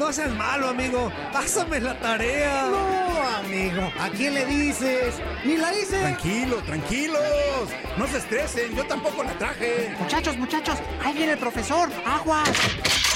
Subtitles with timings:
[0.00, 1.12] No seas malo, amigo.
[1.30, 2.66] Pásame la tarea.
[2.70, 5.20] No, amigo, ¿a quién le dices?
[5.44, 6.00] Ni la hice.
[6.00, 7.68] Tranquilo, tranquilos.
[7.98, 9.94] No se estresen, yo tampoco la traje.
[10.00, 11.90] Muchachos, muchachos, ahí viene el profesor.
[12.06, 12.42] Agua.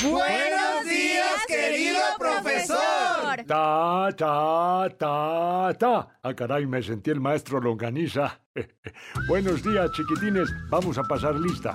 [0.02, 3.44] Buenos días, querido profesor.
[3.46, 6.18] Ta, ta, ta, ta.
[6.22, 8.40] Ah, caray, me sentí el maestro Longaniza.
[9.28, 10.50] Buenos días, chiquitines.
[10.68, 11.74] Vamos a pasar lista.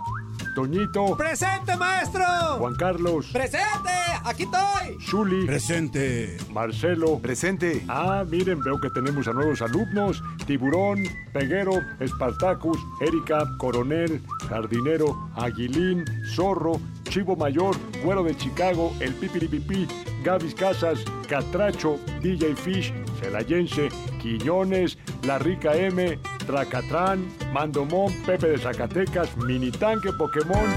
[0.59, 2.21] Toñito, ¡Presente, maestro!
[2.57, 3.91] Juan Carlos, ¡Presente!
[4.25, 4.97] ¡Aquí estoy!
[5.09, 6.35] Zuli, Presente.
[6.51, 7.17] Marcelo.
[7.19, 7.85] Presente.
[7.87, 10.21] Ah, miren, veo que tenemos a nuevos alumnos.
[10.45, 10.99] Tiburón,
[11.31, 11.71] Peguero,
[12.01, 16.03] Espartacus, Erika, Coronel, Jardinero, Aguilín,
[16.35, 19.87] Zorro, Chivo Mayor, Güero de Chicago, El Pipiripipí,
[20.23, 23.89] Gavis Casas, Catracho, DJ Fish, Celayense,
[24.21, 30.69] Quiñones, La Rica M, Tracatrán, Mandomón, Pepe de Zacatecas, Mini Tanque Pokémon.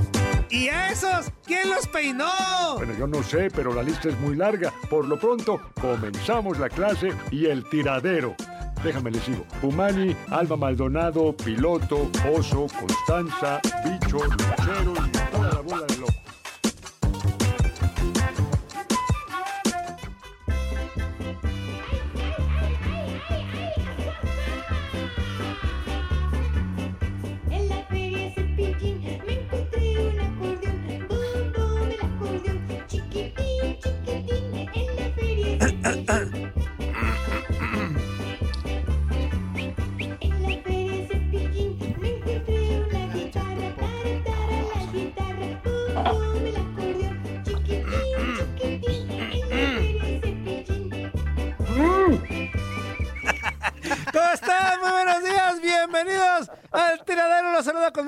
[0.49, 1.31] ¿Y a esos?
[1.47, 2.31] ¿Quién los peinó?
[2.77, 4.73] Bueno, yo no sé, pero la lista es muy larga.
[4.91, 8.35] Por lo pronto, comenzamos la clase y el tiradero.
[8.83, 9.45] Déjame les sigo.
[9.63, 16.32] Humani, Alba Maldonado, Piloto, Oso, Constanza, Bicho, Lucero y toda la bola de locos.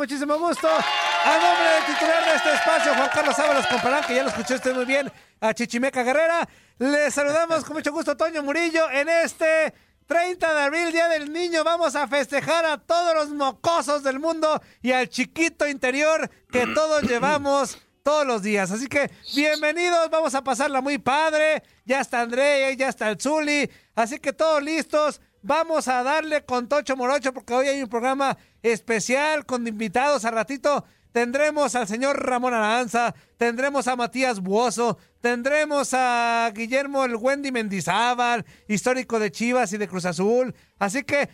[0.04, 0.68] Muchísimo gusto.
[0.68, 4.56] A nombre del titular de este espacio, Juan Carlos Ábalos Comparán, que ya lo escuchó
[4.56, 5.10] usted muy bien,
[5.40, 6.46] a Chichimeca Guerrera.
[6.78, 9.72] Les saludamos con mucho gusto, Toño Murillo, en este
[10.04, 11.64] 30 de abril, Día del Niño.
[11.64, 17.02] Vamos a festejar a todos los mocosos del mundo y al chiquito interior que todos
[17.08, 18.70] llevamos todos los días.
[18.70, 21.62] Así que bienvenidos, vamos a pasarla muy padre.
[21.86, 23.70] Ya está André, ya está el Zuli.
[23.94, 25.22] Así que todos listos.
[25.46, 30.24] Vamos a darle con Tocho Morocho porque hoy hay un programa especial con invitados.
[30.24, 37.16] A ratito tendremos al señor Ramón Aranza, tendremos a Matías Buoso, tendremos a Guillermo el
[37.16, 40.54] Wendy Mendizábal, histórico de Chivas y de Cruz Azul.
[40.78, 41.28] Así que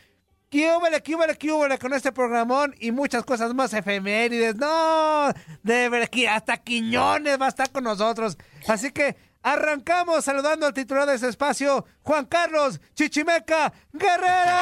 [0.48, 4.56] ¿Qué húbele, qué húbele, qué húbele con este programón y muchas cosas más efemérides?
[4.56, 5.32] No,
[5.62, 8.36] de verdad que hasta Quiñones va a estar con nosotros.
[8.66, 14.56] Así que arrancamos saludando al titular de ese espacio, Juan Carlos Chichimeca Guerrero.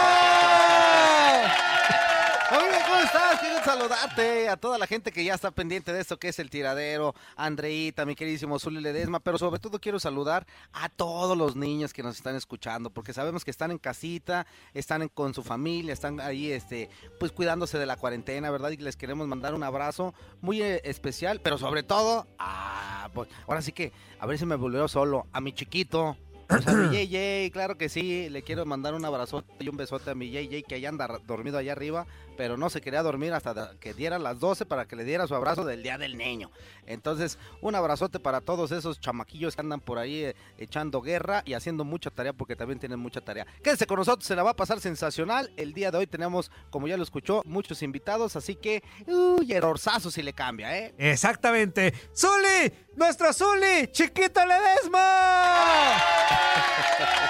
[2.50, 3.41] Amigo, ¿cómo estás?
[3.41, 6.49] Quiero saludarte a toda la gente que ya está pendiente de esto que es el
[6.49, 11.93] tiradero, Andreita, mi queridísimo Zuli Ledesma, pero sobre todo quiero saludar a todos los niños
[11.93, 15.93] que nos están escuchando, porque sabemos que están en casita, están en- con su familia,
[15.93, 16.89] están ahí, este,
[17.21, 18.71] pues cuidándose de la cuarentena, ¿verdad?
[18.71, 23.61] Y les queremos mandar un abrazo muy eh, especial, pero sobre todo, ah, pues, ahora
[23.61, 26.17] sí que, a ver si me volvió solo, a mi chiquito.
[26.51, 30.11] O sea, mi JJ, claro que sí, le quiero mandar un abrazote y un besote
[30.11, 32.06] a mi JJ que allá anda dormido allá arriba,
[32.38, 35.35] pero no se quería dormir hasta que dieran las 12 para que le diera su
[35.35, 36.52] abrazo del Día del Niño.
[36.87, 41.55] Entonces, un abrazote para todos esos chamaquillos que andan por ahí eh, echando guerra y
[41.55, 43.44] haciendo mucha tarea porque también tienen mucha tarea.
[43.61, 45.50] Quédense con nosotros, se la va a pasar sensacional.
[45.56, 50.08] El día de hoy tenemos, como ya lo escuchó, muchos invitados, así que, uy, errorzazo
[50.08, 50.94] si le cambia, ¿eh?
[50.96, 51.93] Exactamente.
[52.14, 52.73] ¡Zuli!
[52.94, 53.88] ¡Nuestro Zuli!
[53.91, 55.96] ¡Chiquito Ledesma!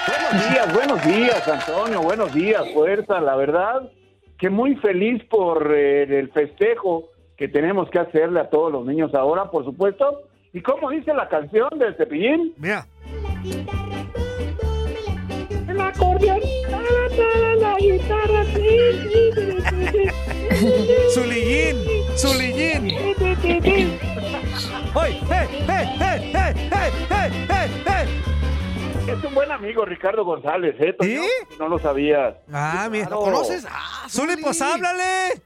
[0.07, 3.89] Buenos días, buenos días, Antonio, buenos días, fuerza, la verdad
[4.39, 9.13] que muy feliz por eh, el festejo que tenemos que hacerle a todos los niños
[9.13, 10.23] ahora, por supuesto.
[10.53, 12.87] Y como dice la canción del Cepillín, Mira.
[15.67, 16.39] El acordeón,
[17.59, 18.45] la guitarra,
[21.13, 21.75] ¡Zulillín!
[22.15, 22.89] ¡Zulillín!
[24.95, 26.53] ¡Hey, hey, hey, hey, hey,
[27.09, 28.38] hey, hey, hey!
[29.09, 30.93] Es un buen amigo Ricardo González, ¿eh?
[30.93, 31.21] Toño?
[31.21, 31.29] ¿Sí?
[31.51, 32.35] Si No lo sabías.
[32.51, 33.07] Ah, mira.
[33.07, 33.25] Claro.
[33.25, 33.65] ¿Lo conoces?
[33.69, 35.41] Ah, ¡Zuli, pues háblale!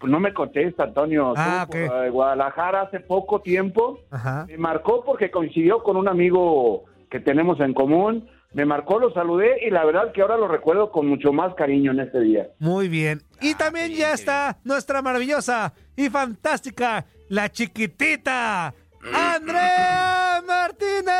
[0.00, 1.34] Pues no me contesta, Antonio.
[1.36, 1.90] Ah, Estuvo ok.
[1.90, 4.00] por, eh, Guadalajara hace poco tiempo.
[4.10, 4.46] Ajá.
[4.48, 8.28] Me marcó porque coincidió con un amigo que tenemos en común.
[8.52, 11.90] Me marcó, lo saludé y la verdad que ahora lo recuerdo con mucho más cariño
[11.90, 12.48] en este día.
[12.60, 13.22] Muy bien.
[13.42, 18.72] Y también Ah, qué bien, ya está nuestra maravillosa y fantástica, la chiquitita,
[19.14, 21.14] Andrea Martínez.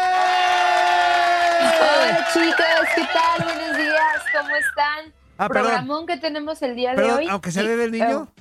[1.81, 3.45] Hola chicos, ¿qué tal?
[3.45, 5.13] Buenos días, ¿cómo están?
[5.39, 5.65] Ah, perdón.
[5.67, 7.29] Programón que tenemos el día de hoy.
[7.29, 8.29] aunque sea Sí, del niño.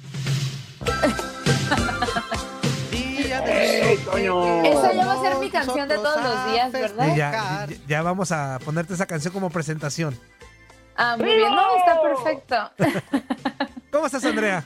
[2.92, 4.64] Día ¡Ey, Toño!
[4.64, 7.08] eh, Esa ya va a ser mi canción de todos los días, ¿verdad?
[7.16, 7.32] Ya,
[7.68, 10.18] ya- ya vamos a ponerte esa canción como presentación.
[10.96, 12.72] Ah, muy bien, no, está perfecto.
[13.92, 14.64] ¿Cómo estás, Andrea?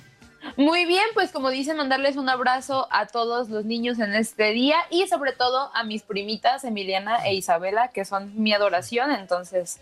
[0.58, 4.78] Muy bien, pues como dicen, mandarles un abrazo a todos los niños en este día
[4.90, 9.80] y sobre todo a mis primitas Emiliana e Isabela, que son mi adoración, entonces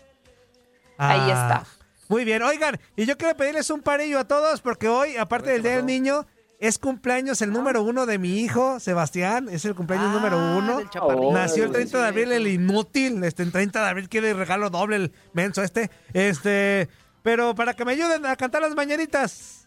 [0.98, 1.56] Ahí está.
[1.56, 1.66] Ah,
[2.08, 5.62] Muy bien, oigan, y yo quiero pedirles un parillo a todos porque hoy, aparte del
[5.62, 6.26] Día del Niño,
[6.58, 10.74] es cumpleaños el número uno de mi hijo, Sebastián, es el cumpleaños número uno.
[10.74, 11.32] Ah, del chaparrito.
[11.32, 14.68] Nació el 30 de Sí, abril el inútil, este, el 30 de abril quiere regalo
[14.68, 16.90] doble el menso este, este,
[17.22, 19.59] pero para que me ayuden a cantar las mañanitas.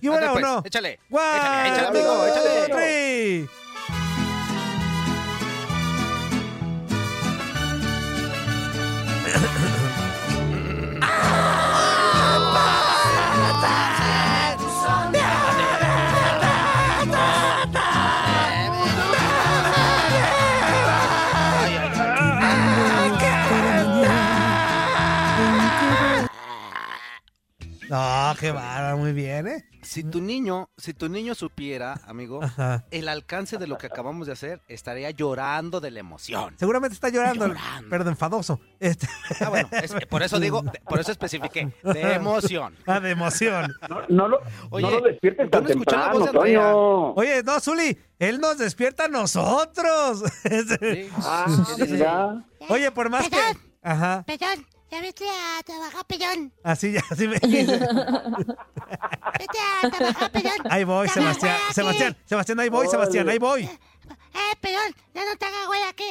[0.00, 0.62] ¿Y bueno o pues, no?
[0.64, 2.74] échale, One, échale, échale, amigo, two, échale.
[2.74, 3.48] three.
[27.92, 29.64] No, qué bárbaro, muy bien, ¿eh?
[29.82, 32.86] Si tu niño, si tu niño supiera, amigo, Ajá.
[32.90, 36.54] el alcance de lo que acabamos de hacer, estaría llorando de la emoción.
[36.58, 37.88] Seguramente está llorando, Llorando.
[37.90, 38.60] pero de enfadoso.
[38.80, 39.06] Este,
[39.40, 42.74] Ah, bueno, es- por eso digo, por eso especifiqué, de emoción.
[42.86, 43.74] ah, de emoción.
[43.90, 44.40] No, no lo,
[44.70, 47.20] Oye, no lo despiertes tan no escuché la temprano, voz de.
[47.20, 50.22] Oye, no, Zuli, él nos despierta a nosotros.
[50.42, 51.10] Sí.
[51.18, 51.92] Ah, Sí, sí, sí.
[51.92, 52.42] mira.
[52.70, 53.36] Oye, por más que...
[53.82, 54.24] Ajá,
[54.92, 56.52] ya vete a trabajar, Pellón.
[56.62, 57.78] así ya, así me dice.
[57.78, 60.56] Vete a trabajar, Pellón.
[60.70, 61.56] Ahí voy, Ya Sebastián.
[61.72, 63.62] Sebastián, Sebastián, ahí voy, Sebastián, ahí voy.
[63.64, 66.04] Eh, Pellón, ya no te hagas güey aquí.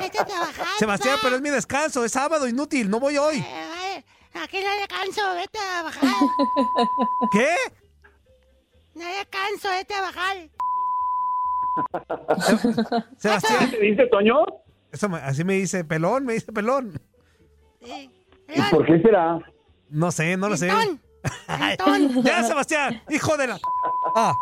[0.00, 0.66] Vete a trabajar.
[0.78, 1.22] Sebastián, papá.
[1.24, 3.38] pero es mi descanso, es sábado, inútil, no voy hoy.
[3.38, 3.44] Eh,
[3.96, 4.04] eh,
[4.42, 6.14] aquí no descanso, vete a trabajar.
[7.32, 7.48] ¿Qué?
[8.94, 10.36] No descanso, vete a trabajar.
[13.18, 14.44] Sebastián, ¿Qué dice, Toño?
[14.92, 17.00] eso me- así me dice pelón, me dice pelón.
[17.84, 18.10] Sí.
[18.48, 19.38] ¿Y por qué será?
[19.90, 20.70] No sé, no lo sé.
[21.46, 22.22] Antón.
[22.24, 23.58] Ya, Sebastián, hijo de la...
[24.14, 24.34] Ah,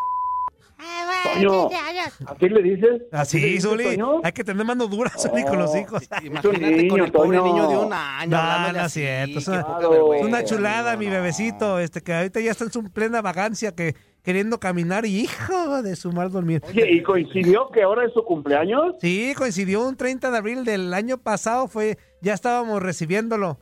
[1.35, 1.69] Toño.
[1.69, 2.13] 15 años.
[2.27, 3.03] ¿Así le dices?
[3.11, 3.99] así, ¿Le dices, Zuli.
[4.23, 6.03] Hay que tener mano dura, Zuli, con los hijos.
[6.23, 8.31] Imagínate niño, con el pobre niño de un año.
[8.37, 12.65] No, no es cierto, es qué una- chulada, mi bebecito, este que ahorita ya está
[12.65, 16.63] en su plena vagancia, que queriendo caminar y hijo de su mal dormir.
[16.69, 18.97] Oye, ¿y coincidió que ahora es su cumpleaños?
[19.01, 23.59] Sí, coincidió un 30 de abril del año pasado, fue, ya estábamos recibiéndolo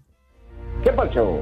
[0.83, 1.39] ¿Qué pasó?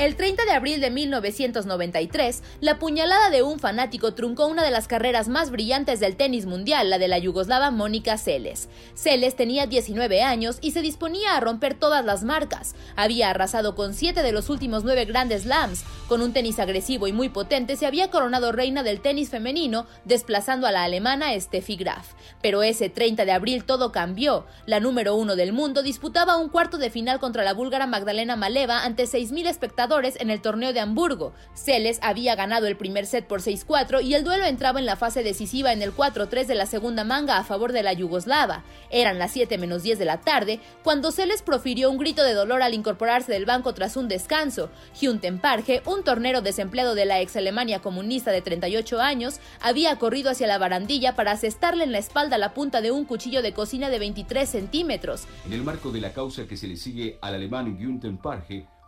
[0.00, 4.88] El 30 de abril de 1993, la puñalada de un fanático truncó una de las
[4.88, 8.70] carreras más brillantes del tenis mundial, la de la yugoslava Mónica Seles.
[8.94, 12.74] Seles tenía 19 años y se disponía a romper todas las marcas.
[12.96, 15.84] Había arrasado con 7 de los últimos 9 grandes slams.
[16.08, 20.66] Con un tenis agresivo y muy potente, se había coronado reina del tenis femenino, desplazando
[20.66, 22.14] a la alemana Steffi Graf.
[22.40, 24.46] Pero ese 30 de abril todo cambió.
[24.64, 28.82] La número uno del mundo disputaba un cuarto de final contra la búlgara Magdalena Maleva
[28.82, 31.32] ante 6.000 espectadores en el torneo de Hamburgo.
[31.52, 35.24] Celes había ganado el primer set por 6-4 y el duelo entraba en la fase
[35.24, 38.62] decisiva en el 4-3 de la segunda manga a favor de la yugoslava.
[38.90, 42.62] Eran las 7 menos 10 de la tarde cuando Celes profirió un grito de dolor
[42.62, 44.70] al incorporarse del banco tras un descanso.
[45.00, 50.30] Hyunten Parge, un tornero desempleado de la ex Alemania comunista de 38 años, había corrido
[50.30, 53.90] hacia la barandilla para asestarle en la espalda la punta de un cuchillo de cocina
[53.90, 55.26] de 23 centímetros.
[55.44, 58.10] En el marco de la causa que se le sigue al alemán Günther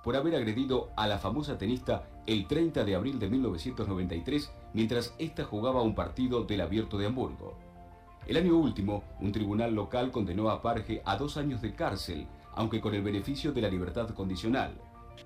[0.03, 5.45] por haber agredido a la famosa tenista el 30 de abril de 1993 mientras ésta
[5.45, 7.59] jugaba un partido del Abierto de Hamburgo.
[8.27, 12.81] El año último, un tribunal local condenó a Parge a dos años de cárcel, aunque
[12.81, 14.73] con el beneficio de la libertad condicional.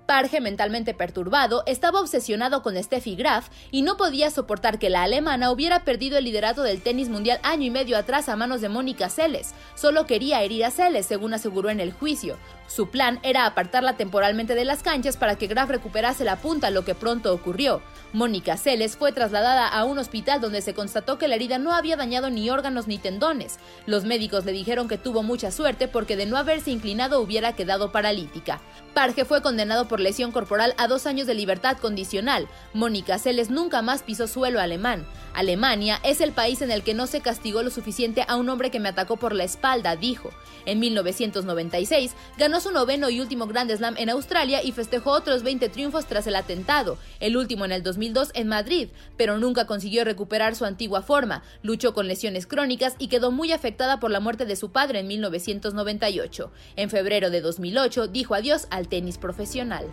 [0.06, 5.50] Parge, mentalmente perturbado, estaba obsesionado con Steffi Graf y no podía soportar que la alemana
[5.50, 9.09] hubiera perdido el liderato del tenis mundial año y medio atrás a manos de Mónica
[9.09, 9.54] Seles.
[9.75, 12.37] Solo quería herir a Seles, según aseguró en el juicio.
[12.66, 16.85] Su plan era apartarla temporalmente de las canchas para que Graf recuperase la punta, lo
[16.85, 17.80] que pronto ocurrió.
[18.12, 21.96] Mónica Seles fue trasladada a un hospital donde se constató que la herida no había
[21.96, 23.58] dañado ni órganos ni tendones.
[23.87, 27.92] Los médicos le dijeron que tuvo mucha suerte porque de no haberse inclinado hubiera quedado
[27.92, 28.61] paralítica.
[28.94, 32.49] Parge fue condenado por lesión corporal a dos años de libertad condicional.
[32.73, 35.06] Mónica Seles nunca más pisó suelo alemán.
[35.35, 38.70] Alemania es el país en el que no se castigó lo suficiente a un hombre
[38.70, 40.30] que me atacó por la espalda, dijo.
[40.64, 45.69] En 1996 ganó su noveno y último Grand Slam en Australia y festejó otros 20
[45.69, 50.55] triunfos tras el atentado, el último en el 2002 en Madrid, pero nunca consiguió recuperar
[50.57, 54.57] su antigua forma, luchó con lesiones crónicas y quedó muy afectada por la muerte de
[54.57, 56.53] su padre en 1998.
[56.77, 59.87] En febrero de 2008 dijo adiós al tenis profesional.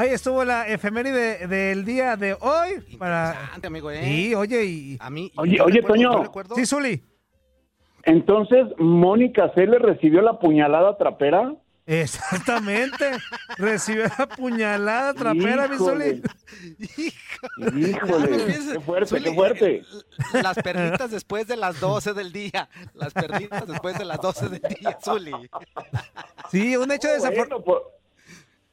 [0.00, 2.80] Ahí estuvo la efeméride del día de hoy.
[2.98, 3.32] Para...
[3.32, 4.02] Interesante, amigo, ¿eh?
[4.02, 4.96] Sí, oye, y...
[4.98, 6.56] A mí, Oye, yo oye, recuerdo- Toño.
[6.56, 7.04] Sí, Zuli.
[8.04, 9.66] Entonces, ¿Mónica C.
[9.66, 11.54] le recibió la puñalada trapera?
[11.84, 13.10] Exactamente.
[13.58, 16.22] Recibió la puñalada trapera, mi Zuli.
[16.96, 17.80] Híjole.
[17.90, 19.82] Híjole, qué fuerte, qué fuerte.
[20.32, 22.70] Las perditas después de las 12 del día.
[22.94, 25.32] Las perditas después de las 12 del día, Zuli.
[26.50, 27.60] Sí, un hecho desafortunado.
[27.60, 27.99] Bueno, por,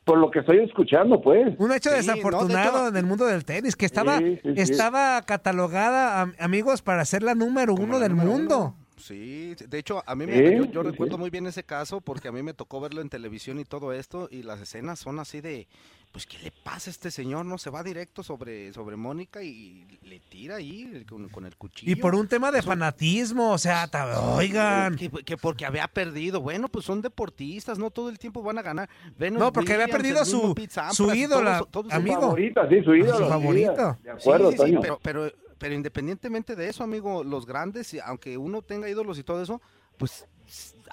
[0.08, 1.54] por lo que estoy escuchando, pues.
[1.60, 4.40] Un hecho Sí, desafortunado no, de hecho- en el mundo del tenis, que estaba, Sí,
[4.42, 4.62] sí, sí.
[4.62, 8.74] estaba catalogada, am- amigos, para ser la número uno del mundo.
[9.08, 11.20] Sí, de hecho, a mí me, yo, yo sí, recuerdo sí.
[11.22, 14.28] muy bien ese caso porque a mí me tocó verlo en televisión y todo esto
[14.32, 15.68] y las escenas son así de,
[16.12, 17.46] pues, ¿qué le pasa a este señor?
[17.46, 21.92] No se va directo sobre, sobre Mónica y le tira ahí con, con el cuchillo.
[21.92, 24.96] Y por un tema de fanatismo, o sea, ta- oigan.
[24.96, 26.42] Que, que porque había perdido.
[26.42, 28.90] Bueno, pues son deportistas, no todo el tiempo van a ganar.
[29.18, 30.56] Venus No, porque había perdido su-
[30.92, 32.22] su ídola, todos- todos sus amigo.
[32.22, 33.18] Favorita, sí, su ídolo.
[33.18, 33.98] Su sí, favorito.
[34.04, 34.82] De acuerdo, Sí, sí, sí, Toño.
[34.82, 39.24] pero, pero, pero independientemente de eso, amigo, los grandes, y aunque uno tenga ídolos y
[39.24, 39.62] todo eso,
[39.98, 40.28] pues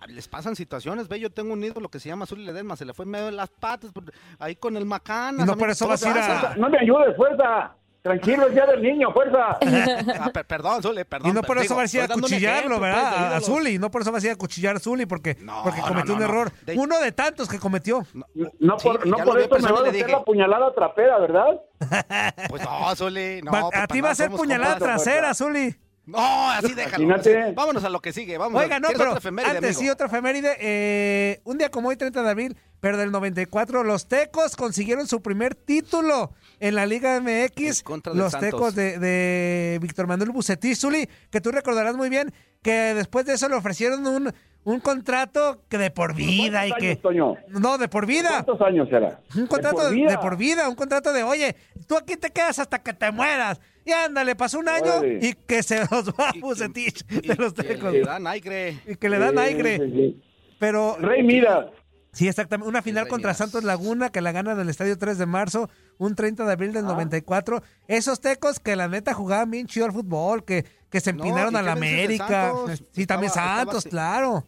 [0.08, 1.08] les pasan situaciones.
[1.08, 3.26] Ve, yo tengo un ídolo que se llama Zuli Ledesma, se le fue en medio
[3.26, 3.92] de las patas,
[4.38, 5.46] ahí con el Macanas.
[5.46, 6.56] Y no por eso vas a ir a-.
[6.56, 7.76] No me ayudes, fuerza.
[8.04, 9.56] Tranquilo, es día del niño, fuerza.
[10.20, 11.30] Ah, per- perdón, Zuli, perdón.
[11.30, 13.32] Y no por eso vas a ir a estoy dando un cuchillarlo, ejemplo, pues, ¿verdad?
[13.32, 13.40] A- A.
[13.40, 16.12] Zuli, no por eso vas a ir a cuchillar a Zuli porque, porque cometió no,
[16.14, 16.24] un no.
[16.26, 16.52] error.
[16.66, 18.06] De- Uno de tantos que cometió.
[18.12, 21.46] No Sí, por, no eso me va a hacer la puñalada trapera, ¿verdad?
[22.50, 23.50] Pues no, Zuli, no.
[23.50, 25.74] Va- pues, a ti va a ser puñalada trasera, Zuli.
[26.06, 27.02] No, así déjalo.
[27.02, 27.52] Imagínate.
[27.52, 28.36] Vámonos a lo que sigue.
[28.36, 29.12] Vamos Oiga, no, ¿quieres pero
[29.46, 29.80] antes amigo?
[29.80, 30.54] sí, otra efeméride.
[30.60, 35.22] eh, un día como hoy, 30 de abril, pero del 94, los Tecos consiguieron su
[35.22, 36.34] primer título
[36.68, 37.82] en la Liga MX.
[37.82, 38.50] Contra del Los Santos.
[38.50, 43.34] Tecos de, de Víctor Manuel Bucetich, Zuli, que tú recordarás muy bien que después de
[43.34, 44.32] eso le ofrecieron un,
[44.64, 46.96] un contrato que de por vida y ¿Cuántos que...
[46.96, 47.34] Toño?
[47.48, 48.42] No, de por vida.
[48.44, 49.20] ¿Cuántos años será?
[49.36, 50.10] Un contrato por de, vida.
[50.10, 51.54] de por vida, un contrato de, oye,
[51.86, 53.60] tú aquí te quedas hasta que te mueras.
[53.84, 55.18] Y ándale, pasó un año Órale.
[55.20, 57.92] y que se los va a Bucetich de los Que tecos.
[57.92, 58.78] le dan aire.
[58.86, 59.76] Y que le dan aire.
[59.76, 60.22] sí, sí.
[60.58, 60.96] Pero.
[60.98, 61.66] Rey Midas.
[62.12, 62.68] Sí, exactamente.
[62.68, 66.14] Una final contra Santos Laguna que la gana en el estadio 3 de marzo, un
[66.14, 66.74] 30 de abril Ah.
[66.74, 67.62] del 94.
[67.88, 71.54] Esos tecos que la neta jugaban bien chido al fútbol, que, que se No, empinaron
[71.54, 72.52] ¿y a la América.
[72.52, 72.82] Santos?
[72.92, 74.44] Sí, también Estaba- Santos, claro.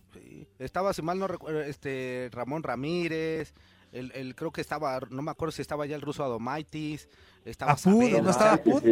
[0.59, 3.53] Estaba, si mal no recuerdo, este, Ramón Ramírez,
[3.93, 7.09] el, el- creo que estaba, no me acuerdo si estaba ya el ruso Adomaitis,
[7.45, 8.11] estaba Apud.
[8.23, 8.83] ¿no estaba Apud?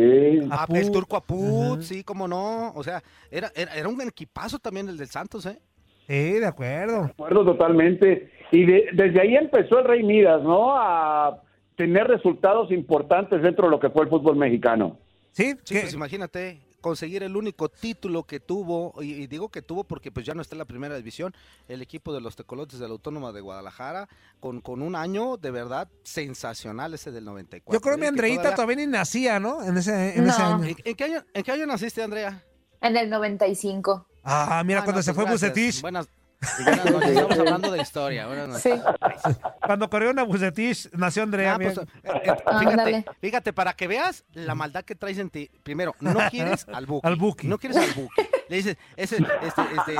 [0.50, 0.76] Ah, Apud.
[0.76, 4.96] el turco Apud, sí, cómo no, o sea, era, era, era un equipazo también el
[4.98, 5.58] del Santos, ¿eh?
[6.06, 7.04] Sí, de acuerdo.
[7.04, 8.30] De acuerdo totalmente.
[8.52, 10.76] Y de- desde ahí empezó el Rey Midas, ¿no?
[10.76, 11.40] A
[11.76, 14.98] tener resultados importantes dentro de lo que fue el fútbol mexicano.
[15.32, 19.82] Sí, Sí, pues imagínate, conseguir el único título que tuvo, y, y digo que tuvo
[19.84, 21.34] porque pues ya no está en la primera división,
[21.66, 25.50] el equipo de los Tecolotes de la Autónoma de Guadalajara, con, con un año de
[25.50, 27.72] verdad sensacional ese del 94.
[27.76, 28.06] Yo creo que mi.
[28.06, 29.62] Andreita todavía- todavía ni nacía, ¿no?
[29.64, 30.64] En ese, en ese año.
[30.64, 32.44] ¿En, en qué año, ¿En qué año naciste, Andrea?
[32.80, 34.06] En el 95.
[34.22, 35.50] Ah, mira, Ah, cuando no, se pues fue gracias.
[35.52, 35.80] Bucetich.
[35.82, 36.08] Buenas,
[36.64, 38.26] buenas noches, estamos hablando de historia.
[38.26, 38.62] Buenas noches.
[39.24, 39.30] Sí.
[39.64, 41.54] Cuando corrieron a Bucetich, nació Andrea.
[41.54, 42.84] Ah, pues, eh, eh, Ándale.
[43.02, 45.50] fíjate, fíjate, para que veas la maldad que traes en ti.
[45.62, 47.06] Primero, no quieres al Buki.
[47.06, 47.46] Al Buki.
[47.48, 48.22] No quieres al Buki.
[48.48, 49.96] Le dices, ese, este, este,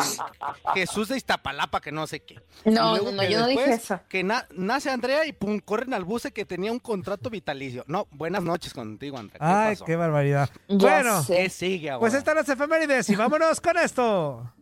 [0.75, 2.41] Jesús de Iztapalapa, que no sé qué.
[2.67, 4.01] No, no, yo no dije eso.
[4.09, 7.85] Que na- nace Andrea y pum, corren al buce que tenía un contrato vitalicio.
[7.87, 9.39] No, buenas noches contigo, Andrea.
[9.39, 9.85] ¿Qué Ay, pasó?
[9.87, 10.51] qué barbaridad.
[10.69, 11.37] Ya bueno, sé.
[11.37, 12.01] ¿Qué sigue ahora?
[12.01, 14.53] pues están las efemérides y vámonos con esto.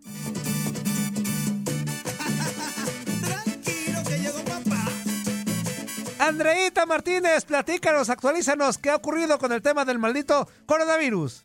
[6.22, 11.42] Andreita Martínez, platícanos, actualízanos qué ha ocurrido con el tema del maldito coronavirus.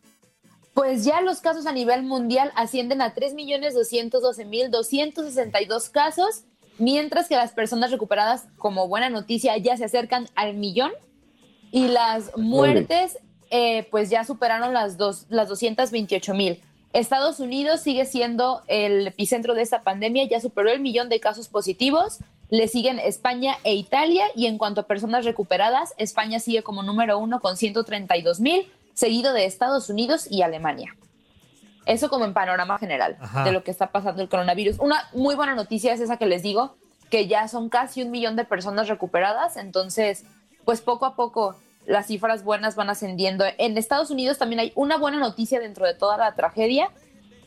[0.72, 6.44] Pues ya los casos a nivel mundial ascienden a 3.212.262 casos,
[6.78, 10.92] mientras que las personas recuperadas, como buena noticia, ya se acercan al millón
[11.72, 13.18] y las muertes
[13.50, 16.60] eh, pues ya superaron las, dos, las 228.000.
[16.92, 21.48] Estados Unidos sigue siendo el epicentro de esta pandemia, ya superó el millón de casos
[21.48, 26.82] positivos, le siguen España e Italia y en cuanto a personas recuperadas, España sigue como
[26.82, 30.96] número uno con 132.000, seguido de Estados Unidos y Alemania.
[31.86, 33.44] Eso como en panorama general Ajá.
[33.44, 34.78] de lo que está pasando el coronavirus.
[34.78, 36.76] Una muy buena noticia es esa que les digo,
[37.10, 40.24] que ya son casi un millón de personas recuperadas, entonces,
[40.64, 43.44] pues poco a poco las cifras buenas van ascendiendo.
[43.56, 46.90] En Estados Unidos también hay una buena noticia dentro de toda la tragedia,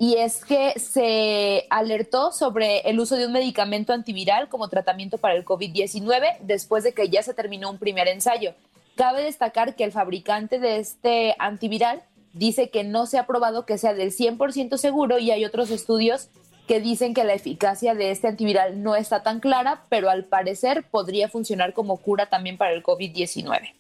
[0.02, 5.36] y es que se alertó sobre el uso de un medicamento antiviral como tratamiento para
[5.36, 8.56] el COVID-19 después de que ya se terminó un primer ensayo.
[8.96, 12.02] Cabe destacar que el fabricante de este antiviral
[12.34, 16.30] dice que no se ha probado que sea del 100% seguro y hay otros estudios
[16.68, 20.84] que dicen que la eficacia de este antiviral no está tan clara, pero al parecer
[20.90, 23.72] podría funcionar como cura también para el COVID-19.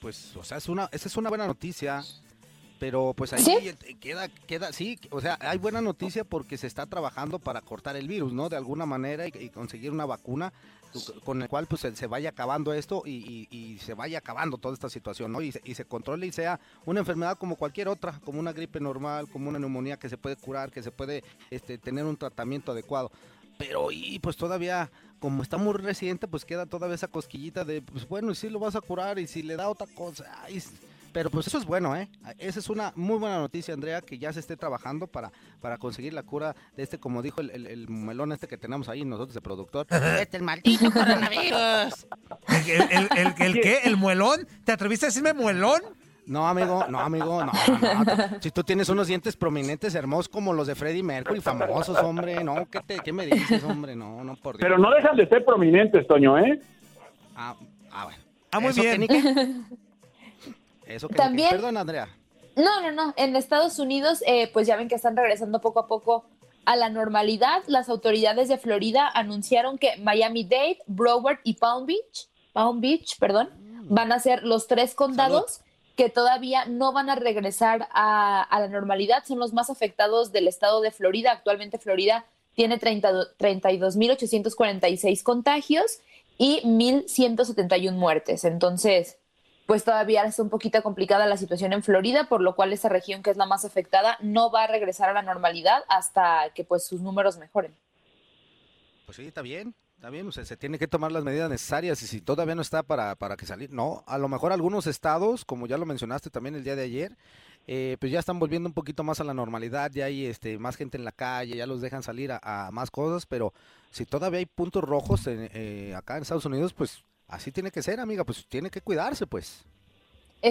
[0.00, 2.02] Pues, o sea, es una, esa es una buena noticia.
[2.78, 3.56] Pero pues ahí ¿Sí?
[3.60, 7.96] eh, queda, queda, sí, o sea, hay buena noticia porque se está trabajando para cortar
[7.96, 8.48] el virus, ¿no?
[8.48, 10.52] De alguna manera y, y conseguir una vacuna
[10.92, 14.58] cu- con el cual pues se, vaya acabando esto y, y- y se vaya acabando
[14.58, 15.40] toda esta situación, ¿no?
[15.42, 18.78] Y se, y se controle y sea una enfermedad como cualquier otra, como una gripe
[18.78, 22.70] normal, como una neumonía que se puede curar, que se puede este, tener un tratamiento
[22.70, 23.10] adecuado.
[23.58, 24.88] Pero y pues todavía,
[25.18, 28.60] como está muy reciente, pues queda todavía esa cosquillita de, pues bueno, y si lo
[28.60, 30.62] vas a curar y si le da otra cosa, ay,
[31.12, 32.08] pero pues eso es bueno, ¿eh?
[32.38, 36.12] Esa es una muy buena noticia, Andrea, que ya se esté trabajando para, para conseguir
[36.14, 39.34] la cura de este, como dijo el, el- el melón este que tenemos ahí nosotros
[39.34, 39.86] de productor.
[40.20, 42.06] este el maldito coronavirus.
[42.48, 43.78] ¿El, el, el- el- el qué?
[43.84, 44.46] ¿El muelón?
[44.64, 45.80] ¿Te atreviste a decirme muelón?
[46.26, 48.40] No, amigo, no, amigo, no, no, no.
[48.42, 52.66] Si tú tienes unos dientes prominentes hermosos como los de Freddie Mercury, famosos, hombre, no,
[52.70, 53.96] ¿qué, te, qué me dices, hombre?
[53.96, 54.60] No, no, por Dios.
[54.68, 56.60] Pero no dejan de ser prominentes, Toño, ¿eh?
[57.34, 57.56] Ah,
[57.90, 58.18] ah, bueno.
[58.50, 58.92] Ah, muy ¿Eso bien.
[58.92, 59.54] qué, ni qué?
[60.88, 61.14] Eso que.
[61.14, 62.08] También- Perdón, Andrea.
[62.56, 63.14] No, no, no.
[63.16, 66.24] En Estados Unidos, eh, pues ya ven que están regresando poco a poco
[66.64, 67.62] a la normalidad.
[67.68, 73.50] Las autoridades de Florida anunciaron que Miami-Dade, Broward y Palm Beach, Palm Beach, perdón,
[73.84, 75.60] van a ser los tres condados
[75.96, 79.24] que todavía no van a regresar a, a la normalidad.
[79.24, 81.32] Son los más afectados del estado de Florida.
[81.32, 82.24] Actualmente Florida
[82.54, 86.00] tiene 30 do- 32.846 contagios
[86.38, 88.44] y 1.171 muertes.
[88.44, 89.17] Entonces,
[89.68, 93.22] pues todavía está un poquito complicada la situación en Florida, por lo cual esa región
[93.22, 96.86] que es la más afectada no va a regresar a la normalidad hasta que pues
[96.86, 97.76] sus números mejoren.
[99.04, 102.00] Pues sí, está bien, está bien, o sea, se tiene que tomar las medidas necesarias
[102.02, 105.44] y si todavía no está para, para que salir, no, a lo mejor algunos estados,
[105.44, 107.18] como ya lo mencionaste también el día de ayer,
[107.66, 110.76] eh, pues ya están volviendo un poquito más a la normalidad, ya hay este, más
[110.76, 113.52] gente en la calle, ya los dejan salir a, a más cosas, pero
[113.90, 117.82] si todavía hay puntos rojos en, eh, acá en Estados Unidos, pues así tiene que
[117.82, 119.64] ser, amiga, pues tiene que cuidarse, pues.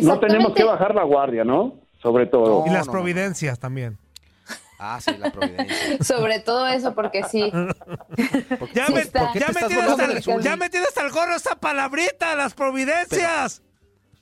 [0.02, 1.76] No tenemos que bajar la guardia, ¿no?
[2.02, 2.66] Sobre todo.
[2.68, 3.98] y las providencias también.
[4.80, 5.98] Ah, sí, la providencia.
[6.04, 7.52] Sobre todo eso, porque sí.
[8.74, 13.64] Ya, Sí me, ya, ¿Por hasta, ya hasta el gorro esa palabrita, las providencias.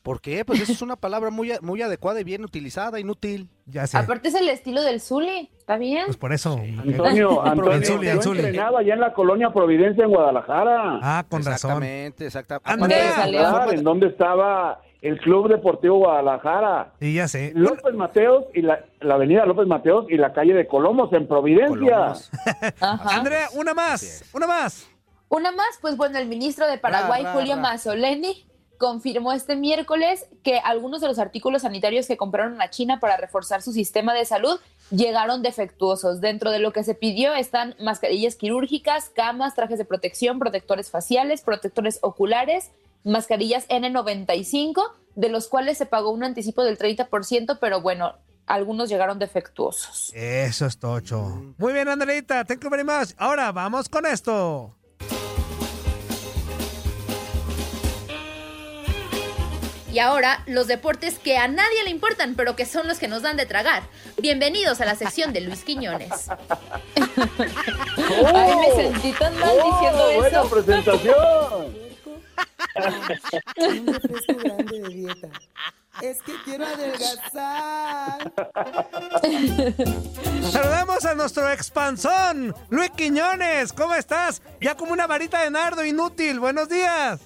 [0.05, 0.45] ¿Por qué?
[0.45, 3.49] Pues eso es una palabra muy, a- muy adecuada y bien utilizada, inútil.
[3.65, 3.97] Ya sé.
[3.97, 6.03] Aparte es el estilo del Zuli, ¿está bien?
[6.05, 6.59] Pues por eso.
[6.59, 8.39] Antonio, Antonio, El Zuli, el yo Zuli.
[8.41, 10.99] entrenaba allá en la colonia Providencia en Guadalajara.
[11.01, 11.71] Ah, con razón.
[11.71, 12.71] Exactamente, exactamente.
[12.95, 16.93] Andrea, ¿En dónde estaba el Club Deportivo Guadalajara?
[16.99, 17.51] Sí, ya sé.
[17.55, 22.13] López Mateos y la, la avenida López Mateos y la calle de Colomos en Providencia.
[22.79, 23.15] Ajá.
[23.17, 24.87] Andrea, una más, una más.
[25.29, 27.61] Una más, pues bueno, el ministro de Paraguay, Ra, ra, Julio ra.
[27.63, 28.45] Mazzoleni,
[28.77, 33.61] confirmó este miércoles que algunos de los artículos sanitarios que compraron a China para reforzar
[33.61, 34.59] su sistema de salud
[34.91, 36.21] llegaron defectuosos.
[36.21, 41.41] Dentro de lo que se pidió están mascarillas quirúrgicas, camas, trajes de protección, protectores faciales,
[41.41, 42.71] protectores oculares,
[43.03, 44.81] mascarillas N95,
[45.15, 50.11] de los cuales se pagó un anticipo del 30%, pero bueno, algunos llegaron defectuosos.
[50.13, 51.53] Eso es tocho.
[51.57, 52.43] Muy bien, Andreita.
[52.45, 53.11] Thank you very much.
[53.17, 54.75] Ahora vamos con esto.
[59.95, 63.21] Y ahora, los deportes que a nadie le importan, pero que son los que nos
[63.21, 63.83] dan de tragar.
[64.17, 66.27] Bienvenidos a la sección de Luis Quiñones.
[68.25, 70.49] Ay, me sentí tan mal diciendo ¡Oh, buena eso.
[70.49, 71.77] presentación!
[73.55, 75.29] Un refresco grande de dieta.
[76.01, 78.33] Es que quiero adelgazar.
[80.51, 83.71] Saludamos a nuestro expanzón, Luis Quiñones.
[83.71, 84.41] ¿Cómo estás?
[84.59, 86.41] Ya como una varita de nardo inútil.
[86.41, 87.21] Buenos días.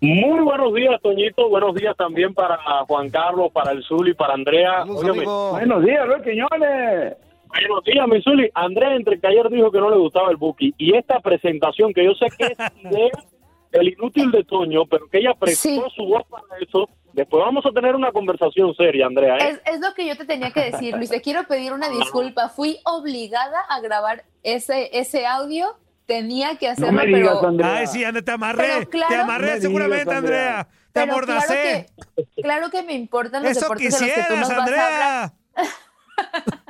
[0.00, 1.48] Muy buenos días, Toñito.
[1.48, 4.84] Buenos días también para Juan Carlos, para el Zuli, para Andrea.
[4.84, 7.16] Buenos días, Luis Quiñones.
[7.48, 8.50] Buenos días, mi Zuli.
[8.54, 12.04] Andrea, entre que ayer dijo que no le gustaba el Buki y esta presentación, que
[12.04, 12.58] yo sé que es
[12.92, 13.10] idea
[13.70, 16.88] del inútil de Toño, pero que ella prestó su voz para eso.
[17.12, 19.36] Después vamos a tener una conversación seria, Andrea.
[19.38, 19.50] ¿eh?
[19.50, 21.10] Es, es lo que yo te tenía que decir, Luis.
[21.10, 22.48] Te quiero pedir una disculpa.
[22.48, 25.76] Fui obligada a grabar ese, ese audio.
[26.06, 27.48] Tenía que hacerlo, me digas, pero.
[27.48, 27.76] Andrea.
[27.76, 28.62] Ay, sí, Andrea, te amarré.
[28.66, 30.48] Pero claro- te amarré No me seguramente, digas, Andrea.
[30.60, 30.68] Andrea.
[30.92, 31.86] Te Pero amordacé.
[31.86, 34.48] Claro que, claro que me importan los Eso deportes de los que tú nos quisieras,
[34.48, 35.22] vas a Andrea.
[35.24, 36.54] hablar.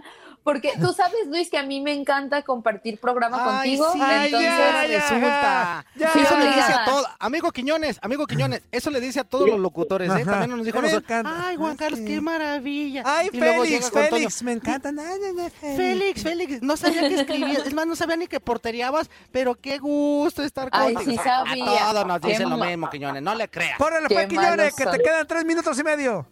[0.45, 3.93] Porque tú sabes, Luis, que a mí me encanta compartir programa Ay, contigo.
[3.95, 5.87] sí, entonces, ya, resulta.
[5.97, 6.57] Ya, eso le ya.
[6.57, 10.23] dice a todo, amigo Quiñones, amigo Quiñones, eso le dice a todos los locutores, ¿eh?
[10.25, 11.47] También nos dijo nosotros, encanta.
[11.49, 13.03] ay, Juan Carlos, qué maravilla.
[13.07, 14.99] Ay, Y Félix, Félix, me encantan.
[14.99, 15.77] Ay, ay, ay, Félix.
[15.77, 19.79] Félix, Félix, no sabía que escribías, es más, no sabía ni que porteriabas, pero qué
[19.79, 21.11] gusto estar Ay, contigo.
[21.13, 21.89] sí sabía.
[21.89, 23.79] A todos nos dicen lo mismo, Quiñones, no le creas.
[23.79, 26.27] Córrele, Qué pues, Quiñones, que te quedan tres minutos y medio.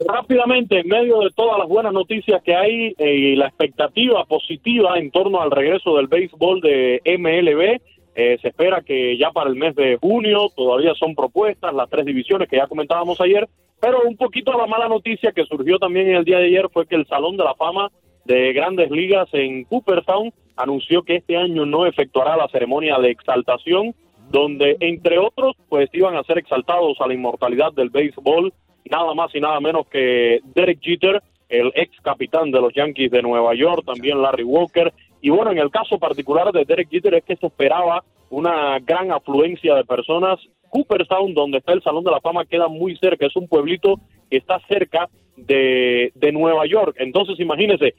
[0.00, 4.98] Rápidamente, en medio de todas las buenas noticias que hay eh, y la expectativa positiva
[4.98, 7.80] en torno al regreso del béisbol de MLB,
[8.16, 12.04] eh, se espera que ya para el mes de junio todavía son propuestas las tres
[12.04, 13.48] divisiones que ya comentábamos ayer,
[13.80, 16.86] pero un poquito la mala noticia que surgió también en el día de ayer fue
[16.86, 17.90] que el Salón de la Fama
[18.24, 23.94] de Grandes Ligas en Cooperstown anunció que este año no efectuará la ceremonia de exaltación,
[24.30, 28.52] donde entre otros pues iban a ser exaltados a la inmortalidad del béisbol
[28.90, 33.22] nada más y nada menos que Derek Jeter, el ex capitán de los Yankees de
[33.22, 34.92] Nueva York, también Larry Walker.
[35.20, 39.12] Y bueno, en el caso particular de Derek Jeter es que se esperaba una gran
[39.12, 40.38] afluencia de personas.
[40.70, 44.38] Cooperstown, donde está el Salón de la Fama, queda muy cerca, es un pueblito que
[44.38, 46.96] está cerca de, de Nueva York.
[46.98, 47.94] Entonces, imagínense,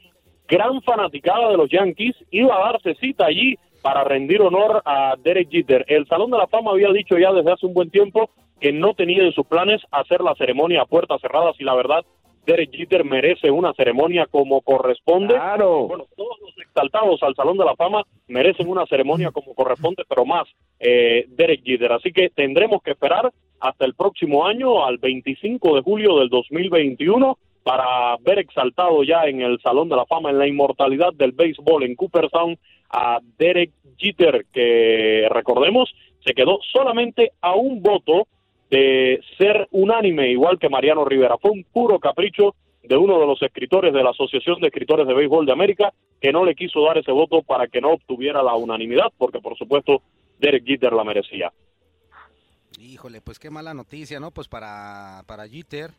[0.46, 5.48] gran fanaticada de los Yankees, iba a darse cita allí para rendir honor a Derek
[5.50, 5.84] Jeter.
[5.88, 8.94] El Salón de la Fama había dicho ya desde hace un buen tiempo que no
[8.94, 12.04] tenía en sus planes hacer la ceremonia a puertas cerradas y la verdad,
[12.46, 15.34] Derek Jeter merece una ceremonia como corresponde.
[15.34, 15.88] Claro.
[15.88, 20.24] Bueno, todos los exaltados al Salón de la Fama merecen una ceremonia como corresponde, pero
[20.24, 20.46] más
[20.78, 21.92] eh, Derek Jeter.
[21.92, 27.36] Así que tendremos que esperar hasta el próximo año, al 25 de julio del 2021,
[27.64, 31.82] para ver exaltado ya en el Salón de la Fama, en la inmortalidad del béisbol
[31.82, 32.56] en Cooperstown,
[32.90, 35.92] a Derek Jeter, que recordemos,
[36.24, 38.28] se quedó solamente a un voto
[38.70, 41.36] de ser unánime, igual que Mariano Rivera.
[41.38, 45.14] Fue un puro capricho de uno de los escritores de la Asociación de Escritores de
[45.14, 48.54] Béisbol de América, que no le quiso dar ese voto para que no obtuviera la
[48.54, 50.02] unanimidad, porque por supuesto
[50.38, 51.52] Derek Jeter la merecía.
[52.78, 54.30] Híjole, pues qué mala noticia, ¿no?
[54.30, 55.90] Pues para, para Jeter,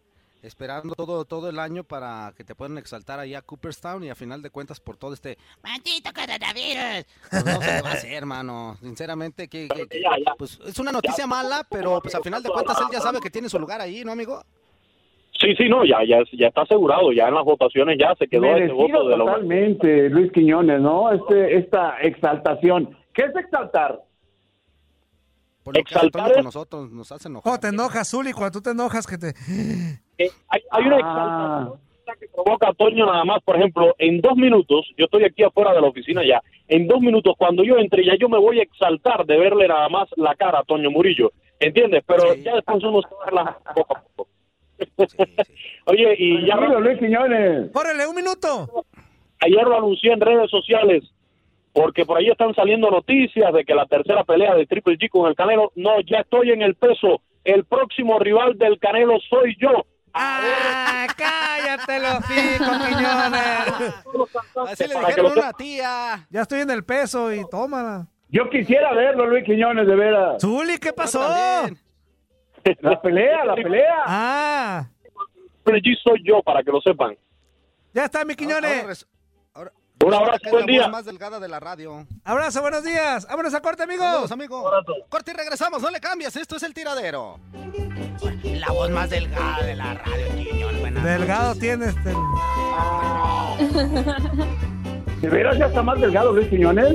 [0.43, 4.15] esperando todo, todo el año para que te puedan exaltar allá a Cooperstown y a
[4.15, 7.05] final de cuentas por todo este maldito coronavirus.
[7.29, 8.77] Pues no se va a hacer, hermano.
[8.81, 10.03] Sinceramente, que, que- que-
[10.37, 13.29] pues es una noticia mala, pero pues a final de cuentas él ya sabe que
[13.29, 14.41] tiene su lugar ahí, ¿no, amigo?
[15.39, 18.45] Sí, sí, no, ya, ya, ya está asegurado, ya en las votaciones ya se quedó
[18.45, 21.11] ese Merecido voto de lo totalmente, Luis Quiñones, ¿no?
[21.11, 22.97] Este, esta exaltación.
[23.13, 24.01] ¿Qué es exaltar?
[25.63, 27.43] Por lo que hace Toño con nosotros, nos hace enojar.
[27.43, 28.31] ¿Cómo te enojas, Zuli?
[28.33, 29.33] Cuando tú te enojas que te...
[30.17, 31.69] Eh, hay, hay una Ah.
[31.69, 31.79] exaltación
[32.19, 35.73] que provoca a Toño nada más, por ejemplo, en dos minutos, yo estoy aquí afuera
[35.73, 38.63] de la oficina ya, en dos minutos, cuando yo entre, ya yo me voy a
[38.63, 42.03] exaltar de verle nada más la cara a Toño Murillo, ¿entiendes?
[42.07, 44.29] Pero ya después uno se va a relajar poco a poco.
[45.85, 47.71] Oye, y ya Tranquilo, Luis Quiñones.
[47.71, 48.85] ¡Córrele, un minuto!
[49.39, 51.03] ayer lo anuncié en redes sociales,
[51.73, 55.27] porque por ahí están saliendo noticias de que la tercera pelea de Triple G con
[55.29, 59.85] el Canelo, no, ya estoy en el peso, el próximo rival del Canelo soy yo.
[60.19, 63.93] ¡Ah, cállate los Quiñones!
[64.69, 66.27] Así le dijeron a una tía.
[66.29, 68.07] Ya estoy en el peso y tómala.
[68.29, 70.41] Yo quisiera verlo, Luis Quiñones, de veras.
[70.41, 71.21] Zuli, ¿qué pasó?
[72.81, 73.95] La pelea, la pelea.
[74.05, 74.87] Ah,
[75.63, 77.15] Triple G soy yo, para que lo sepan.
[77.93, 79.07] ya está, mi Quiñones.
[80.07, 80.81] Un abrazo, es buen la día.
[80.83, 82.05] voz más delgada de la radio.
[82.23, 83.27] Abrazo, buenos días.
[83.27, 84.05] Vámonos a corte, amigos.
[84.05, 84.71] Saludos, amigo.
[85.09, 87.39] Corte y regresamos, no le cambias, esto es el tiradero.
[88.43, 90.79] La voz más delgada de la radio, Quiñón.
[90.79, 91.89] buena Delgado tienes.
[91.95, 92.09] este,
[95.21, 96.93] ¿De veras ya está más delgado, Luis Quiñones?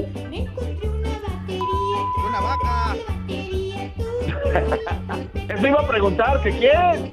[2.27, 2.97] Una vaca.
[5.49, 7.13] Eso iba a preguntar, ¿que quién?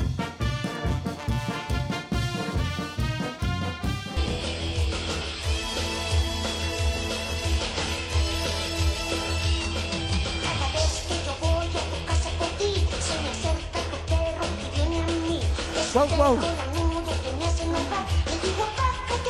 [15.93, 16.39] Wow, wow.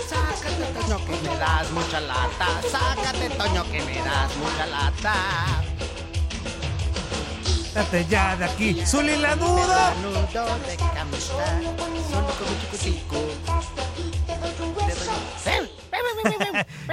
[0.07, 2.47] Sácate, Toño, que me das mucha lata.
[2.69, 5.13] Sácate, Toño, que me das mucha lata.
[7.73, 8.85] Date ya de aquí.
[8.85, 9.95] Zuli la duda.
[10.03, 10.21] Nudo
[10.67, 11.61] de camisa,
[12.11, 13.17] solo con un chico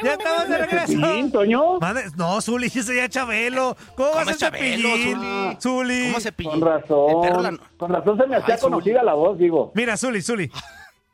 [0.03, 0.87] Ya estamos de regreso.
[0.92, 1.79] ¿Cepillín, Toño?
[2.16, 3.77] No, Zuli, ese ya Chabelo.
[3.97, 5.16] ¿Cómo, a ¿Cómo ser es Chabelo, Cepillín?
[5.21, 5.57] Zuli?
[5.61, 6.07] Zuli.
[6.09, 6.51] ¿Cómo se pilló?
[6.51, 7.61] Con razón.
[7.77, 8.73] Con razón se me hacía Ay, Zuli.
[8.73, 9.73] conocida la voz, digo.
[9.75, 10.51] Mira, Zuli, Zuli.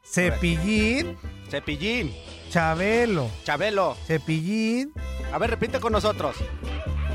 [0.05, 1.17] Cepillín,
[1.51, 2.15] Cepillín,
[2.51, 3.29] Chabelo.
[3.45, 3.97] Chabelo.
[4.07, 4.93] Cepillín.
[5.33, 6.37] A ver, repite con nosotros.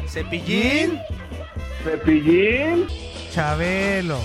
[0.08, 1.00] Cepillín,
[1.84, 2.88] Cepillín,
[3.32, 4.18] Chabelo.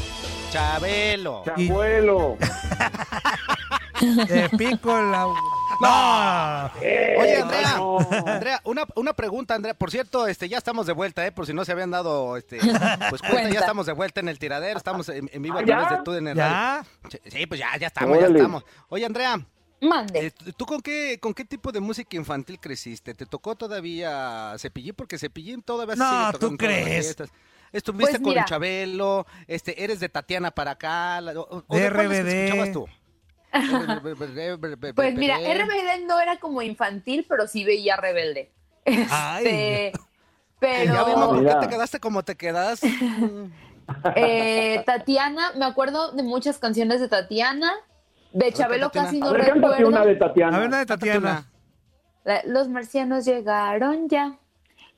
[0.50, 1.42] Chabelo.
[1.44, 2.36] Chabuelo.
[3.98, 5.26] Te pico la.
[5.80, 6.70] ¡No!
[6.78, 7.80] Oye, Andrea,
[8.26, 9.74] Andrea, una, una pregunta, Andrea.
[9.74, 11.33] Por cierto, este, ya estamos de vuelta, ¿eh?
[11.33, 13.50] Por si no se habían dado, este, pues cuenta, Cuenta.
[13.50, 16.04] ya estamos de vuelta en el tiradero, estamos en, en vivo a ¿Ah, través de
[16.04, 16.85] tú en el ¿Ya?
[17.02, 17.20] radio.
[17.26, 18.64] Sí, pues ya, ya estamos, ya estamos.
[18.88, 19.40] Oye, Andrea,
[19.80, 20.26] Mande.
[20.26, 23.14] eh, ¿tú con qué, con qué tipo de música infantil creciste?
[23.14, 24.94] ¿Te tocó todavía Cepillín?
[24.94, 27.16] Porque Cepillín todavía se No, sigue ¿tú crees?
[27.72, 28.44] Estuviste Pues con.
[28.44, 31.20] Chabelo, este, eres de Tatiana para acá.
[31.20, 32.28] la- o- o De RBD.
[32.44, 32.87] escuchabas tú?
[34.94, 38.50] Pues mira, RBD no era como infantil, pero sí veía rebelde.
[39.10, 39.46] Ay.
[39.46, 39.92] Este,
[40.86, 42.80] Ya vimos por qué te quedaste como te quedas.
[44.16, 47.72] eh, Tatiana, me acuerdo de muchas canciones de Tatiana.
[48.32, 49.06] De Chabelo Tatiana.
[49.06, 49.88] casi A no recuerdo.
[49.88, 50.64] una de A ver, Tatiana.
[50.64, 51.50] una de Tatiana.
[52.24, 54.38] La- Los marcianos llegaron ya.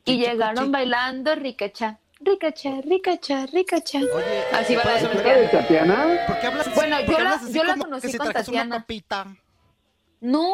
[0.04, 1.98] Y llegaron bailando ricacha.
[2.26, 3.98] Ricacha, ricacha, ricacha.
[3.98, 6.24] Oye, Así va la de ¿puedes ¿Era de Tatiana.
[6.26, 6.74] ¿Por qué hablas así?
[6.74, 8.66] Bueno, ¿Por yo la- yo la como conocí que con Tatiana.
[8.76, 9.26] Una papita?
[10.20, 10.48] No,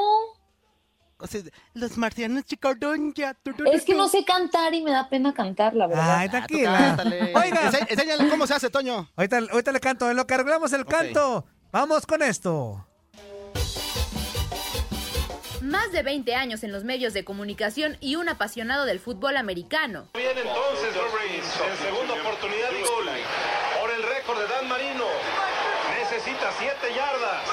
[1.18, 1.40] O sea,
[1.74, 2.42] los marcianos
[3.72, 6.16] es que no sé cantar y me da pena cantar, la verdad.
[6.18, 6.78] Ay, Ah, tranquila.
[6.78, 7.32] cántale.
[7.36, 9.08] Oiga, Enséñale cómo se hace, Toño.
[9.16, 10.10] ahorita, ahorita le canto.
[10.10, 11.46] En lo que arreglamos el canto.
[11.70, 12.86] Vamos con esto.
[15.72, 20.06] Más de 20 años en los medios de comunicación y un apasionado del fútbol americano.
[20.12, 23.06] Bien entonces en segunda oportunidad y gol.
[23.80, 25.06] Por el récord de Dan Marino.
[25.98, 27.48] Necesita 7 yardas.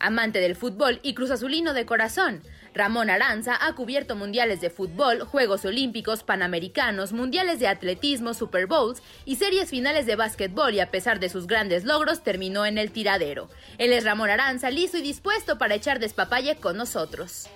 [0.00, 5.64] Amante del fútbol y cruzazulino de corazón, Ramón Aranza ha cubierto mundiales de fútbol, Juegos
[5.64, 11.18] Olímpicos, Panamericanos, Mundiales de Atletismo, Super Bowls y series finales de básquetbol y a pesar
[11.18, 13.48] de sus grandes logros terminó en el tiradero.
[13.78, 17.48] Él es Ramón Aranza, listo y dispuesto para echar despapalle con nosotros.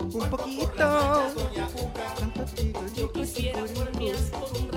[0.00, 1.22] Un poquito.
[2.96, 4.71] Yo quisiera por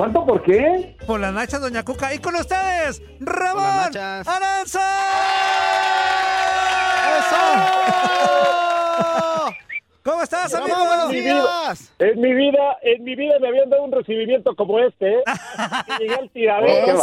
[0.00, 0.96] ¿Cuánto por qué?
[1.06, 2.14] Por la Nacha Doña Cuca.
[2.14, 3.94] Y con ustedes, Ramón.
[3.94, 4.80] Aranza.
[10.02, 10.74] ¿Cómo estás, amigo?
[11.02, 14.78] en mi, vida, en mi vida, en mi vida me habían dado un recibimiento como
[14.78, 15.22] este, ¿eh?
[15.98, 16.96] Y Llegué al tiradero.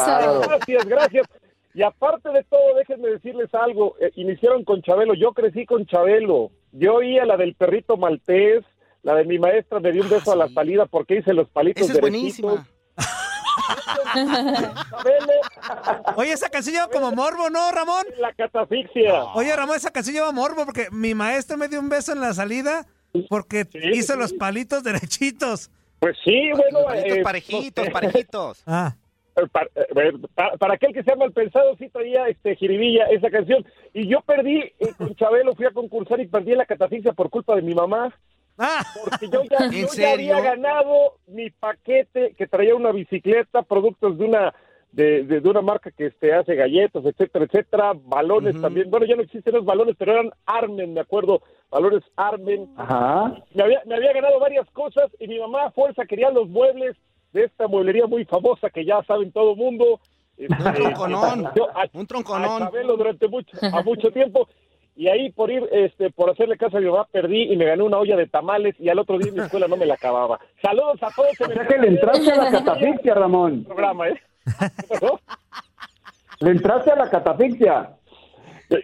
[0.47, 1.27] Gracias, gracias.
[1.75, 3.95] Y aparte de todo, déjenme decirles algo.
[4.01, 5.13] eh, iniciaron con Chabelo.
[5.13, 6.49] Yo crecí con Chabelo.
[6.71, 8.63] Yo oía la del perrito maltés,
[9.03, 11.83] la de mi maestra me dio un beso a la salida porque hice los palitos
[11.83, 12.65] Esa es buenísima.
[16.15, 18.03] Oye, esa canción lleva como morbo, ¿no, Ramón?
[18.19, 19.25] La catafixia.
[19.35, 22.33] Oye, Ramón, esa canción lleva morbo porque mi maestro me dio un beso en la
[22.33, 22.85] salida
[23.29, 25.69] porque hizo los palitos derechitos.
[25.99, 26.85] Pues sí, bueno.
[26.85, 28.63] Palitos eh, parejitos, no- parejitos.
[28.67, 28.95] Ah.
[29.51, 33.65] para, eh, para- para aquel que sea mal pensado, sí traía este jiribilla esa canción.
[33.93, 37.55] Y yo perdí eh, con Chabelo, fui a concursar y perdí la catafixia por culpa
[37.55, 38.13] de mi mamá.
[39.03, 44.17] Porque yo ya, ¿En yo ya había ganado mi paquete que traía una bicicleta, productos
[44.17, 44.53] de una
[44.91, 48.89] de, de- de una marca que este, hace galletas, etcétera, etcétera, balones también.
[48.89, 52.67] Bueno, ya no existen los balones, pero eran Armen, me acuerdo, balones Armen.
[52.77, 53.35] Ajá.
[53.53, 56.95] Me había, me había ganado varias cosas y mi mamá a fuerza quería los muebles
[57.33, 59.99] de esta mueblería muy famosa que ya saben todo mundo.
[60.35, 62.63] Este, Un tronconón, yo a- un tronconón.
[62.63, 64.47] a Chabelo durante mucho, a mucho tiempo.
[64.99, 67.83] Y ahí por ir, este, por hacerle caso a mi mamá, perdí y me gané
[67.83, 70.39] una olla de tamales y al otro día en mi escuela no me la acababa.
[70.61, 71.29] Saludos a todos.
[71.39, 73.63] O sea que le entraste a la catafixia, Ramón.
[73.63, 74.19] Programa, ¿eh?
[76.39, 77.91] Le entraste a la catafixia.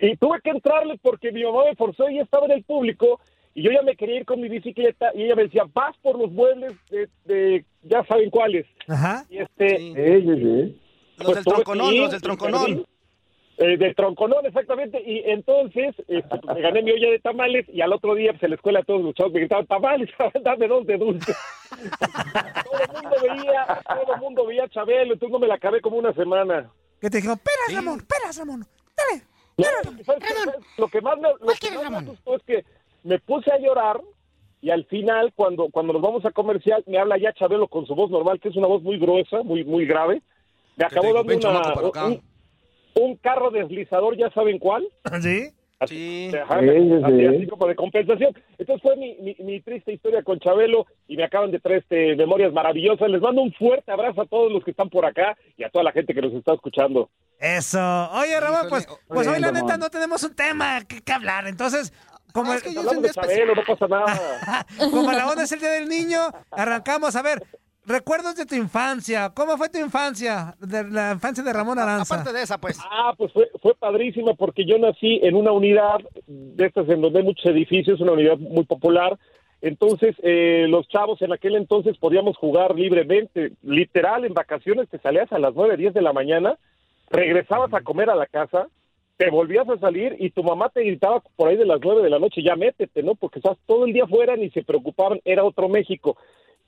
[0.01, 3.19] Y tuve que entrarle porque mi mamá me forzó y estaba en el público
[3.55, 6.17] y yo ya me quería ir con mi bicicleta y ella me decía, vas por
[6.17, 8.65] los muebles de, de- ya saben cuáles.
[8.87, 9.25] Ajá.
[9.29, 10.81] Y este, Sí, sí, sí.
[11.17, 12.85] Los pues del tuve que tronconón, los del tronconón.
[13.57, 15.01] Eh, del tronconón, exactamente.
[15.05, 18.43] Y entonces este, pues, me gané mi olla de tamales y al otro día pues,
[18.43, 20.09] en la escuela todos los chavos me gritaban, tamales,
[20.43, 21.33] dame dos de dulce.
[21.69, 25.81] todo el mundo veía, todo el mundo veía a Chabelo, entonces no me la acabé
[25.81, 26.71] como una semana.
[26.99, 28.65] Que te dijeron, peras, Ramón, peras, Ramón.
[28.97, 29.23] Dale.
[29.57, 30.33] No, ¿sabes qué?
[30.33, 30.55] ¿Sabes?
[30.77, 32.65] Lo que más me, lo que más me asustó es que
[33.03, 34.01] me puse a llorar
[34.61, 37.93] y al final, cuando, cuando nos vamos a comercial, me habla ya Chabelo con su
[37.93, 40.23] voz normal, que es una voz muy gruesa, muy, muy grave.
[40.75, 42.19] Me acabó dando una.
[42.95, 44.87] Un, carro deslizador, ¿ya saben cuál?
[45.21, 45.49] ¿Sí?
[45.79, 47.25] Así, ajá, Sí, sí, así, sí.
[47.25, 48.33] así como de compensación.
[48.57, 52.15] Entonces fue mi, mi, mi triste historia con Chabelo y me acaban de traer este,
[52.15, 53.09] memorias maravillosas.
[53.09, 55.83] Les mando un fuerte abrazo a todos los que están por acá y a toda
[55.83, 57.09] la gente que nos está escuchando.
[57.37, 57.79] Eso.
[58.13, 61.47] Oye, Ramón, pues, pues hoy la neta no tenemos un tema que, que hablar.
[61.47, 61.91] Entonces,
[62.33, 62.81] como, Ah, es que yo.
[63.11, 64.65] Chabelo, no pasa nada.
[64.91, 66.19] como la onda es el Día del Niño,
[66.51, 67.15] arrancamos.
[67.15, 67.43] A ver,
[67.85, 69.31] recuerdos de tu infancia.
[69.33, 70.55] ¿Cómo fue tu infancia?
[70.59, 72.15] De la infancia de Ramón Aranza.
[72.15, 72.79] Aparte de esa, pues.
[72.89, 77.19] Ah, pues fue, fue padrísima porque yo nací en una unidad de estas en donde
[77.19, 79.17] hay muchos edificios, una unidad muy popular.
[79.63, 83.53] Entonces, eh, los chavos en aquel entonces podíamos jugar libremente.
[83.63, 86.57] Literal, en vacaciones te salías a las 9, 10 de la mañana,
[87.09, 88.67] regresabas a comer a la casa,
[89.15, 92.09] te volvías a salir y tu mamá te gritaba por ahí de las 9 de
[92.09, 93.15] la noche, ya métete, ¿no?
[93.15, 96.17] Porque estás todo el día fuera ni se preocupaban, era otro México.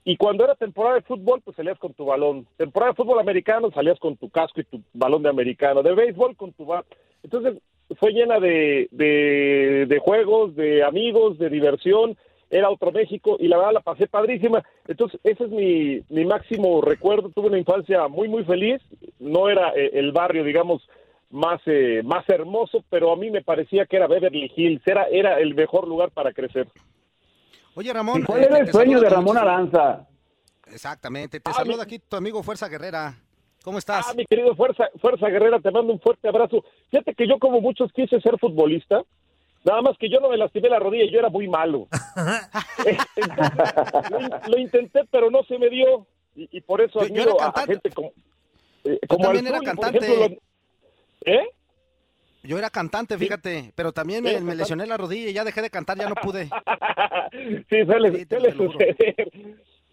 [0.08, 2.46] Y cuando era temporada de fútbol, pues salías con tu balón.
[2.56, 5.82] Temporada de fútbol americano, salías con tu casco y tu balón de americano.
[5.82, 6.86] De béisbol, con tu bat.
[7.24, 7.60] Entonces,
[7.98, 12.16] fue llena de, de, de juegos, de amigos, de diversión.
[12.50, 14.62] Era otro México y la verdad la pasé padrísima.
[14.86, 17.30] Entonces, ese es mi, mi máximo recuerdo.
[17.30, 18.80] Tuve una infancia muy, muy feliz.
[19.18, 20.88] No era eh, el barrio, digamos,
[21.30, 24.82] más, eh, más hermoso, pero a mí me parecía que era Beverly Hills.
[24.86, 26.68] Era, era el mejor lugar para crecer.
[27.76, 28.22] Oye, Ramón.
[28.22, 30.06] ¿Y cuál eh, era el sueño de Ramón Aranza?
[30.66, 31.38] Exactamente.
[31.40, 33.14] Te Ah, saluda mi- aquí tu amigo Fuerza Guerrera.
[33.62, 34.06] ¿Cómo estás?
[34.08, 36.64] Ah, mi querido Fuerza, Fuerza Guerrera, te mando un fuerte abrazo.
[36.90, 39.02] Fíjate que yo, como muchos, quise ser futbolista.
[39.64, 41.88] Nada más que yo no me lastimé la rodilla, yo era muy malo.
[42.78, 42.98] Entonces,
[44.10, 46.06] lo, in- lo intenté, pero no se me dio.
[46.34, 48.12] Y, y por eso Yo- yo admiro a- a, gente como,
[48.84, 49.98] eh, como también era cantante.
[49.98, 50.36] ejemplo, lo-
[51.32, 51.48] ¿Eh?
[52.46, 55.70] Yo era cantante, fíjate, pero también me, me lesioné la rodilla y ya dejé de
[55.70, 56.48] cantar, ya no pude.
[57.68, 58.10] sí, suele,
[58.50, 58.56] Sí,
[58.96, 59.30] suceder.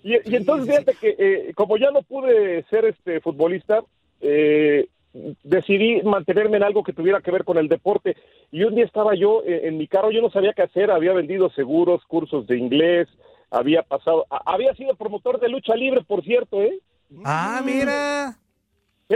[0.04, 3.82] Y, y entonces, fíjate que eh, como ya no pude ser este futbolista,
[4.22, 4.88] eh,
[5.44, 8.16] decidí mantenerme en algo que tuviera que ver con el deporte.
[8.52, 11.14] Y un día estaba yo eh, en mi carro, yo no sabía qué hacer, había
[11.14, 13.08] vendido seguros, cursos de inglés,
[13.50, 16.80] había pasado, a- había sido promotor de lucha libre, por cierto, ¿eh?
[17.24, 18.38] Ah, mira.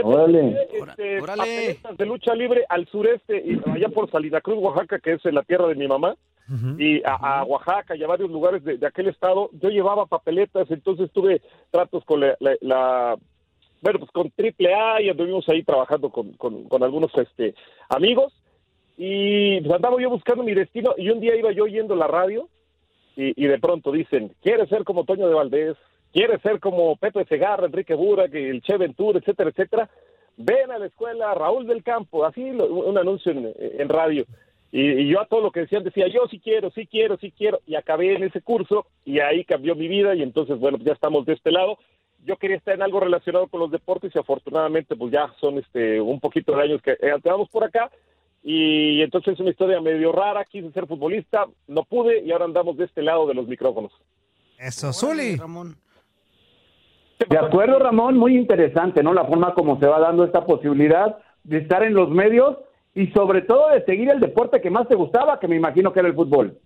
[0.02, 0.66] Fíjate, Órale.
[0.72, 1.42] este, Órale.
[1.42, 5.42] papeletas de lucha libre al sureste, y allá por Salina Cruz, Oaxaca, que es la
[5.42, 6.16] tierra de mi mamá,
[6.78, 10.70] y a, a Oaxaca y a varios lugares de, de aquel estado, yo llevaba papeletas,
[10.70, 13.16] entonces tuve tratos con la, la- la-
[13.82, 17.54] bueno, pues con Triple A y anduvimos ahí trabajando con, con, con algunos este,
[17.90, 18.32] amigos,
[18.96, 22.48] y pues andaba yo buscando mi destino, y un día iba yo oyendo la radio,
[23.14, 25.76] y, y de pronto dicen, ¿quieres ser como Toño de Valdés?
[26.12, 29.90] ¿Quieres ser como Pepe Segarra, Enrique Burak, el Che Ventura, etcétera, etcétera?
[30.36, 34.24] Ven a la escuela Raúl del Campo, así lo- un anuncio en, en radio.
[34.70, 37.32] Y, y yo a todo lo que decían decía, yo sí quiero, sí quiero, sí
[37.36, 37.60] quiero.
[37.66, 41.24] Y acabé en ese curso y ahí cambió mi vida y entonces, bueno, ya estamos
[41.26, 41.78] de este lado.
[42.24, 46.00] Yo quería estar en algo relacionado con los deportes y afortunadamente pues ya son este
[46.00, 47.90] un poquito de años que eh, quedamos por acá.
[48.42, 52.76] Y entonces es una historia medio rara, quise ser futbolista, no pude y ahora andamos
[52.76, 53.92] de este lado de los micrófonos.
[54.58, 55.36] Eso, Zuli.
[57.28, 59.12] De acuerdo, Ramón, muy interesante, ¿no?
[59.12, 62.58] La forma como se va dando esta posibilidad de estar en los medios
[62.94, 66.00] y sobre todo de seguir el deporte que más te gustaba, que me imagino que
[66.00, 66.56] era el fútbol.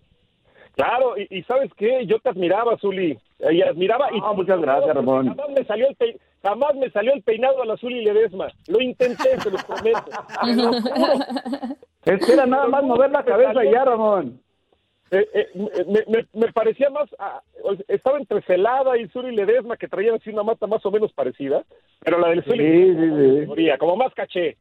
[0.75, 2.05] Claro, y, y ¿sabes qué?
[2.07, 3.17] Yo te admiraba, Zuli.
[3.51, 4.07] Y admiraba.
[4.11, 5.27] y Ah, muchas gracias, Ramón.
[5.27, 8.47] Jamás me salió el, pe- jamás me salió el peinado a la Zuli Ledesma.
[8.67, 10.03] Lo intenté, te lo prometo.
[12.05, 14.41] Es que era nada más mover la cabeza y ya, Ramón.
[15.13, 15.47] Eh, eh,
[15.87, 17.41] me, me- me parecía más, ah,
[17.87, 21.63] estaba entre Celada y Zuli Ledesma que traían así una mata más o menos parecida,
[21.99, 23.33] pero la del Zuli Sí, sí, sí.
[23.35, 24.57] categoría, como más caché.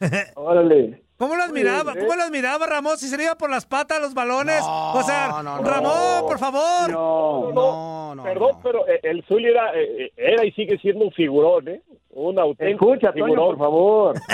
[0.36, 1.02] Órale.
[1.16, 1.94] ¿Cómo lo admiraba?
[1.94, 2.96] ¿Cómo lo admiraba, Ramón?
[2.96, 4.62] Si se le iba por las patas los balones.
[4.64, 6.90] o sea, Ramón, por favor.
[6.90, 11.12] No, no, perdón, pero eh, el Zuli era, eh, eh, era y sigue siendo un
[11.12, 11.82] figurón, ¿eh?
[12.12, 13.48] Un auténtico Escucha, Toño, figurón.
[13.48, 14.14] por favor.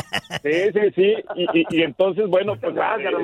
[0.43, 1.15] Sí, sí, sí.
[1.37, 3.17] Y, y- y entonces, bueno, pues Gracias, eh,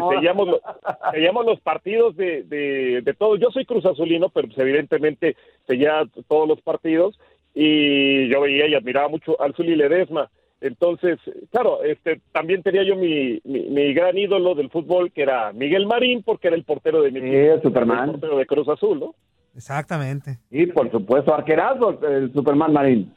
[1.13, 3.39] seguíamos los partidos de, de, de todos.
[3.41, 5.37] Yo soy Cruz Azulino, pero pues, evidentemente
[5.67, 7.19] seguía todos los partidos
[7.55, 10.31] y yo veía y admiraba mucho al Zuli Ledesma.
[10.63, 11.19] Entonces,
[11.51, 15.87] claro, este, también tenía yo mi, mi, mi gran ídolo del fútbol, que era Miguel
[15.87, 18.05] Marín, porque era el portero de mi Sí, equipo, Superman.
[18.05, 19.15] el portero de Cruz Azul, ¿no?
[19.57, 20.39] Exactamente.
[20.51, 23.15] Y por supuesto, arquerazo, el Superman Marín.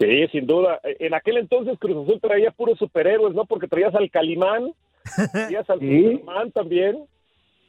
[0.00, 0.80] Sí, sin duda.
[0.82, 3.44] En aquel entonces Cruz Azul traía puros superhéroes, ¿no?
[3.44, 4.72] Porque traías al Calimán,
[5.32, 6.02] traías al Sí.
[6.18, 6.98] Superman también,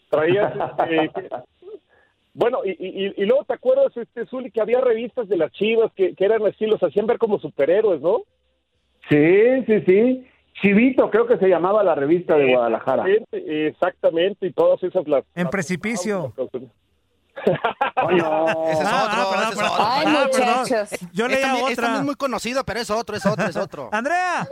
[0.10, 0.52] traías...
[0.90, 1.30] este,
[2.34, 5.92] bueno, y, y, y luego te acuerdas, este Zuli, que había revistas de las chivas
[5.94, 8.24] que, que eran así, los hacían ver como superhéroes, ¿no?
[9.10, 10.28] Sí, sí, sí.
[10.62, 13.04] Chivito, creo que se llamaba la revista de Guadalajara.
[13.08, 15.26] Exactamente, exactamente, y todas esas las...
[15.36, 16.34] En precipicio.
[17.96, 18.46] Ay, no.
[18.70, 19.72] Ese es Ah, otro, ah, perdón, ese es perdón.
[19.74, 19.86] otro.
[19.86, 20.26] Ay, Ah,
[20.64, 20.90] muchachos.
[21.12, 21.84] Yo Es leía también- Es otra.
[21.88, 23.90] también muy conocido, pero es otro, es otro, es otro.
[23.92, 24.48] Andrea.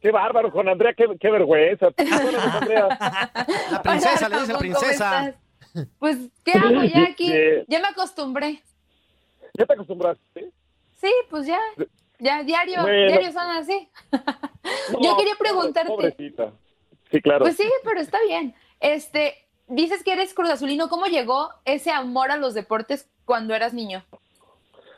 [0.00, 1.86] Qué bárbaro, con Andrea, qué, qué vergüenza.
[1.96, 2.88] Andrea.
[3.72, 5.34] La princesa, le dicen Ramón, princesa.
[5.98, 7.32] Pues, ¿qué hago ya aquí?
[7.32, 7.64] Bien.
[7.68, 8.62] Ya me acostumbré.
[9.58, 10.50] ¿Ya te acostumbraste?
[11.00, 11.58] Sí, pues ya.
[12.24, 13.06] Ya, diario, Bueno.
[13.06, 13.88] diario son así.
[15.02, 15.92] Yo quería preguntarte.
[15.92, 16.52] Pobrecita.
[17.10, 17.40] Sí, claro.
[17.44, 18.54] Pues sí, pero está bien.
[18.80, 19.34] Este,
[19.68, 20.88] dices que eres Cruz Azulino.
[20.88, 24.02] ¿Cómo llegó ese amor a los deportes cuando eras niño?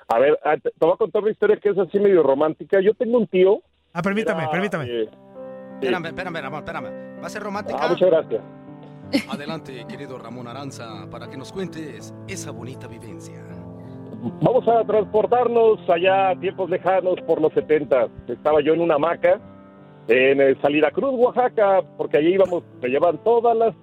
[0.09, 2.81] A ver, ah, te te voy a contar una historia que es así medio romántica.
[2.81, 3.61] Yo tengo un tío.
[3.93, 4.85] Ah, permítame, era, permítame.
[4.89, 5.11] eh,
[5.75, 7.21] Espérame, espérame, Ramón, espérame.
[7.21, 7.79] ¿Va a ser romántica?
[7.83, 8.41] ah, muchas gracias.
[9.29, 13.43] Adelante, querido Ramón Aranza, para que nos cuentes esa bonita vivencia.
[14.23, 18.09] Vamos a transportarnos allá a tiempos lejanos por los 70.
[18.29, 19.41] Estaba yo en una hamaca
[20.09, 23.75] en Salida Cruz, Oaxaca, porque allí íbamos, me llevan todas las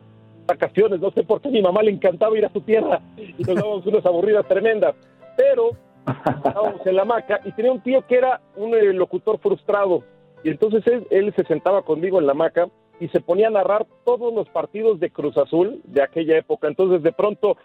[0.47, 0.99] vacaciones.
[0.99, 3.55] No sé por qué a mi mamá le encantaba ir a su tierra y nos
[3.55, 4.95] dábamos unas aburridas tremendas.
[5.37, 5.71] Pero
[6.35, 10.03] estábamos en la hamaca y tenía un tío que era un eh, locutor frustrado.
[10.43, 12.67] Y entonces él, él se sentaba conmigo en la hamaca
[12.99, 16.67] y se ponía a narrar todos los partidos de Cruz Azul de aquella época.
[16.67, 17.57] Entonces de pronto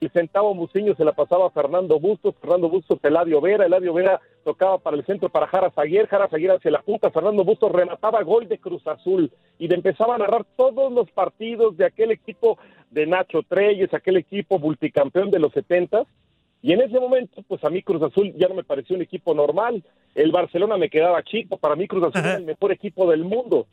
[0.00, 4.20] el centavo Muciño se la pasaba a Fernando Bustos, Fernando Bustos Eladio Vera, Eladio Vera
[4.44, 8.22] tocaba para el centro para Jara Zaguer, Jara Zaguer hacia la punta, Fernando Bustos remataba
[8.22, 12.58] gol de Cruz Azul y le empezaba a narrar todos los partidos de aquel equipo
[12.90, 16.06] de Nacho Treyes, aquel equipo multicampeón de los setentas
[16.60, 19.34] y en ese momento, pues a mí Cruz Azul ya no me pareció un equipo
[19.34, 19.84] normal.
[20.14, 21.56] El Barcelona me quedaba chico.
[21.56, 23.66] Para mí Cruz Azul era el mejor equipo del mundo.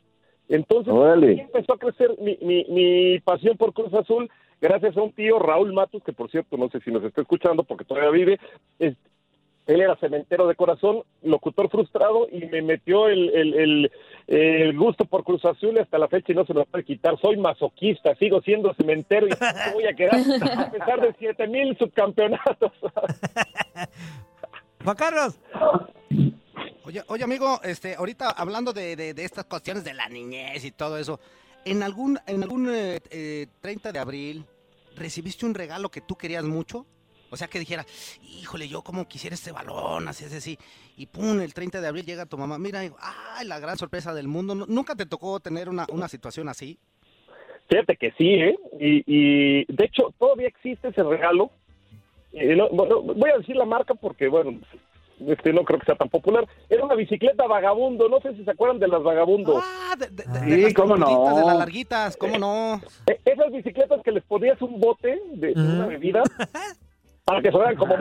[0.48, 0.94] Entonces
[1.40, 4.30] empezó a crecer mi, mi, mi pasión por Cruz Azul
[4.60, 7.64] gracias a un tío, Raúl Matos, que por cierto no sé si nos está escuchando
[7.64, 8.40] porque todavía vive.
[8.78, 8.96] Es-
[9.66, 13.92] él era cementero de corazón, locutor frustrado y me metió el, el, el-
[14.28, 17.18] el gusto por Cruz Azul hasta la fecha y no se lo puede quitar.
[17.20, 19.36] Soy masoquista, sigo siendo cementero y no
[19.74, 20.20] voy a quedar
[20.58, 22.70] a pesar de siete mil subcampeonatos.
[24.84, 25.38] Juan Carlos.
[26.84, 30.70] Oye, oye, amigo, este, ahorita hablando de, de- de estas cuestiones de la niñez y
[30.70, 31.18] todo eso,
[31.66, 34.44] ¿en algún, en algún eh, eh, 30 de abril
[34.96, 36.86] recibiste un regalo que tú querías mucho?
[37.28, 37.84] O sea, que dijera,
[38.22, 40.58] híjole, yo como quisiera este balón, así, así, así.
[40.96, 44.14] Y pum, el 30 de abril llega tu mamá, mira, y, ay, la gran sorpresa
[44.14, 44.54] del mundo.
[44.54, 46.78] ¿Nu- ¿Nunca te tocó tener una, una situación así?
[47.68, 48.56] Fíjate que sí, ¿eh?
[48.78, 51.50] Y, y de hecho todavía existe ese regalo.
[52.32, 54.60] Eh, no- bueno, voy a decir la marca porque, bueno,
[55.28, 56.46] este no creo que sea tan popular.
[56.68, 59.58] Era una bicicleta vagabundo, no sé si se acuerdan de las vagabundo.
[59.62, 61.34] Ah, de, de- de- Sí, de las cómo no.
[61.36, 62.80] de las larguitas, ¿cómo no?
[63.06, 66.22] Eh, Esas bicicletas que les ponías un bote de, de una bebida
[67.24, 67.94] para que sonaran como.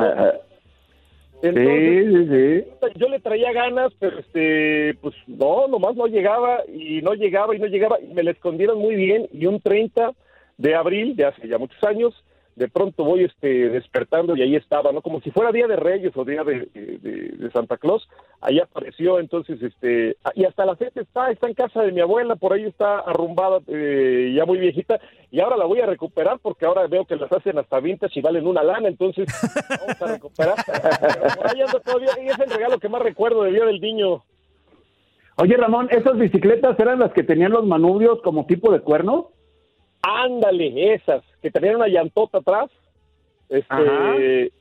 [1.42, 7.56] Entonces, yo le traía ganas, pero este, pues no, nomás no llegaba y no llegaba
[7.56, 10.12] y no llegaba y me la escondieron muy bien y un 30
[10.58, 12.14] de abril de hace ya muchos años,
[12.56, 15.02] de pronto voy este despertando y ahí estaba, ¿no?
[15.02, 18.08] Como si fuera Día de Reyes o Día de, de- de Santa Claus,
[18.40, 22.36] ahí apareció, entonces, este, y hasta la fecha está, está en casa de mi abuela,
[22.38, 25.00] por ahí está arrumbada, eh, ya muy viejita,
[25.32, 28.24] y ahora la voy a recuperar porque ahora veo que las hacen hasta vintage y
[28.24, 29.26] valen una lana, entonces
[29.82, 30.56] vamos a recuperar.
[31.38, 34.24] Por ahí anda todavía, y es el regalo que más recuerdo del Día del Niño.
[35.38, 39.32] Oye, Ramón, ¿esas bicicletas eran las que tenían los manubrios como tipo de cuerno?
[40.08, 42.70] Ándale, esas, que tenían una llantota atrás.
[43.50, 44.52] Este,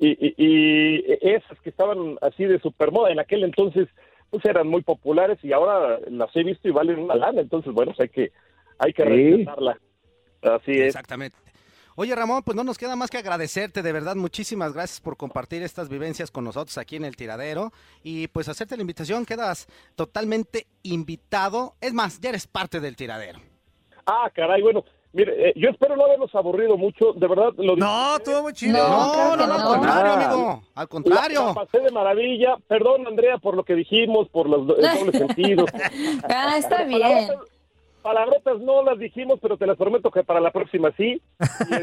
[0.00, 3.88] y, y- y esas que estaban así de supermoda en aquel entonces,
[4.30, 7.40] pues eran muy populares y ahora las he visto y valen una lana.
[7.42, 8.32] Entonces, bueno, pues hay que,
[8.78, 9.08] hay que Sí.
[9.36, 9.78] respetarla.
[10.42, 10.86] Así es.
[10.88, 11.36] Exactamente.
[11.94, 15.62] Oye, Ramón, pues no nos queda más que agradecerte, de verdad, muchísimas gracias por compartir
[15.62, 17.70] estas vivencias con nosotros aquí en el tiradero
[18.02, 23.40] y pues hacerte la invitación, quedas totalmente invitado, es más, ya eres parte del tiradero.
[24.06, 28.16] Ah, caray, bueno, mire, eh, yo espero no haberlos aburrido mucho, de verdad lo No,
[28.16, 28.78] estuvo muy chido.
[28.78, 30.24] No, no, no, al contrario, Ah.
[30.32, 31.40] amigo, al contrario.
[31.40, 32.56] La, la pasé de maravilla.
[32.66, 35.66] Perdón, Andrea, por lo que dijimos, por los do- el doble sentido.
[36.28, 37.00] Ah, está Pero bien.
[37.02, 37.48] palabrotas-
[38.02, 41.22] Palabrotas no las dijimos, pero te las prometo que para la próxima sí.
[41.70, 41.74] Y,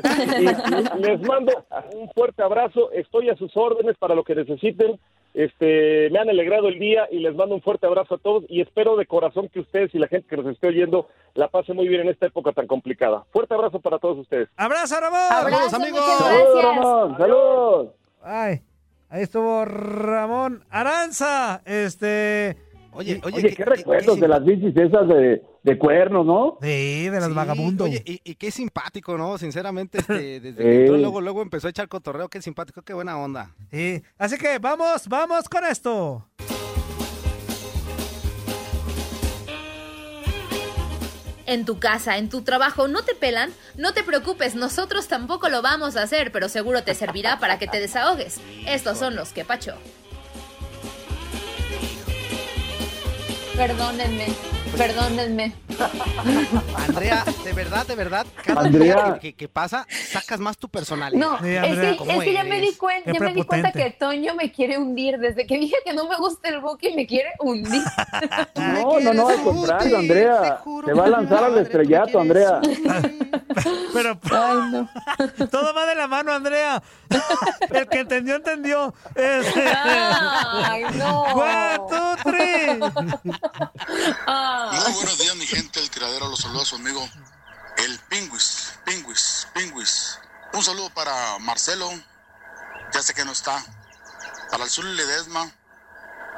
[0.43, 0.49] y-
[0.97, 1.63] y les mando
[1.95, 2.91] un fuerte abrazo.
[2.91, 4.99] Estoy a sus órdenes para lo que necesiten.
[5.33, 8.61] Este, me han alegrado el día y les mando un fuerte abrazo a todos y
[8.61, 11.87] espero de corazón que ustedes y la gente que nos esté oyendo la pase muy
[11.87, 13.25] bien en esta época tan complicada.
[13.31, 14.49] Fuerte abrazo para todos ustedes.
[14.57, 15.19] ¡Abrazo, Ramón!
[15.29, 16.01] Abrazo, amigos.
[16.17, 16.63] Saludos.
[16.63, 17.17] Ramón.
[17.17, 17.87] Saludos.
[18.23, 18.61] Ay,
[19.09, 21.61] ahí estuvo Ramón Aranza.
[21.65, 22.57] Este.
[22.91, 26.57] Oye, oye, Oye, qué recuerdos de las bicis esas de, de cuernos, ¿no?
[26.61, 27.87] Sí, de las Sí, vagabundos.
[27.87, 29.37] Oye, y, y qué simpático, ¿no?
[29.37, 30.55] Sinceramente, este, desde Sí.
[30.63, 33.55] que entró, luego, luego empezó a echar cotorreo, qué simpático, qué buena onda.
[33.71, 34.01] Sí.
[34.17, 36.25] Así que vamos, vamos con esto.
[41.45, 43.49] En tu casa, en tu trabajo, ¿no te pelan?
[43.75, 47.65] No te preocupes, nosotros tampoco lo vamos a hacer, pero seguro te servirá para que
[47.67, 48.39] te desahogues.
[48.67, 49.73] Estos son los que pacho.
[53.59, 54.27] Perdónenme,
[54.77, 55.53] perdónenme.
[56.87, 59.17] Andrea, de verdad, de verdad, cada Andrea.
[59.21, 61.19] día que, pasa, sacas más tu personalidad.
[61.19, 61.91] No, Sí, es Andrea.
[61.91, 62.71] que, ¿Cómo es que ya me eres?
[62.71, 63.83] di Qué ya me di cuenta prepotente.
[63.83, 65.17] que Toño me quiere hundir.
[65.19, 67.81] Desde que dije que no me gusta el buque me quiere hundir.
[68.55, 70.61] No, no, no, al contrario, Andrea.
[70.85, 72.59] Te va a lanzar al estrellato, Andrea.
[73.93, 74.89] Pero Ay, no.
[75.49, 76.81] todo va de la mano, Andrea.
[77.71, 78.93] El que entendió, entendió.
[79.15, 79.63] Este...
[79.83, 81.21] Ay, no.
[81.23, 82.79] One, two, three.
[84.67, 86.27] Muy buenos días, mi gente del tiradero.
[86.27, 87.07] Los saluda su amigo
[87.85, 90.19] el Pingüis, Pingüis, Pingüis.
[90.53, 91.89] Un saludo para Marcelo,
[92.91, 93.63] ya sé que no está.
[94.51, 95.49] Para el Zul Ledesma.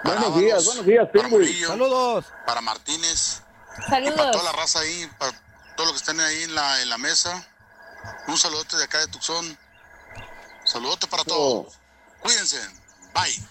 [0.03, 1.49] para Buenos Ábalos, días, buenos días, para Pingüis.
[1.49, 2.25] Murillo, Saludos.
[2.45, 3.41] Para Martínez.
[3.77, 4.31] Y para Saludos.
[4.31, 5.31] toda la raza ahí, para
[5.75, 7.47] todos los que están ahí en la, en la mesa.
[8.27, 9.57] Un saludote de acá de Tucson.
[10.65, 11.79] Saludote para todos.
[12.19, 12.59] Cuídense.
[13.13, 13.47] Bye.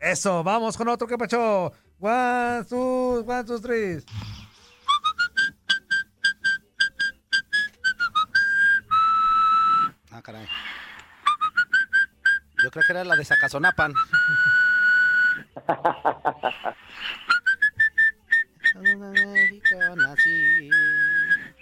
[0.00, 1.72] Eso, vamos con otro que pacho.
[2.00, 4.04] One, two, one, two, three.
[10.10, 10.46] Ah, caray.
[12.62, 13.92] Yo creo que era la de Zacazonapan.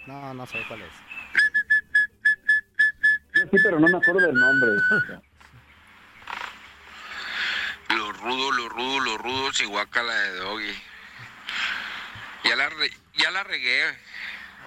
[0.07, 0.93] No, no sé cuál es.
[3.35, 4.71] Yo sí, pero no me acuerdo del nombre.
[8.23, 10.81] Los rudos, los rudos, los rudos y guacala de Doggy.
[12.45, 13.83] Ya la, re- ya la regué.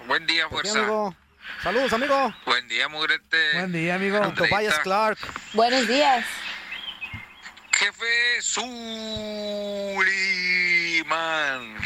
[0.05, 0.77] Buen día, fuerza.
[0.79, 1.15] amigo.
[1.63, 2.33] Saludos, amigo.
[2.45, 3.53] Buen día, mugrete.
[3.53, 4.19] Buen día, amigo.
[4.33, 5.17] Tobias Clark.
[5.53, 6.23] Buenos días.
[7.73, 9.97] Jefe Suliman.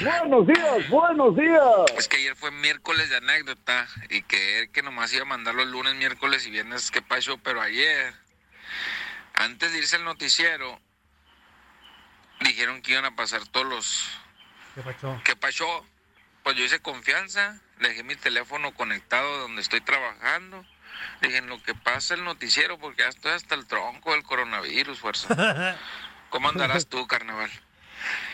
[0.02, 1.64] Buenos días, buenos días.
[1.98, 5.56] Es que ayer fue miércoles de anécdota y que él que nomás iba a mandar
[5.56, 7.38] los lunes, miércoles y viernes, ¿qué pasó?
[7.38, 8.14] Pero ayer,
[9.36, 10.80] antes de irse al noticiero,
[12.44, 14.10] dijeron que iban a pasar todos los
[15.24, 15.86] ¿Qué pasó?
[16.44, 20.66] Pues yo hice confianza, dejé mi teléfono conectado donde estoy trabajando.
[21.22, 25.00] Dije, en lo que pasa el noticiero, porque ya estoy hasta el tronco del coronavirus,
[25.00, 25.78] fuerza.
[26.30, 27.52] ¿Cómo andarás tú, carnaval?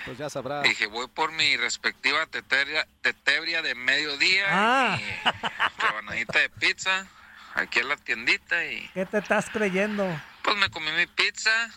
[0.05, 0.61] Pues ya sabrá.
[0.61, 4.97] Dije, voy por mi respectiva tetebria, tetebria de mediodía, Ah.
[4.99, 5.03] y
[5.81, 7.07] mi rebanadita de pizza,
[7.55, 10.21] aquí en la tiendita, y ¿Qué te estás creyendo?
[10.43, 11.69] pues me comí mi pizza,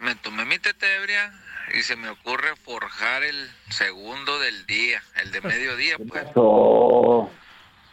[0.00, 1.32] me tomé mi tetebria
[1.74, 6.26] y se me ocurre forjar el segundo del día, el de mediodía, pues.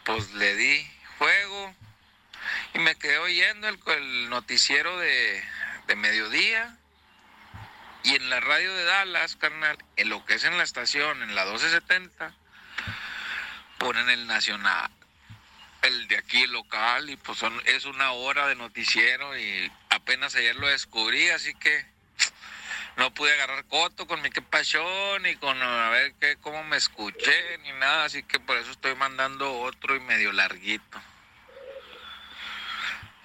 [0.04, 1.74] Pues le di fuego
[2.74, 5.42] y me quedé oyendo el, el noticiero de,
[5.86, 6.76] de mediodía.
[8.04, 11.34] Y en la radio de Dallas, carnal, en lo que es en la estación, en
[11.34, 12.32] la 1270,
[13.78, 14.90] ponen el nacional,
[15.82, 20.34] el de aquí el local, y pues son, es una hora de noticiero y apenas
[20.36, 21.97] ayer lo descubrí, así que
[22.98, 26.76] no pude agarrar coto con mi que pasión ni con a ver qué, cómo me
[26.76, 31.00] escuché, ni nada, así que por eso estoy mandando otro y medio larguito.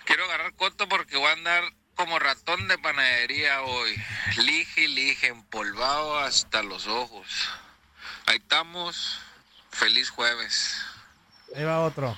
[0.05, 1.63] Quiero agarrar coto porque voy a andar
[1.95, 3.95] como ratón de panadería hoy.
[4.37, 7.49] Lige y lige, empolvado hasta los ojos.
[8.27, 9.19] Ahí estamos.
[9.71, 10.85] Feliz jueves.
[11.55, 12.15] Ahí va otro.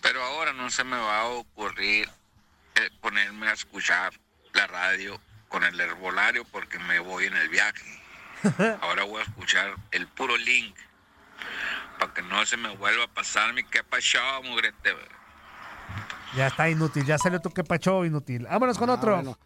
[0.00, 2.08] Pero ahora no se me va a ocurrir
[2.76, 4.12] eh, ponerme a escuchar
[4.54, 8.00] la radio con el herbolario porque me voy en el viaje.
[8.80, 10.74] Ahora voy a escuchar el puro link
[11.98, 14.90] para que no se me vuelva a pasar mi que pasó, mugrete.
[16.34, 18.46] Ya está inútil, ya salió tu que pacho inútil.
[18.50, 19.14] Vámonos con Ah, otro.
[19.16, 19.38] bueno.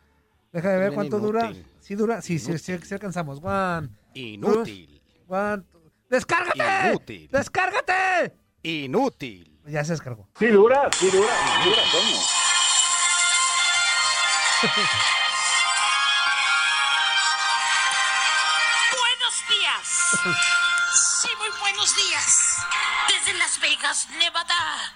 [0.53, 1.53] Deja de ver cuánto dura.
[1.81, 3.41] Sí dura, sí, sí, sí, sí alcanzamos.
[3.43, 3.89] One.
[4.15, 5.03] Inútil.
[5.27, 5.93] two, one, two.
[6.09, 6.89] ¡Descárgate!
[6.89, 7.29] Inútil.
[7.31, 8.33] ¡Descárgate!
[8.63, 9.61] Inútil.
[9.67, 10.29] Ya se descargó.
[10.39, 11.29] Sí dura, sí dura,
[11.63, 12.17] sí dura, Toño.
[18.99, 19.87] Buenos días.
[21.23, 22.57] Sí, muy buenos días.
[23.09, 24.93] Desde Las Vegas, Nevada,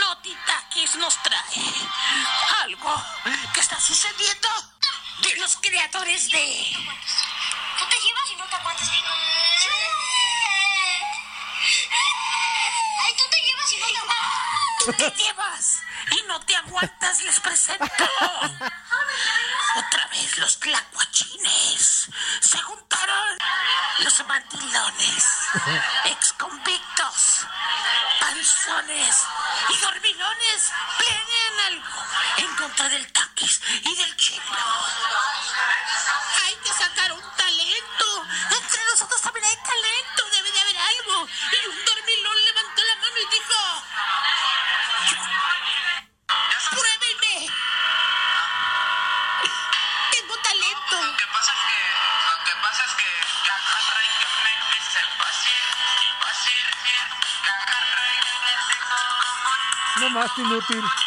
[0.00, 1.36] Naughty Takis nos trae
[2.62, 2.94] algo
[3.52, 4.48] que está sucediendo
[5.18, 6.76] de los creadores de...
[7.78, 8.90] Tú te llevas y no te aguantas.
[13.02, 14.20] Ay, tú te llevas y no te aguantas.
[14.78, 18.08] Tú te llevas y no te aguantas, les presento.
[20.40, 20.99] Los tlacuachines.
[60.40, 60.99] Inútil.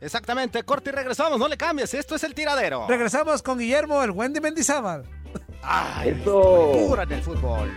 [0.00, 2.86] Exactamente, corte y regresamos, no le cambies, esto es el tiradero.
[2.86, 5.04] Regresamos con Guillermo, el Wendy Mendizábal.
[5.62, 6.72] Ay, Eso.
[6.86, 7.72] Pura en el fútbol.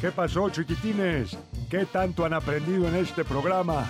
[0.00, 1.36] ¿Qué pasó, chiquitines?
[1.68, 3.84] ¿Qué tanto han aprendido en este programa?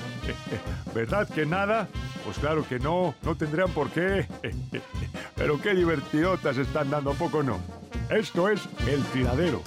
[0.95, 1.87] ¿Verdad que nada?
[2.25, 4.27] Pues claro que no, no tendrían por qué.
[5.37, 7.61] Pero qué divertidotas están dando, ¿a poco no?
[8.09, 9.63] Esto es El Tiradero.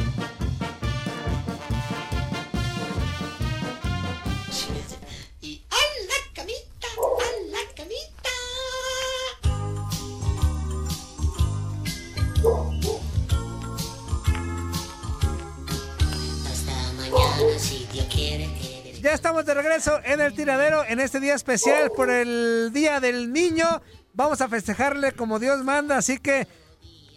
[19.81, 23.81] Regreso en el tiradero en este día especial por el Día del Niño.
[24.13, 26.47] Vamos a festejarle como Dios manda, así que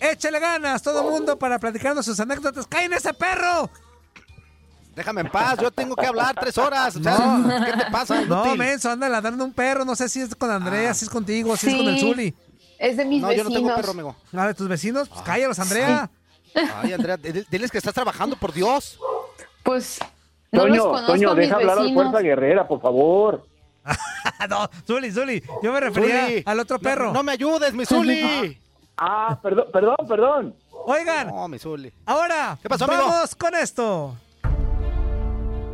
[0.01, 2.67] échale ganas todo mundo para platicarnos sus anécdotas.
[2.67, 3.71] ¡Caen ese perro!
[4.97, 6.97] Déjame en paz, yo tengo que hablar tres horas.
[6.97, 7.65] o sea, No.
[7.65, 8.21] ¿Qué te pasa?
[8.23, 9.85] No, menso, anda ladrando un perro.
[9.85, 12.01] No sé si es con Andrea, si es contigo, si es con el Sí.
[12.01, 12.35] Zuli.
[12.79, 13.55] Es de mis No, yo no vecinos.
[13.73, 14.17] tengo perro, amigo.
[14.33, 15.09] ¿A de tus vecinos?
[15.09, 16.09] Pues cállalos, Andrea.
[16.77, 18.99] Ay, Andrea, dile- diles que estás trabajando, por Dios.
[19.65, 19.99] Pues
[20.55, 21.95] no los Toño, conozco Toño, a mis deja hablar a.
[21.95, 23.47] Fuerza Guerrera, por favor.
[24.49, 25.43] no, Zuli, Zuli.
[25.63, 27.13] Yo me refería Zuli, al otro perro.
[27.13, 28.59] No, me ayudes, mi Zuli.
[28.97, 30.55] Ah, perdón, perdón, perdón.
[30.71, 31.93] Oigan, No, mi Zuli.
[32.07, 33.09] ahora ¿Qué pasó, amigo?
[33.09, 34.15] vamos con esto.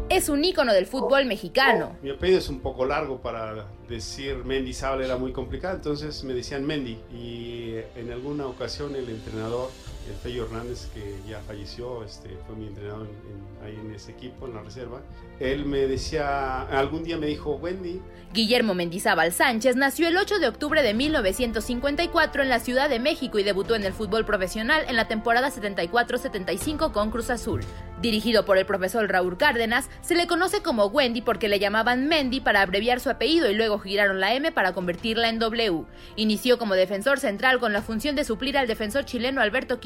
[0.08, 1.92] Es un ícono del fútbol mexicano.
[2.02, 6.66] Mi apellido es un poco largo para decir Mendizábal era muy complicado, entonces me decían
[6.66, 6.98] Mendy.
[7.12, 9.70] Y en alguna ocasión el entrenador,
[10.10, 14.12] el Fello Hernández, que ya falleció, este, fue mi entrenador en- en- ahí en ese
[14.12, 15.00] equipo, en la reserva.
[15.38, 18.00] Él me decía, algún día me dijo, Wendy,
[18.32, 23.38] Guillermo Mendizábal Sánchez nació el 8 de octubre de 1954 en la Ciudad de México
[23.38, 27.60] y debutó en el fútbol profesional en la temporada 74-75 con Cruz Azul.
[28.00, 32.40] Dirigido por el profesor Raúl Cárdenas, se le conoce como Wendy porque le llamaban Mendy
[32.40, 35.84] para abreviar su apellido y luego giraron la M para convertirla en W.
[36.16, 39.80] Inició como defensor central con la función de suplir al defensor chileno Alberto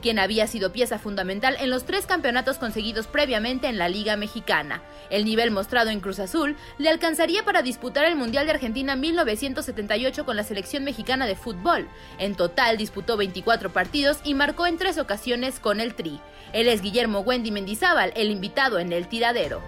[0.00, 4.82] Quien había sido pieza fundamental en los tres campeonatos conseguidos previamente en la Liga Mexicana.
[5.10, 10.24] El nivel mostrado en Cruz Azul le alcanzaría para disputar el Mundial de Argentina 1978
[10.24, 11.88] con la selección mexicana de fútbol.
[12.18, 16.20] En total disputó 24 partidos y marcó en tres ocasiones con el Tri.
[16.52, 19.60] Él es Guillermo Wendy Mendizábal, el invitado en el tiradero.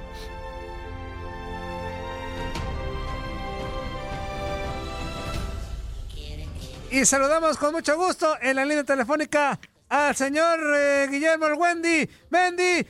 [6.91, 9.59] Y saludamos con mucho gusto en la línea telefónica
[9.89, 12.87] al señor eh, Guillermo el Wendy Mendy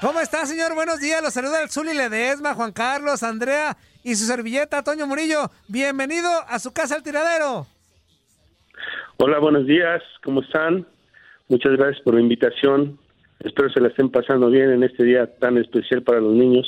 [0.00, 0.74] ¿Cómo está, señor?
[0.74, 1.22] Buenos días.
[1.22, 5.50] Los saluda el Zuli Ledesma, Juan Carlos, Andrea y su servilleta, Toño Murillo.
[5.68, 7.66] Bienvenido a su casa al tiradero.
[9.18, 10.86] Hola, buenos días, ¿cómo están?
[11.48, 12.98] Muchas gracias por la invitación.
[13.40, 16.66] Espero se la estén pasando bien en este día tan especial para los niños.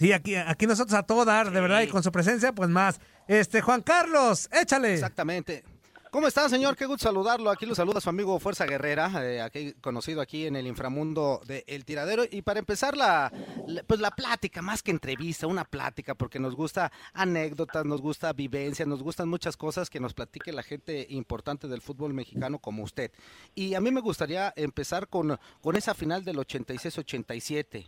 [0.00, 2.98] Sí, aquí, aquí nosotros a todo dar, de verdad, y con su presencia, pues más.
[3.28, 4.94] Este, Juan Carlos, échale.
[4.94, 5.62] Exactamente.
[6.10, 6.74] ¿Cómo está, señor?
[6.74, 7.50] Qué gusto saludarlo.
[7.50, 11.64] Aquí lo saluda su amigo Fuerza Guerrera, eh, aquí, conocido aquí en el inframundo de
[11.68, 12.24] El Tiradero.
[12.28, 13.30] Y para empezar la,
[13.66, 18.32] la- pues la plática, más que entrevista, una plática, porque nos gusta anécdotas, nos gusta
[18.32, 22.82] vivencias, nos gustan muchas cosas que nos platique la gente importante del fútbol mexicano como
[22.82, 23.12] usted.
[23.54, 27.86] Y a mí me gustaría empezar con, con esa final del 86-87.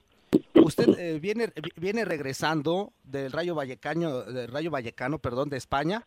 [0.64, 6.06] Usted eh, viene, viene regresando del Rayo Vallecano, del Rayo Vallecano, perdón, de España,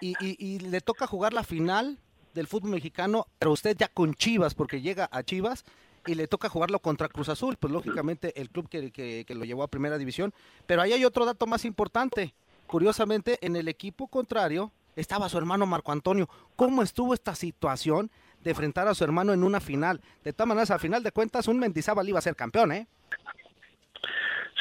[0.00, 1.98] y, le toca jugar la final
[2.34, 5.64] del fútbol mexicano, pero usted ya con Chivas, porque llega a Chivas
[6.06, 9.44] y le toca jugarlo contra Cruz Azul, pues lógicamente el club que, que- que lo
[9.44, 10.34] llevó a primera división.
[10.66, 12.34] Pero ahí hay otro dato más importante.
[12.66, 16.28] Curiosamente, en el equipo contrario estaba su hermano Marco Antonio.
[16.56, 18.10] ¿Cómo estuvo esta situación
[18.42, 20.00] de enfrentar a su hermano en una final?
[20.22, 22.86] De todas maneras, a final de cuentas, un Mendizábal iba a ser campeón, ¿eh?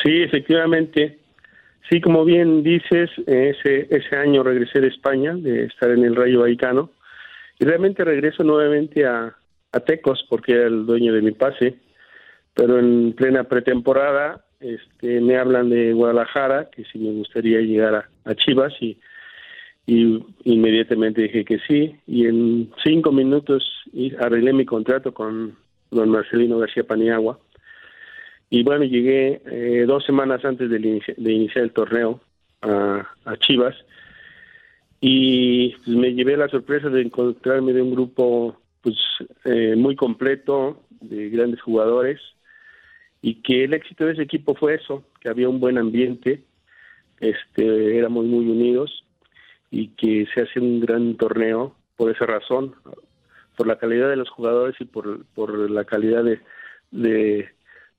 [0.03, 1.19] Sí, efectivamente.
[1.89, 6.41] Sí, como bien dices, ese, ese año regresé de España, de estar en el Rayo
[6.41, 6.89] Vallecano,
[7.59, 9.35] y realmente regreso nuevamente a,
[9.71, 11.75] a Tecos, porque era el dueño de mi pase,
[12.53, 18.09] pero en plena pretemporada este, me hablan de Guadalajara, que si me gustaría llegar a,
[18.23, 18.97] a Chivas, y,
[19.85, 23.63] y inmediatamente dije que sí, y en cinco minutos
[24.19, 25.55] arreglé mi contrato con
[25.91, 27.39] don Marcelino García Paniagua,
[28.49, 32.21] y bueno, llegué eh, dos semanas antes inici- de iniciar el torneo
[32.61, 33.75] a, a Chivas.
[35.01, 38.95] Y pues, me llevé la sorpresa de encontrarme de un grupo pues
[39.43, 42.19] eh, muy completo de grandes jugadores.
[43.21, 46.43] Y que el éxito de ese equipo fue eso, que había un buen ambiente,
[47.19, 49.03] este, éramos muy unidos
[49.71, 52.75] y que se hace un gran torneo por esa razón,
[53.57, 56.39] por la calidad de los jugadores y por, por la calidad de,
[56.91, 57.49] de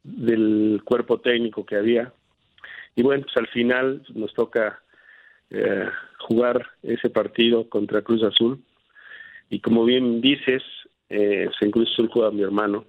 [0.07, 2.13] del cuerpo técnico que había.
[2.95, 4.81] Y bueno, pues al final nos toca
[5.51, 5.89] eh,
[6.19, 8.63] jugar ese partido contra Cruz Azul
[9.51, 10.63] y como bien dices,
[11.09, 12.85] eh, pues, en Cruz Azul jugaba mi hermano.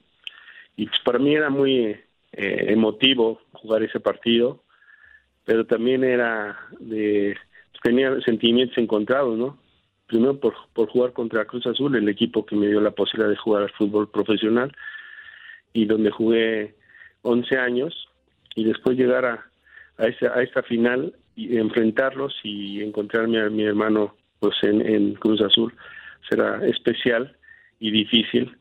[0.75, 2.01] Y pues para mí era muy eh,
[2.31, 4.63] emotivo jugar ese partido,
[5.43, 7.35] pero también era de...
[7.71, 9.59] pues, tenía sentimientos encontrados, ¿no?
[10.05, 13.37] Primero por, por jugar contra Cruz Azul, el equipo que me dio la posibilidad de
[13.37, 14.71] jugar al fútbol profesional,
[15.73, 16.75] y donde jugué
[17.21, 18.07] 11 años,
[18.55, 19.45] y después llegar a,
[19.97, 25.13] a, esa, a esta final y enfrentarlos y encontrarme a mi hermano pues en, en
[25.15, 25.73] Cruz Azul
[26.29, 27.35] será especial
[27.79, 28.55] y difícil.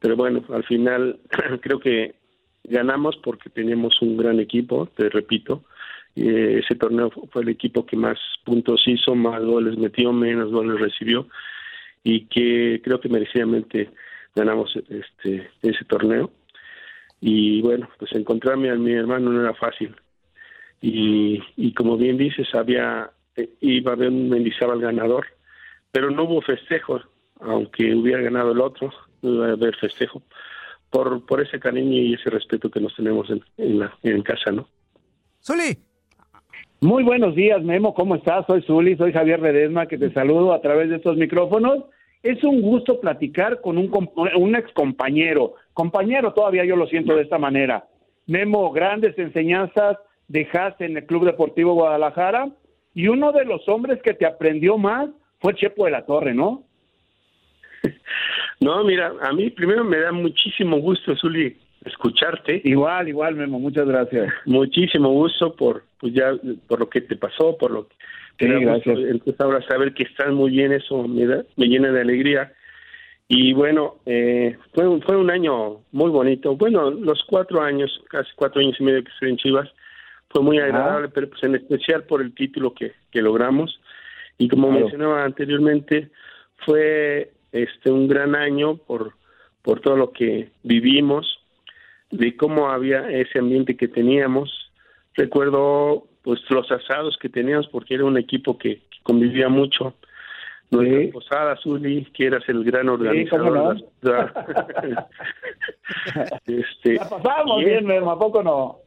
[0.00, 1.18] Pero bueno al final
[1.60, 2.14] creo que
[2.64, 5.64] ganamos porque teníamos un gran equipo te repito.
[6.16, 10.50] Eh, ese torneo fu- fue el equipo que más puntos hizo más goles metió menos
[10.52, 11.26] goles recibió
[12.04, 13.90] y que creo que merecidamente
[14.34, 16.30] ganamos este ese torneo
[17.26, 19.94] y bueno pues encontrarme a mi hermano no era fácil
[20.86, 25.24] y, y como bien dices, había eh, iba a haber un Mendizábal ganador,
[25.90, 27.00] pero no hubo festejo,
[27.40, 30.20] aunque hubiera ganado el otro, no iba a haber festejo
[30.90, 34.52] por por ese cariño y ese respeto que nos tenemos en, en, la, en casa,
[34.52, 34.68] ¿no?
[35.42, 35.78] Zuli.
[36.82, 37.94] Muy buenos días, Memo.
[37.94, 38.44] ¿Cómo estás?
[38.46, 41.84] Soy Zuli, soy Javier Redesma, que te saludo a través de estos micrófonos.
[42.22, 43.90] Es un gusto platicar con un,
[44.36, 44.70] un ex
[45.74, 46.32] compañero.
[46.32, 47.84] Todavía yo lo siento de esta manera.
[48.26, 49.98] Memo, grandes enseñanzas
[50.28, 52.48] dejaste en el Club Deportivo Guadalajara
[52.94, 55.10] y uno de los hombres que te aprendió más
[55.40, 56.64] fue Chepo de la Torre, ¿no?
[58.60, 61.54] No, mira, a mí primero me da muchísimo gusto, Zuli,
[61.84, 62.62] escucharte.
[62.64, 64.32] Igual, igual, Memo, muchas gracias.
[64.46, 66.32] Muchísimo gusto por, pues ya,
[66.66, 67.88] por lo que te pasó, por lo
[68.38, 68.90] que Sí, me da gusto.
[68.92, 69.10] gracias.
[69.10, 72.52] Entonces ahora saber que estás muy bien, eso me, da, me llena de alegría.
[73.28, 76.56] Y bueno, eh, fue, un, fue un año muy bonito.
[76.56, 79.68] Bueno, los cuatro años, casi cuatro años y medio que estoy en Chivas,
[80.28, 83.80] fue muy agradable, pero pues en especial por el título que, que logramos.
[84.36, 84.80] Y como Claro.
[84.82, 86.10] mencionaba anteriormente,
[86.66, 89.12] fue este un gran año por,
[89.62, 91.38] por todo lo que vivimos,
[92.10, 94.70] de cómo había ese ambiente que teníamos.
[95.14, 99.94] Recuerdo pues los asados que teníamos porque era un equipo que, que convivía mucho.
[100.74, 103.78] Nuestra posada, Zuli, que eras el gran organizador.
[103.78, 104.92] Sí,
[106.46, 108.78] este, La pasamos bien, Memo, ¿a poco no?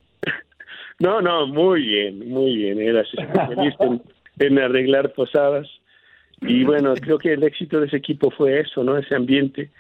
[1.00, 2.82] no, no, muy bien, muy bien.
[2.82, 4.02] Eras especialista en,
[4.40, 5.68] en arreglar posadas.
[6.42, 8.98] Y bueno, creo que el éxito de ese equipo fue eso, ¿no?
[8.98, 9.72] Ese ambiente.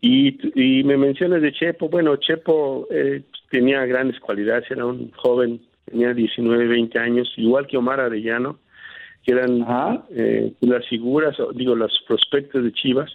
[0.00, 1.88] Y, y me mencionas de Chepo.
[1.88, 7.76] Bueno, Chepo eh, tenía grandes cualidades, era un joven, tenía 19, 20 años, igual que
[7.76, 8.58] Omar Arellano,
[9.28, 9.66] que eran
[10.08, 13.10] eh, las figuras, digo, los prospectos de Chivas.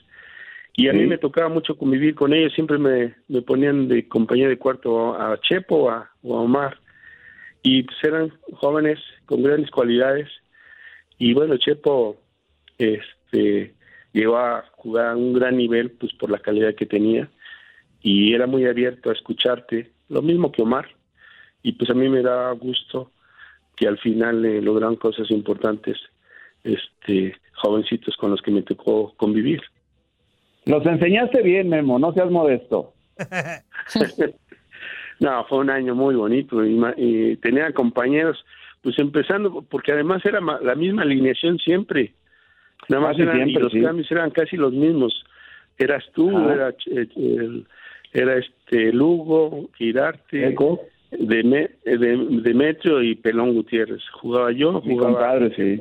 [0.76, 4.48] Y a mí me tocaba mucho convivir con ellos, siempre me, me ponían de compañía
[4.48, 6.78] de cuarto a Chepo o a, o a Omar.
[7.64, 10.30] Y pues eran jóvenes con grandes cualidades.
[11.18, 12.18] Y bueno, Chepo
[12.78, 13.74] este,
[14.12, 17.28] llegó a jugar a un gran nivel pues por la calidad que tenía
[18.04, 20.90] y era muy abierto a escucharte, lo mismo que Omar.
[21.64, 23.10] Y pues a mí me da gusto
[23.76, 25.98] que al final eh, lograron cosas importantes
[26.64, 29.62] este jovencitos con los que me tocó convivir.
[30.66, 32.94] Los enseñaste bien, Memo, no seas modesto.
[35.20, 38.44] no, fue un año muy bonito y, ma- y tenía compañeros,
[38.82, 42.14] pues empezando, porque además era ma- la misma alineación siempre.
[42.90, 43.82] Nada más eran, y los sí.
[43.82, 45.24] cambios eran casi los mismos.
[45.78, 47.66] Eras tú, era, eh, el-
[48.12, 50.82] era este Lugo, Girarte, Eco.
[51.20, 54.02] De- Demetrio y Pelón Gutiérrez.
[54.12, 55.80] Jugaba yo, Mi jugaba compadre, sí.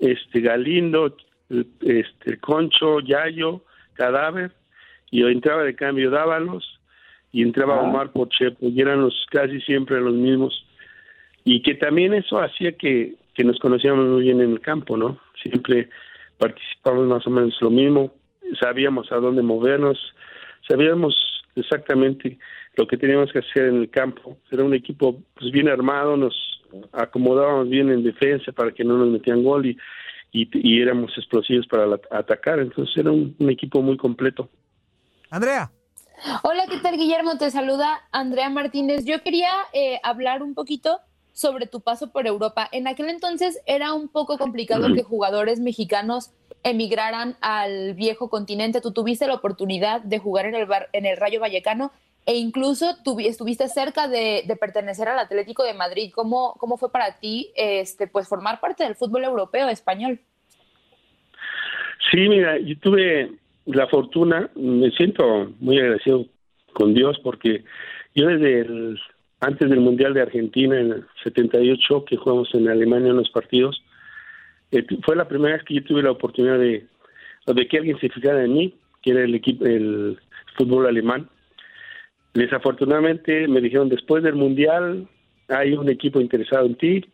[0.00, 1.16] este Galindo,
[1.80, 3.62] este Concho, Yayo,
[3.94, 4.52] Cadáver,
[5.10, 6.78] y yo entraba de cambio Dávalos
[7.32, 7.82] y entraba Ah.
[7.82, 10.64] Omar por Chepo, y eran los casi siempre los mismos.
[11.44, 15.18] Y que también eso hacía que, que nos conocíamos muy bien en el campo, ¿no?
[15.42, 15.88] Siempre
[16.38, 18.12] participamos más o menos lo mismo,
[18.60, 19.98] sabíamos a dónde movernos,
[20.68, 21.14] sabíamos
[21.58, 22.38] exactamente
[22.76, 24.38] lo que teníamos que hacer en el campo.
[24.50, 26.34] Era un equipo pues bien armado, nos
[26.92, 29.76] acomodábamos bien en defensa para que no nos metían gol y,
[30.32, 32.58] y, y éramos explosivos para la- atacar.
[32.60, 34.48] Entonces era un, un equipo muy completo.
[35.30, 35.70] Andrea.
[36.42, 37.38] Hola, ¿qué tal, Guillermo?
[37.38, 39.04] Te saluda Andrea Martínez.
[39.04, 41.00] Yo quería eh, hablar un poquito
[41.32, 42.68] sobre tu paso por Europa.
[42.72, 46.32] En aquel entonces era un poco complicado que jugadores mexicanos
[46.62, 48.80] emigraran al viejo continente.
[48.80, 51.92] Tú tuviste la oportunidad de jugar en el, bar- en el Rayo Vallecano
[52.26, 56.10] e incluso tuvi- estuviste cerca de, de pertenecer al Atlético de Madrid.
[56.14, 60.20] ¿Cómo, cómo fue para ti este, pues, formar parte del fútbol europeo español?
[62.10, 63.32] Sí, mira, yo tuve
[63.66, 66.26] la fortuna, me siento muy agradecido
[66.72, 67.64] con Dios porque
[68.14, 68.98] yo desde el,
[69.40, 73.82] antes del Mundial de Argentina en el 78 que jugamos en Alemania unos partidos,
[74.72, 76.86] eh, fue la primera vez que yo tuve la oportunidad de
[77.68, 80.18] que alguien se fijara en mí, que era el equipo, el
[80.56, 81.28] fútbol alemán.
[82.34, 85.08] Desafortunadamente me dijeron después del mundial
[85.48, 87.04] hay un equipo interesado en ti,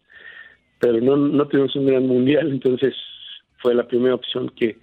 [0.81, 2.95] pero no, no tenemos un gran mundial, entonces
[3.59, 4.77] fue la primera opción que,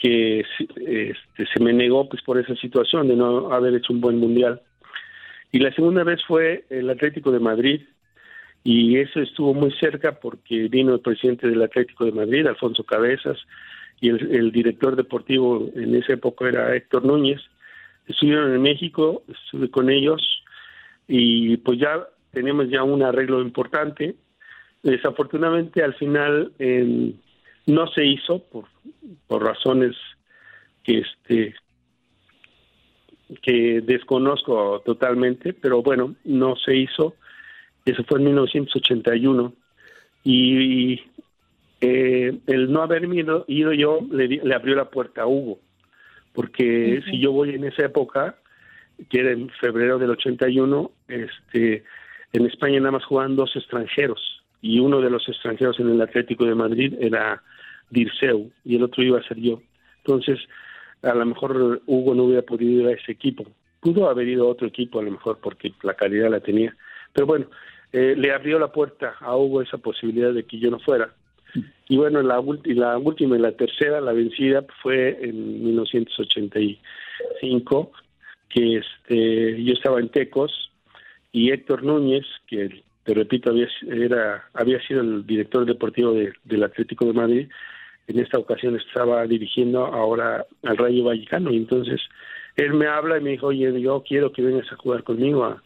[0.00, 4.18] que este, se me negó pues por esa situación de no haber hecho un buen
[4.18, 4.60] mundial.
[5.52, 7.82] Y la segunda vez fue el Atlético de Madrid,
[8.64, 13.38] y eso estuvo muy cerca porque vino el presidente del Atlético de Madrid, Alfonso Cabezas,
[14.00, 17.40] y el, director deportivo en esa época era Héctor Núñez.
[18.06, 20.42] Estuvieron en México, estuve con ellos
[21.06, 24.16] y pues ya teníamos ya un arreglo importante.
[24.82, 27.14] Desafortunadamente al final eh,
[27.66, 28.64] no se hizo por,
[29.28, 29.94] por razones
[30.82, 31.54] que este
[33.40, 37.14] que desconozco totalmente, pero bueno, no se hizo.
[37.84, 39.52] Eso fue en 1981
[40.24, 41.00] y
[41.80, 45.58] eh, el no haberme ido, ido yo le, le abrió la puerta a Hugo,
[46.32, 48.36] porque si yo voy en esa época,
[49.10, 51.84] que era en febrero del 81, este,
[52.32, 56.44] en España nada más jugaban dos extranjeros y uno de los extranjeros en el Atlético
[56.44, 57.42] de Madrid era
[57.90, 59.60] Dirceu y el otro iba a ser yo.
[60.04, 60.38] Entonces,
[61.02, 63.44] a lo mejor Hugo no hubiera podido ir a ese equipo.
[63.80, 66.74] Pudo haber ido a otro equipo a lo mejor porque la calidad la tenía.
[67.12, 67.46] Pero bueno,
[67.92, 71.12] eh, le abrió la puerta a Hugo esa posibilidad de que yo no fuera.
[71.88, 77.92] Y bueno, la, ulti- la última y la tercera, la vencida, fue en 1985,
[78.48, 80.70] que este, yo estaba en Tecos
[81.32, 86.62] y Héctor Núñez, que te repito, había, era, había sido el director deportivo de- del
[86.62, 87.48] Atlético de Madrid,
[88.08, 92.00] en esta ocasión estaba dirigiendo ahora al Rayo Vallecano y entonces
[92.56, 95.62] él me habla y me dijo, oye, yo quiero que vengas a jugar conmigo a,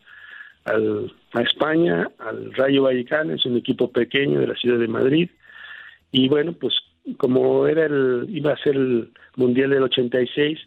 [0.64, 5.28] al- a España, al Rayo Vallecano, es un equipo pequeño de la ciudad de Madrid.
[6.11, 6.74] Y bueno, pues
[7.18, 10.59] como era el, iba a ser el Mundial del 86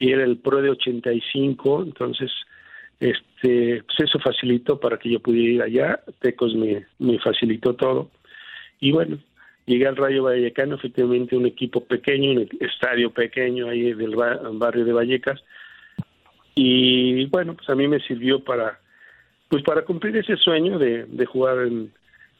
[0.00, 2.32] y era el Pro de 85, entonces
[2.98, 8.10] este pues eso facilitó para que yo pudiera ir allá, Tecos me, me facilitó todo.
[8.80, 9.18] Y bueno,
[9.66, 14.84] llegué al Rayo Vallecano, efectivamente un equipo pequeño, un estadio pequeño ahí del ba- barrio
[14.84, 15.40] de Vallecas.
[16.56, 18.80] Y bueno, pues a mí me sirvió para
[19.54, 21.92] pues para cumplir ese sueño de, de jugar en,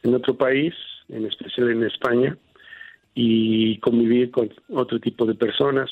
[0.03, 0.73] en otro país,
[1.07, 2.35] en especial en España,
[3.13, 5.89] y convivir con otro tipo de personas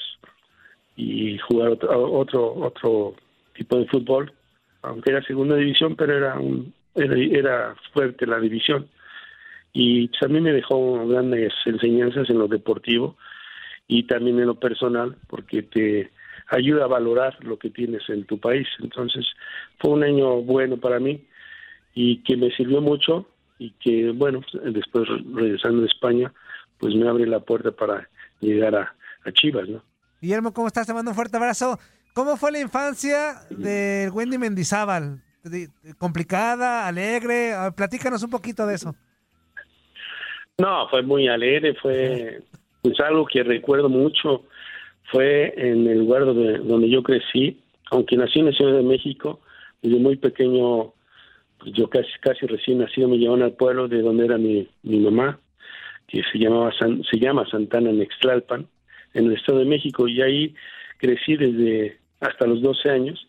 [0.98, 3.16] y jugar otro otro, otro
[3.54, 4.34] tipo de fútbol,
[4.82, 8.90] aunque era segunda división, pero era un, era, era fuerte la división.
[9.72, 13.16] Y mí me dejó grandes enseñanzas en lo deportivo
[13.88, 16.12] y también en lo personal, porque te
[16.50, 18.68] ayuda a valorar lo que tienes en tu país.
[18.80, 19.26] Entonces,
[19.80, 21.26] fue un año bueno para mí
[21.94, 23.28] y que me sirvió mucho
[23.60, 26.34] y que, bueno, después regresando a España,
[26.80, 29.84] pues me abre la puerta para llegar a, a Chivas, ¿no?
[30.22, 30.88] Guillermo, ¿cómo estás?
[30.88, 31.78] Te mando un fuerte abrazo.
[32.14, 35.22] ¿Cómo fue la infancia de Wendy Mendizábal?
[35.98, 37.54] ¿Complicada, alegre?
[37.76, 38.96] Platícanos un poquito de eso.
[40.58, 42.42] No, fue muy alegre, fue
[42.82, 44.44] pues algo que recuerdo mucho.
[45.12, 47.60] Fue en el lugar donde, donde yo crecí,
[47.92, 49.42] aunque nací en la Ciudad de México,
[49.82, 50.94] desde muy pequeño,
[51.60, 54.98] pues yo casi casi recién nacido me llevaron al pueblo de donde era mi, mi
[55.00, 55.40] mamá,
[56.08, 58.68] que se llamaba San- se llama Santana Nextlalpan,
[59.14, 60.56] en el Estado de México, y ahí
[60.98, 63.28] crecí desde hasta los 12 años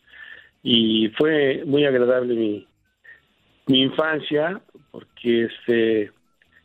[0.62, 2.66] y fue muy agradable mi,
[3.66, 4.60] mi infancia
[4.90, 6.10] porque este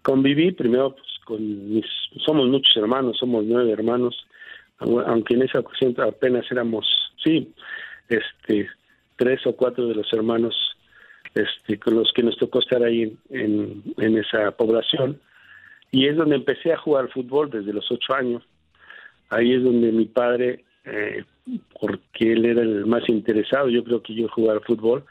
[0.04, 1.86] conviví primero pues, con mis
[2.26, 4.16] somos muchos hermanos somos nueve hermanos
[4.80, 6.88] aunque en esa ocasión apenas éramos
[7.24, 7.54] sí
[8.08, 8.70] este
[9.16, 10.56] tres o cuatro de los hermanos
[11.36, 13.84] este con los que nos tocó estar ahí en,
[14.18, 15.20] esa población.
[15.92, 18.44] Y es donde empecé a jugar fútbol desde los ocho años.
[19.30, 21.24] Ahí es donde mi padre eh,
[21.80, 25.04] porque él era el más interesado yo creo que yo jugar fútbol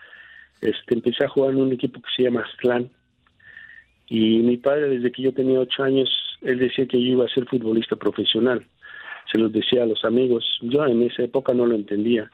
[0.61, 2.91] este empecé a jugar en un equipo que se llama Aztlán.
[4.09, 6.09] Y mi padre desde que yo tenía ocho años
[6.43, 8.65] él decía que yo iba a ser futbolista profesional
[9.31, 12.31] se los decía a los amigos yo en esa época no lo entendía.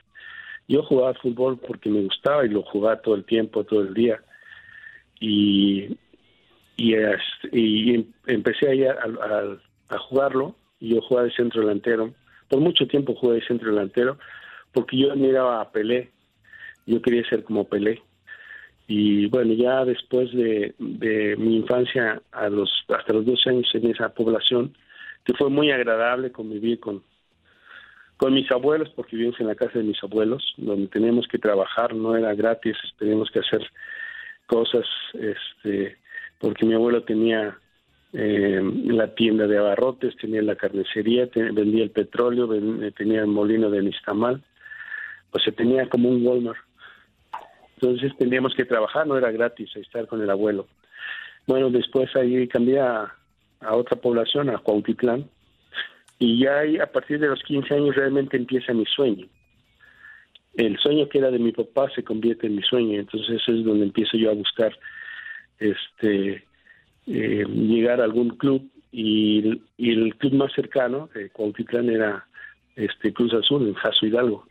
[0.68, 4.20] Yo jugaba fútbol porque me gustaba y lo jugaba todo el tiempo todo el día.
[5.20, 5.96] Y
[6.76, 8.92] y, em- empecé ahí a,
[9.90, 12.12] a- jugarlo y yo jugaba de centro delantero.
[12.48, 14.18] Por mucho tiempo jugué de centro delantero
[14.72, 16.10] porque yo admiraba a Pelé.
[16.86, 18.02] Yo quería ser como Pelé.
[18.88, 23.90] Y bueno ya después de, de mi infancia a los hasta los 12 años en
[23.90, 24.74] esa población
[25.24, 27.02] que fue muy agradable convivir con
[28.16, 31.94] con mis abuelos porque vivimos en la casa de mis abuelos donde teníamos que trabajar
[31.94, 33.60] no era gratis teníamos que hacer
[34.46, 35.96] cosas este
[36.38, 37.58] porque mi abuelo tenía
[38.16, 43.70] eh, la tienda de abarrotes, tenía la carnicería, vendía el petróleo, ven- tenía el molino
[43.70, 44.40] de Nistamal,
[45.32, 46.58] o sea, tenía como un Walmart.
[47.74, 50.68] Entonces teníamos que trabajar, no era gratis estar con el abuelo.
[51.48, 53.12] Bueno, después ahí cambié a,
[53.64, 55.28] a otra población, a Cuautitlán,
[56.18, 59.26] y ya ahí, a partir de los 15 años realmente empieza mi sueño.
[60.54, 63.86] El sueño que era de mi papá se convierte en mi sueño, entonces es donde
[63.86, 64.72] empiezo yo a buscar
[65.58, 66.44] este
[67.06, 72.26] eh, llegar a algún club y, y el club más cercano de Cuautitlán era
[72.76, 74.46] este Cruz Azul en Jaso Hidalgo.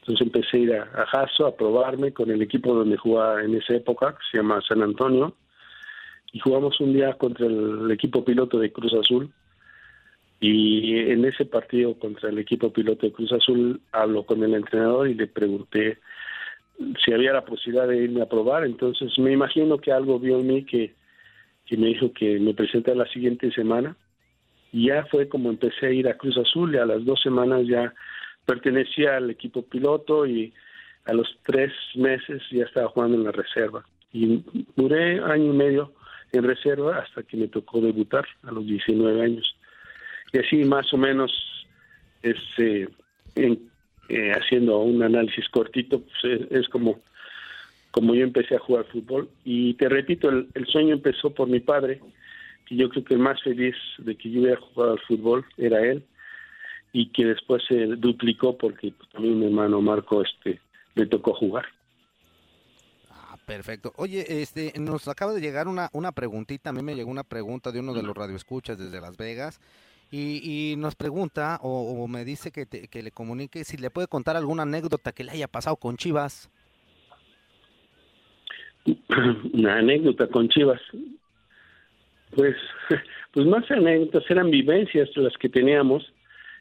[0.00, 3.54] Entonces empecé a ir a, a Jaso a probarme con el equipo donde jugaba en
[3.56, 5.34] esa época, que se llama San Antonio,
[6.34, 9.30] y jugamos un día contra el, equipo piloto de Cruz Azul.
[10.40, 15.08] Y en ese partido contra el equipo piloto de Cruz Azul hablo con el entrenador
[15.08, 15.98] y le pregunté
[17.02, 18.64] si había la posibilidad de irme a probar.
[18.64, 20.92] Entonces me imagino que algo vio en mí que,
[21.66, 23.96] que me dijo que me presenta la siguiente semana.
[24.72, 27.64] Y ya fue como empecé a ir a Cruz Azul y a las dos semanas
[27.68, 27.94] ya
[28.44, 30.52] pertenecía al equipo piloto y
[31.04, 33.84] a los tres meses ya estaba jugando en la reserva.
[34.12, 34.42] Y
[34.74, 35.92] duré año y medio
[36.36, 39.56] en reserva hasta que me tocó debutar a los 19 años.
[40.32, 41.32] Y así más o menos,
[42.22, 42.88] este,
[43.36, 43.70] en-
[44.08, 47.00] eh, haciendo un análisis cortito, pues es, como,
[47.90, 49.28] como yo empecé a jugar fútbol.
[49.44, 52.00] Y te repito, el, el sueño empezó por mi padre,
[52.66, 55.80] que yo creo que el más feliz de que yo hubiera jugado al fútbol era
[55.86, 56.02] él,
[56.92, 60.60] y que después se duplicó porque también mi hermano Marco este,
[60.94, 61.64] le tocó jugar.
[63.46, 63.92] Perfecto.
[63.96, 67.72] Oye, este, nos acaba de llegar una, una preguntita, a mí me llegó una pregunta
[67.72, 69.60] de uno de los radioescuchas desde Las Vegas
[70.10, 73.90] y, y nos pregunta o, o me dice que, te- que le comunique si le
[73.90, 76.48] puede contar alguna anécdota que le haya pasado con Chivas.
[79.52, 80.80] una anécdota con Chivas.
[82.34, 82.56] Pues,
[83.32, 86.12] pues más anécdotas eran vivencias las que teníamos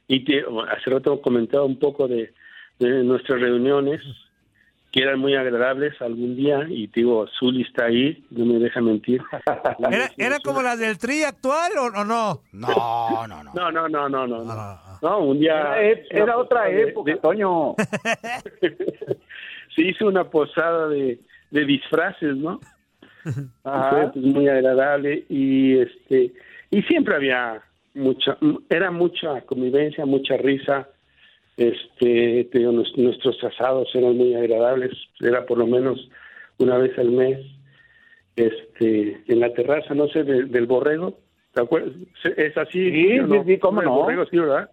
[0.10, 2.34] y te, hace rato comentaba un poco de,
[2.80, 4.02] de nuestras reuniones
[4.94, 8.80] que eran muy agradables algún día y te digo, Zuli está ahí, no me deja
[8.80, 9.24] mentir.
[9.92, 12.42] ¿Era, era como la del tri actual o, o no?
[12.52, 13.52] No, no, no.
[13.56, 14.44] No, no, no, no, no.
[14.44, 15.60] No, No, un día...
[15.80, 17.74] Era, e- era otra de- época, de- Toño.
[19.76, 21.20] se hizo una posada de,
[21.50, 22.60] de disfraces, ¿no?
[23.64, 23.90] Ajá.
[23.90, 26.34] Fue pues, muy agradable y este
[26.70, 27.64] y siempre había
[27.96, 28.38] mucha
[28.70, 30.88] era mucha convivencia, mucha risa.
[31.58, 36.10] Este, te digo, nos- nuestros asados eran muy agradables, era por lo menos
[36.58, 37.40] una vez al mes.
[38.36, 41.20] Este, en la terraza, no sé, de- del borrego,
[41.54, 41.94] ¿te acuerdas?
[42.36, 43.94] Es así, Sí, o sí, sí, cómo El no.
[43.96, 44.72] borrego, sí, ¿verdad?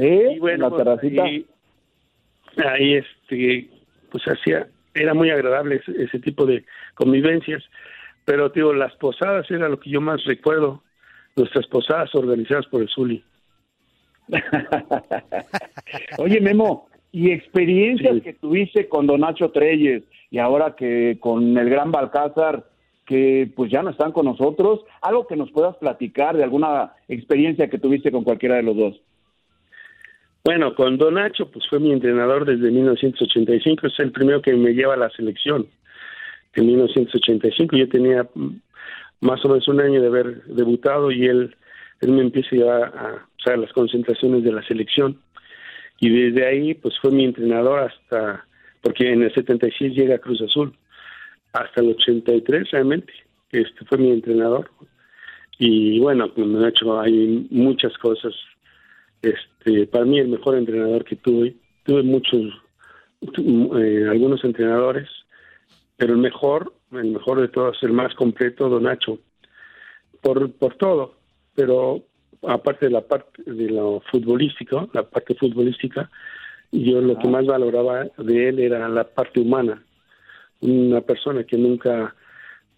[0.00, 1.24] Y bueno, en la terracita.
[1.24, 1.46] ahí,
[2.56, 3.70] ahí, este,
[4.10, 6.64] pues hacía, era muy agradable ese, ese tipo de
[6.94, 7.62] convivencias,
[8.24, 10.82] pero digo, las posadas era lo que yo más recuerdo,
[11.36, 13.22] nuestras posadas organizadas por el Zuli.
[16.18, 21.70] Oye, Memo, y experiencias que tuviste con Don Nacho Treyes y ahora que con el
[21.70, 22.64] Gran Balcázar,
[23.06, 27.68] que pues ya no están con nosotros, algo que nos puedas platicar de alguna experiencia
[27.68, 29.00] que tuviste con cualquiera de los dos.
[30.44, 34.72] Bueno, con Don Nacho, pues fue mi entrenador desde 1985, es el primero que me
[34.72, 35.66] lleva a la selección.
[36.54, 38.26] En 1985 yo tenía
[39.20, 41.54] más o menos un año de haber debutado y él,
[42.00, 42.56] él me empieza
[42.86, 45.20] a, o sea, las concentraciones de la selección.
[46.00, 48.46] Y desde ahí, pues fue mi entrenador hasta,
[48.82, 50.74] porque en el 76 llega a Cruz Azul,
[51.52, 53.12] hasta el 83 realmente,
[53.50, 54.70] este fue mi entrenador.
[55.58, 58.34] Y bueno, con Don Nacho hay muchas cosas
[59.22, 62.52] este para mí el mejor entrenador que tuve tuve muchos
[63.20, 65.08] eh, algunos entrenadores
[65.96, 69.18] pero el mejor el mejor de todos el más completo Don Nacho
[70.20, 71.16] por por todo
[71.54, 72.04] pero
[72.42, 76.10] aparte de la parte de lo futbolístico la parte futbolística
[76.70, 79.82] yo lo que más valoraba de él era la parte humana
[80.60, 82.14] una persona que nunca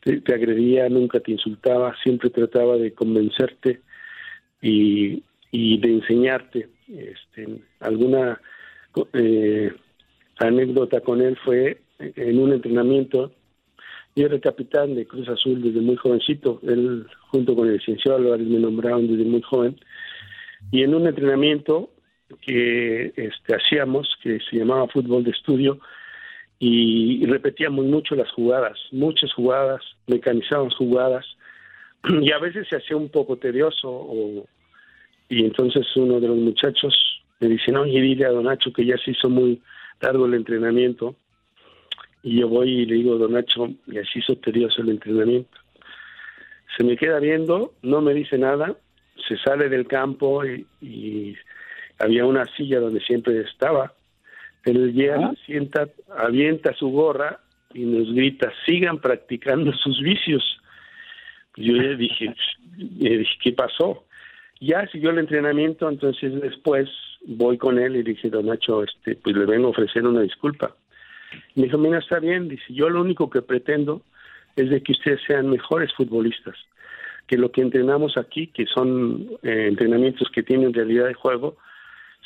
[0.02, 3.80] te, te agredía nunca te insultaba siempre trataba de convencerte
[4.62, 6.68] y, y de enseñarte.
[6.88, 8.40] Este, alguna
[9.12, 9.72] eh,
[10.38, 13.32] anécdota con él fue en un entrenamiento.
[14.16, 16.60] Yo era capitán de Cruz Azul desde muy jovencito.
[16.62, 19.78] Él, junto con el licenciado Álvarez, me nombraron desde muy joven.
[20.70, 21.90] Y en un entrenamiento
[22.42, 25.80] que este, hacíamos, que se llamaba fútbol de estudio,
[26.58, 31.24] y, repetíamos mucho las jugadas, muchas jugadas, mecanizábamos jugadas,
[32.20, 34.46] y a veces se hacía un poco tedioso
[35.30, 38.84] y entonces uno de los muchachos me dice, no, y dile a Don Nacho que
[38.84, 39.62] ya se hizo muy
[40.00, 41.14] largo el entrenamiento.
[42.22, 45.58] Y yo voy y le digo, Don Nacho, ya se hizo tedioso el entrenamiento.
[46.76, 48.76] se me queda viendo, no me dice nada,
[49.28, 51.36] se sale del campo y, y
[51.98, 53.92] había una silla donde siempre estaba.
[54.64, 57.40] Él llega, se sienta, avienta su gorra
[57.72, 60.42] y nos grita, sigan practicando sus vicios.
[61.56, 62.34] Yo le dije,
[62.98, 64.04] le dije, ¿qué pasó?
[64.60, 66.88] Ya siguió el entrenamiento, entonces después
[67.26, 70.74] voy con él y dije, don Nacho, este, pues le vengo a ofrecer una disculpa.
[71.54, 74.02] Me dijo, mira, está bien, dice, yo lo único que pretendo
[74.56, 76.56] es de que ustedes sean mejores futbolistas,
[77.26, 81.56] que lo que entrenamos aquí, que son eh, entrenamientos que tienen realidad de juego,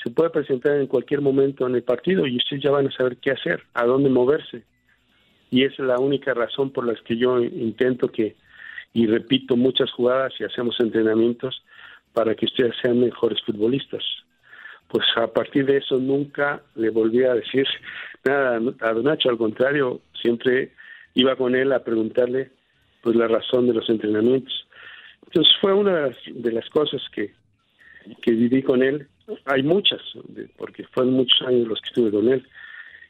[0.02, 3.16] se puede presentar en cualquier momento en el partido y ustedes ya van a saber
[3.18, 4.62] qué hacer, a dónde moverse.
[5.50, 8.36] Y esa es la única razón por la que yo intento que,
[8.92, 11.62] y repito muchas jugadas y hacemos entrenamientos
[12.12, 14.02] para que ustedes sean mejores futbolistas.
[14.94, 17.66] Pues a partir de eso nunca le volví a decir
[18.24, 20.70] nada a Don Nacho, al contrario, siempre
[21.14, 22.52] iba con él a preguntarle
[23.02, 24.68] pues la razón de los entrenamientos.
[25.26, 27.32] Entonces fue una de las, de las cosas que,
[28.22, 29.08] que viví con él.
[29.46, 30.00] Hay muchas,
[30.56, 32.46] porque fueron muchos años los que estuve con él.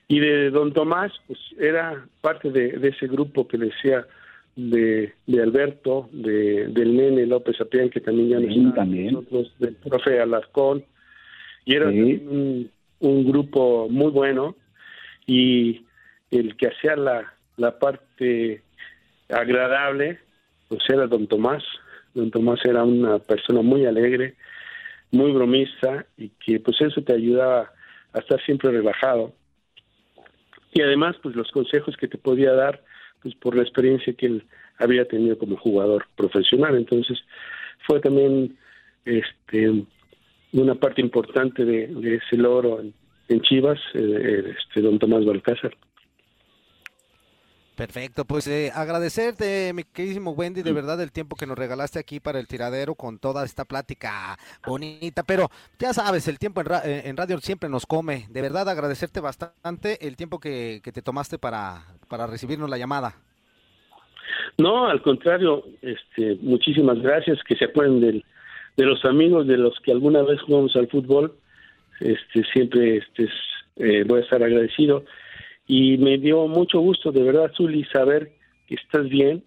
[0.08, 4.06] Y de don Tomás, pues era parte de, de ese grupo que decía
[4.56, 9.12] de, de Alberto, de, del nene López Apián, que también ya no Sí, también.
[9.12, 10.82] nosotros, del profe Alarcón.
[11.64, 12.00] Y era Sí.
[12.26, 12.70] un,
[13.00, 14.56] un grupo muy bueno.
[15.26, 15.84] Y
[16.30, 18.62] el que hacía la, la parte
[19.28, 20.18] agradable,
[20.68, 21.62] pues era don Tomás.
[22.14, 24.34] Don Tomás era una persona muy alegre,
[25.10, 27.72] muy bromista y que pues eso te ayudaba
[28.12, 29.32] a estar siempre relajado.
[30.72, 32.82] Y además pues los consejos que te podía dar
[33.22, 34.44] pues por la experiencia que él
[34.78, 36.76] había tenido como jugador profesional.
[36.76, 37.18] Entonces
[37.86, 38.56] fue también
[39.04, 39.84] este
[40.54, 42.94] una parte importante de, de ese logro en,
[43.28, 45.76] en Chivas, eh, este don Tomás Balcázar.
[47.76, 52.20] Perfecto, pues eh, agradecerte, mi queridísimo Wendy, de verdad el tiempo que nos regalaste aquí
[52.20, 56.82] para el tiradero con toda esta plática bonita, pero ya sabes, el tiempo en, ra-
[56.84, 58.26] eh, en radio siempre nos come.
[58.30, 63.16] De verdad agradecerte bastante el tiempo que, que te tomaste para, para recibirnos la llamada.
[64.56, 68.24] No, al contrario, este, muchísimas gracias, que se acuerden del,
[68.76, 71.34] de los amigos de los que alguna vez jugamos al fútbol,
[72.00, 73.30] este, siempre este, es,
[73.76, 75.04] eh, voy a estar agradecido.
[75.66, 78.32] Y me dio mucho gusto, de verdad, Zuli, saber
[78.66, 79.42] que estás bien.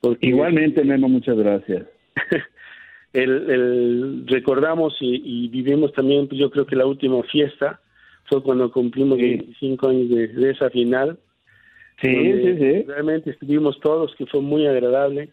[0.00, 1.86] Porque Igualmente, Memo, muchas gracias.
[3.12, 7.80] el, el- recordamos y, y vivimos también, pues, yo creo que la última fiesta
[8.24, 11.18] fue cuando cumplimos 25 años de, de esa final.
[12.00, 12.82] Sí, donde sí, sí.
[12.86, 15.30] Realmente estuvimos todos, que fue muy agradable.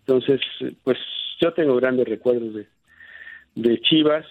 [0.00, 0.98] Entonces, eh, pues
[1.40, 2.66] yo tengo grandes recuerdos de,
[3.54, 4.26] de Chivas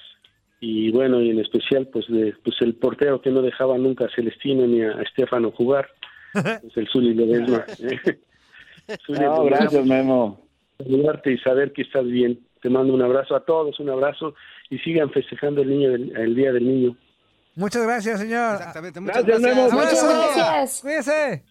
[0.61, 4.09] y bueno, y en especial pues de pues el portero que no dejaba nunca a
[4.15, 5.89] Celestino ni a Estefano jugar,
[6.33, 7.65] pues el Zuli Ledesma.
[9.05, 10.41] Zuli, No, gracias, Memo.
[10.77, 12.39] saludarte y saber que estás bien.
[12.61, 14.35] Te mando un abrazo a todos, un abrazo
[14.69, 16.97] y sigan festejando el niño del- el día del niño.
[17.55, 18.55] Muchas gracias, señor.
[18.55, 19.71] Exactamente, muchas Gracias, gracias.
[19.73, 19.83] Memo.
[19.83, 20.03] Muchas
[20.35, 20.81] gracias.
[20.81, 21.43] Cuídese.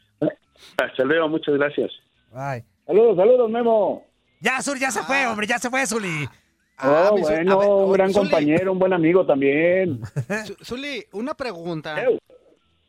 [0.77, 1.91] Hasta luego, muchas gracias.
[2.33, 2.65] Bye.
[2.87, 4.08] Saludos, saludos, Memo.
[4.41, 6.29] Ya, Zuli, ya se fue, hombre, ya se fue, Zuli.
[6.81, 7.35] Oh, mi Zuli.
[7.35, 8.19] bueno, ver, un gran Zuli.
[8.31, 10.01] compañero, un buen amigo también.
[10.47, 11.97] Zu- Zuli, una pregunta.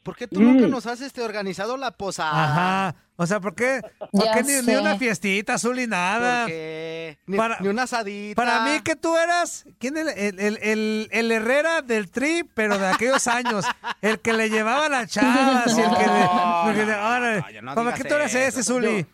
[0.03, 0.43] ¿Por qué tú Mm.
[0.43, 2.43] nunca nos has este, organizado la posada?
[2.43, 2.95] Ajá.
[3.17, 3.81] O sea, ¿por qué?
[4.11, 6.43] ¿Por qué ni, una fiestita, Zuli, nada?
[6.43, 8.35] Porque ni, Para- ni una asadita.
[8.41, 12.77] Para mí que tú eras, ¿quién el, el, el, el- el Herrera del Tri, pero
[12.77, 13.65] de aquellos años?
[14.01, 16.29] El que le llevaba las chavas y el que le...
[16.63, 17.43] porque le- órale.
[17.61, 19.05] no ¿Para digas qué tú eres eso, ese, Zuli?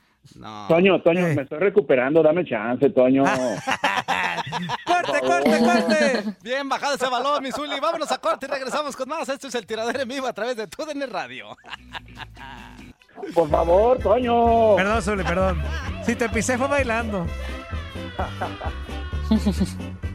[0.67, 3.23] Toño, Toño, me estoy recuperando, dame chance, Toño.
[4.85, 6.23] ¡Corte, corte, corte!
[6.43, 7.79] Bien bajado ese balón, mi Zuli.
[7.79, 9.29] Vámonos a corte y regresamos con más.
[9.29, 11.57] Esto es el tiradero en vivo a través de TUDN Radio.
[13.33, 14.75] Por favor, Toño.
[14.75, 15.61] Perdón, Zuli, perdón.
[16.05, 17.25] Si te pisé fue bailando.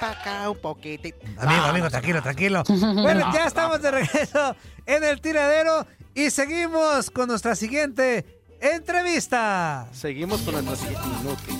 [0.00, 1.08] Para acá un poquito.
[1.38, 2.62] Amigo, amigo, tranquilo, tranquilo.
[2.66, 4.56] Bueno, ya estamos de regreso
[4.86, 9.88] en el tiradero y seguimos con nuestra siguiente entrevista.
[9.92, 11.58] Seguimos con nuestra siguiente inútil.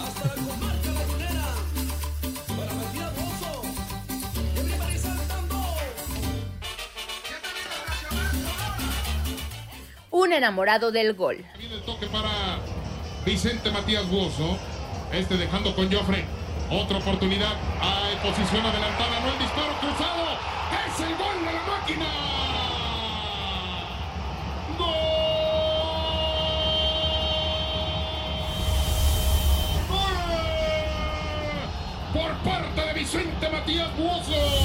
[10.11, 11.45] Un enamorado del gol.
[11.59, 12.59] El toque para
[13.25, 14.59] Vicente Matías Buoso.
[15.13, 16.25] Este dejando con Joffre.
[16.75, 17.53] Otra oportunidad.
[17.83, 19.21] Hay posición adelantada.
[19.21, 20.23] No el disparo cruzado.
[20.87, 22.07] Es el gol de la máquina.
[32.15, 34.62] Por parte de Vicente Matías Buoso.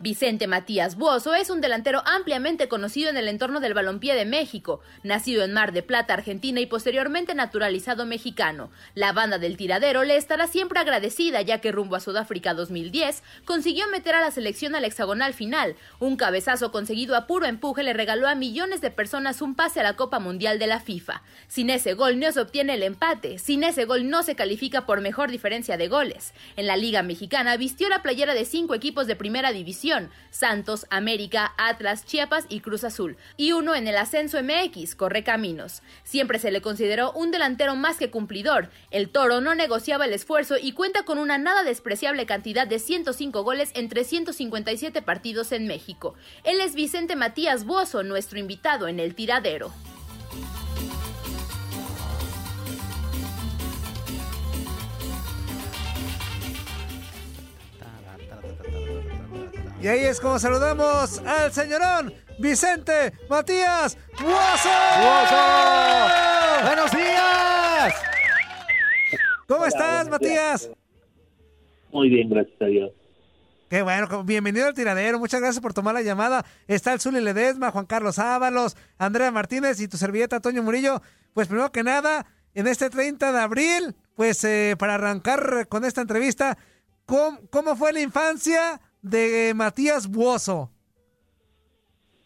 [0.00, 4.80] Vicente Matías Buoso es un delantero ampliamente conocido en el entorno del balompié de México,
[5.02, 8.70] nacido en Mar de Plata, Argentina y posteriormente naturalizado mexicano.
[8.94, 13.88] La banda del tiradero le estará siempre agradecida ya que rumbo a Sudáfrica 2010 consiguió
[13.88, 15.74] meter a la selección al hexagonal final.
[15.98, 19.82] Un cabezazo conseguido a puro empuje le regaló a millones de personas un pase a
[19.82, 21.22] la Copa Mundial de la FIFA.
[21.48, 25.00] Sin ese gol no se obtiene el empate, sin ese gol no se califica por
[25.00, 26.34] mejor diferencia de goles.
[26.56, 29.87] En la Liga Mexicana vistió la playera de cinco equipos de primera división
[30.30, 35.82] Santos, América, Atlas, Chiapas y Cruz Azul, y uno en el ascenso MX, Correcaminos.
[36.04, 38.70] Siempre se le consideró un delantero más que cumplidor.
[38.90, 43.42] El Toro no negociaba el esfuerzo y cuenta con una nada despreciable cantidad de 105
[43.42, 46.14] goles en 357 partidos en México.
[46.44, 49.72] Él es Vicente Matías Bozo, nuestro invitado en el tiradero.
[59.80, 64.68] Y ahí es como saludamos al señorón Vicente Matías Buoso.
[66.64, 67.94] ¡Buenos días!
[69.46, 70.62] ¿Cómo Hola, estás, Matías?
[70.62, 70.76] días.
[71.92, 72.90] Muy bien, gracias a Dios.
[73.70, 76.44] Qué bueno, bienvenido al tiradero, muchas gracias por tomar la llamada.
[76.66, 81.02] Está el Zuli Ledesma, Juan Carlos Ábalos, Andrea Martínez y tu servilleta Toño Murillo.
[81.34, 86.00] Pues primero que nada, en este 30 de abril, pues eh, para arrancar con esta
[86.00, 86.58] entrevista,
[87.06, 90.70] ¿cómo, cómo fue la infancia de Matías Buoso?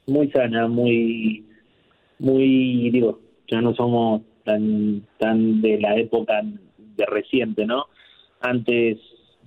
[0.06, 1.46] Muy sana, muy,
[2.18, 7.86] muy, digo, ya no somos tan, tan de la época de reciente, ¿no?
[8.40, 8.98] Antes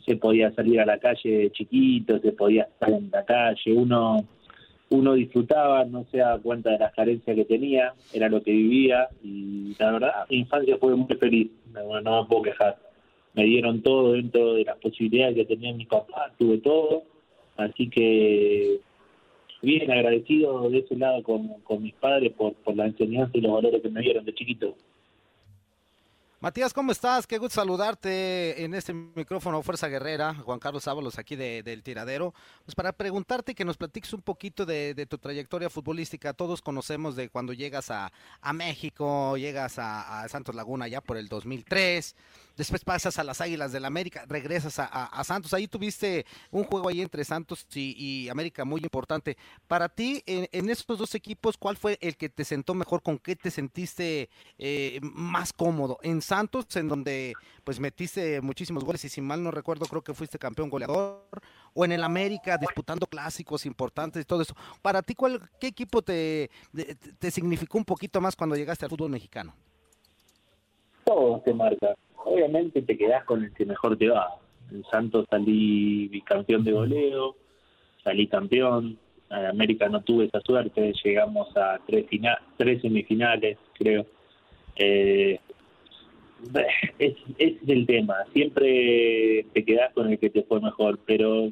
[0.05, 4.25] se podía salir a la calle de chiquito, se podía estar en la calle, uno,
[4.89, 9.09] uno disfrutaba, no se daba cuenta de las carencias que tenía, era lo que vivía
[9.23, 12.77] y la verdad, mi infancia fue muy feliz, no, no me puedo quejar.
[13.33, 17.03] Me dieron todo dentro de las posibilidades que tenía mi papá, tuve todo,
[17.57, 18.79] así que
[19.61, 23.53] bien agradecido de ese lado con, con mis padres por, por la enseñanza y los
[23.53, 24.75] valores que me dieron de chiquito.
[26.45, 27.25] Matías, ¿cómo estás?
[27.25, 32.35] Qué gusto saludarte en este micrófono Fuerza Guerrera, Juan Carlos Ábalos aquí de- del Tiradero.
[32.63, 36.33] Pues para preguntarte que nos platiques un poquito de, de tu trayectoria futbolística.
[36.33, 38.11] Todos conocemos de cuando llegas a,
[38.41, 42.15] a México, llegas a, Santos Laguna ya por el 2003,
[42.55, 45.51] después pasas a las Águilas del América, regresas a, Santos.
[45.55, 49.35] Ahí tuviste un juego ahí entre Santos y, América muy importante.
[49.67, 53.01] Para ti, en, en estos dos equipos, ¿cuál fue el que te sentó mejor?
[53.01, 55.97] ¿Con qué te sentiste eh, más cómodo?
[56.03, 56.34] En Santos,
[56.75, 57.33] en donde
[57.63, 61.23] pues metiste muchísimos goles y si mal no recuerdo, creo que fuiste campeón goleador.
[61.73, 64.55] O en el América, disputando clásicos importantes y todo eso.
[64.81, 66.49] Para ti, ¿cuál, ¿qué equipo te,
[67.19, 69.53] te, significó un poquito más cuando llegaste al fútbol mexicano?
[71.03, 71.93] Todo te marca.
[72.23, 74.37] Obviamente te quedás con el que mejor te va.
[74.71, 77.35] En Santos salí bicampeón de goleo,
[78.03, 78.97] salí campeón.
[79.29, 84.05] En América no tuve esa suerte, llegamos a tres, fina- tres semifinales, creo.
[84.77, 85.39] Eh,
[86.99, 91.51] es, ese es el tema, siempre te quedás con el que te fue mejor, pero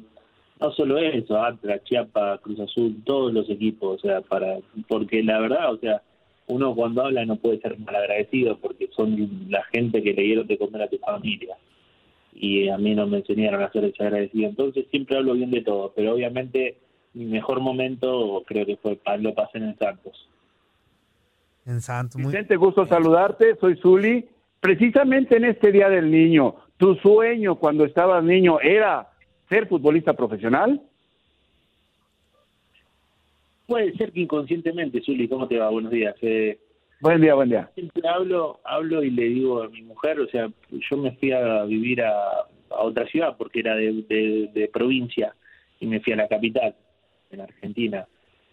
[0.60, 4.58] no solo eso, Atlas, Chiapa, Cruz Azul, todos los equipos, o sea, para
[4.88, 6.02] porque la verdad, o sea,
[6.46, 10.46] uno cuando habla no puede ser mal agradecido porque son la gente que le dieron
[10.46, 11.56] de comer a tu familia
[12.34, 15.92] y a mí no me enseñaron a ser agradecido, entonces siempre hablo bien de todo,
[15.94, 16.76] pero obviamente
[17.14, 20.28] mi mejor momento creo que fue lo pasé en el Santos.
[21.64, 22.30] En Santos, muy...
[22.30, 24.28] Vicente, gusto saludarte, soy Zuli.
[24.68, 29.10] Precisamente en este Día del Niño, ¿tu sueño cuando estabas niño era
[29.50, 30.80] ser futbolista profesional?
[33.66, 35.68] Puede ser que inconscientemente, Zuli, ¿cómo te va?
[35.68, 36.14] Buenos días.
[36.22, 36.58] Eh,
[37.00, 37.68] Buen día, buen día.
[37.74, 41.64] siempre hablo, hablo y le digo a mi mujer, o sea, yo me fui a
[41.64, 42.14] vivir a,
[42.70, 45.34] a otra ciudad porque era de, de- de provincia
[45.78, 46.74] y me fui a la capital,
[47.30, 48.06] en Argentina.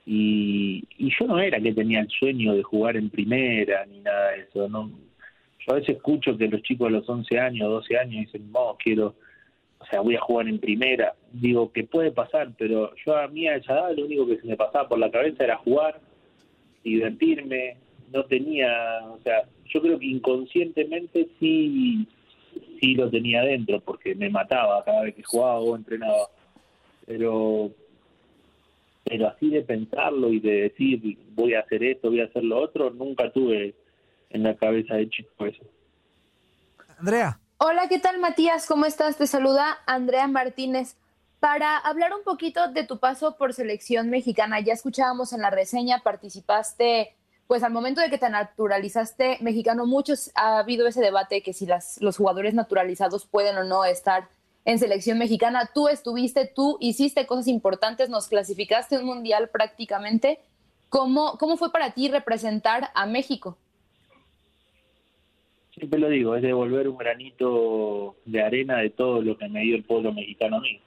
[0.05, 4.31] Y, y yo no era que tenía el sueño de jugar en primera ni nada
[4.31, 4.67] de eso.
[4.67, 4.91] No,
[5.65, 8.75] yo a veces escucho que los chicos a los 11 años, 12 años dicen, no,
[8.79, 9.15] quiero,
[9.79, 11.13] o sea, voy a jugar en primera.
[11.31, 14.47] Digo que puede pasar, pero yo a mí a esa edad lo único que se
[14.47, 15.99] me pasaba por la cabeza era jugar,
[16.83, 17.77] divertirme.
[18.11, 22.07] No tenía, o sea, yo creo que inconscientemente sí,
[22.79, 26.27] sí lo tenía dentro, porque me mataba cada vez que jugaba o entrenaba.
[27.05, 27.71] Pero,
[29.03, 32.59] pero así de pensarlo y de decir voy a hacer esto, voy a hacer lo
[32.59, 33.75] otro, nunca tuve
[34.33, 35.63] en la cabeza de chico eso.
[36.97, 37.39] Andrea.
[37.57, 38.65] Hola, ¿qué tal Matías?
[38.65, 39.17] ¿Cómo estás?
[39.17, 40.95] Te saluda Andrea Martínez.
[41.39, 46.01] Para hablar un poquito de tu paso por selección mexicana, ya escuchábamos en la reseña,
[46.03, 47.15] participaste,
[47.47, 51.65] pues al momento de que te naturalizaste mexicano, muchos ha habido ese debate que si
[51.65, 54.29] las, los jugadores naturalizados pueden o no estar
[54.65, 55.69] en selección mexicana.
[55.73, 60.39] Tú estuviste, tú hiciste cosas importantes, nos clasificaste un mundial prácticamente.
[60.89, 63.57] ¿Cómo, cómo fue para ti representar a México?
[65.81, 69.75] Siempre lo digo, es devolver un granito de arena de todo lo que me dio
[69.75, 70.79] el pueblo mexicano a mí.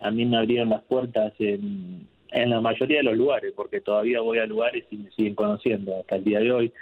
[0.00, 4.22] A mí me abrieron las puertas en, en la mayoría de los lugares, porque todavía
[4.22, 6.72] voy a lugares y me siguen conociendo hasta el día de hoy.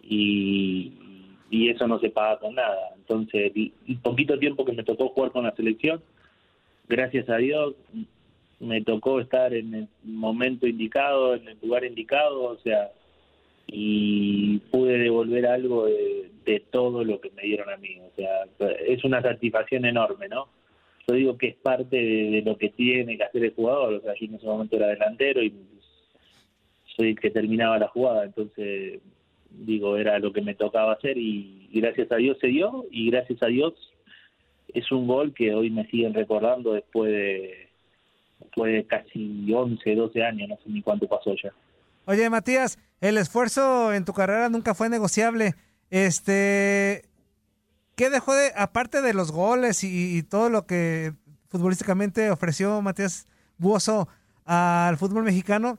[0.00, 0.92] Y,
[1.50, 2.94] y eso no se paga con nada.
[2.94, 6.00] Entonces, el, poquito tiempo que me tocó jugar con la selección,
[6.88, 7.74] gracias a Dios,
[8.60, 12.92] me tocó estar en el momento indicado, en el lugar indicado, o sea,
[13.66, 17.98] y pude devolver algo de, de todo lo que me dieron a mí.
[18.00, 18.46] O sea,
[18.86, 20.48] es una satisfacción enorme, ¿no?
[21.06, 23.94] Yo digo que es parte de, lo que tiene que hacer el jugador.
[23.94, 25.52] O sea, yo en ese momento era delantero y
[26.96, 28.24] soy el que terminaba la jugada.
[28.24, 29.00] Entonces,
[29.50, 33.10] digo, era lo que me tocaba hacer y, y gracias a Dios se dio y
[33.10, 33.74] gracias a Dios
[34.68, 37.68] es un gol que hoy me siguen recordando después de,
[38.40, 41.52] después de casi 11, 12 años, no sé ni cuánto pasó ya.
[42.04, 45.54] Oye, Matías, el esfuerzo en tu carrera nunca fue negociable.
[45.90, 47.08] Este,
[47.94, 51.14] ¿qué dejó de, aparte de los goles y, y todo lo que
[51.48, 53.26] futbolísticamente ofreció Matías
[53.58, 54.08] Buoso
[54.44, 55.78] al fútbol mexicano?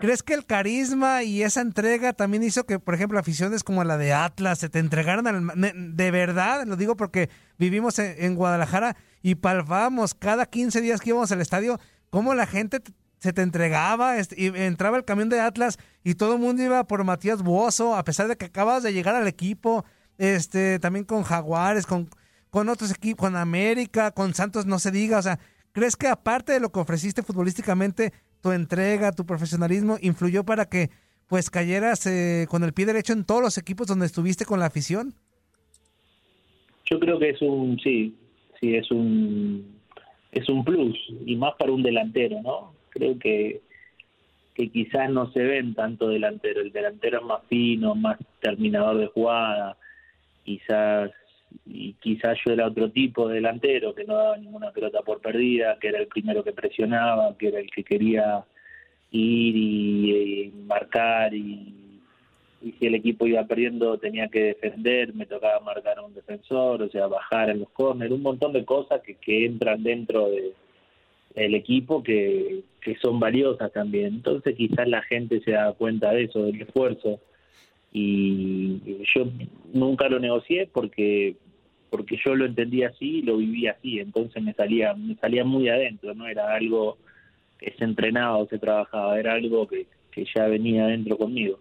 [0.00, 3.96] ¿Crees que el carisma y esa entrega también hizo que, por ejemplo, aficiones como la
[3.96, 6.66] de Atlas se te entregaran al, de verdad?
[6.66, 11.40] Lo digo porque vivimos en, en Guadalajara y palpábamos cada 15 días que íbamos al
[11.40, 11.78] estadio
[12.10, 12.80] cómo la gente
[13.18, 16.84] se te entregaba este, y entraba el camión de Atlas y todo el mundo iba
[16.84, 19.84] por Matías Buoso, a pesar de que acabas de llegar al equipo,
[20.18, 22.08] este también con Jaguares, con,
[22.50, 25.38] con otros equipos, con América, con Santos, no se diga, o sea,
[25.72, 30.90] ¿crees que aparte de lo que ofreciste futbolísticamente, tu entrega, tu profesionalismo influyó para que
[31.26, 34.66] pues cayeras eh, con el pie derecho en todos los equipos donde estuviste con la
[34.66, 35.14] afición?
[36.90, 38.16] Yo creo que es un, sí,
[38.58, 39.78] sí, es un,
[40.32, 40.96] es un plus
[41.26, 42.77] y más para un delantero, ¿no?
[42.98, 43.60] Creo que,
[44.54, 46.60] que quizás no se ven tanto delantero.
[46.60, 49.76] El delantero es más fino, más terminador de jugada,
[50.44, 51.12] quizás
[51.64, 55.78] y quizás yo era otro tipo de delantero que no daba ninguna pelota por perdida,
[55.80, 58.44] que era el primero que presionaba, que era el que quería
[59.10, 62.00] ir y, marcar y,
[62.60, 66.82] y si el equipo iba perdiendo tenía que defender, me tocaba marcar a un defensor,
[66.82, 70.52] o sea, bajar en los corners, un montón de cosas que, que entran dentro de,
[71.38, 74.06] del equipo que, que son valiosas también.
[74.06, 77.20] Entonces quizás la gente se da cuenta de eso, del esfuerzo.
[77.92, 78.80] Y
[79.14, 79.26] yo
[79.72, 81.36] nunca lo negocié porque
[81.90, 85.70] porque yo lo entendía así y lo vivía así, entonces me salía me salía muy
[85.70, 86.98] adentro, no era algo
[87.58, 91.58] que se entrenaba o se trabajaba, era algo que, que ya venía adentro conmigo.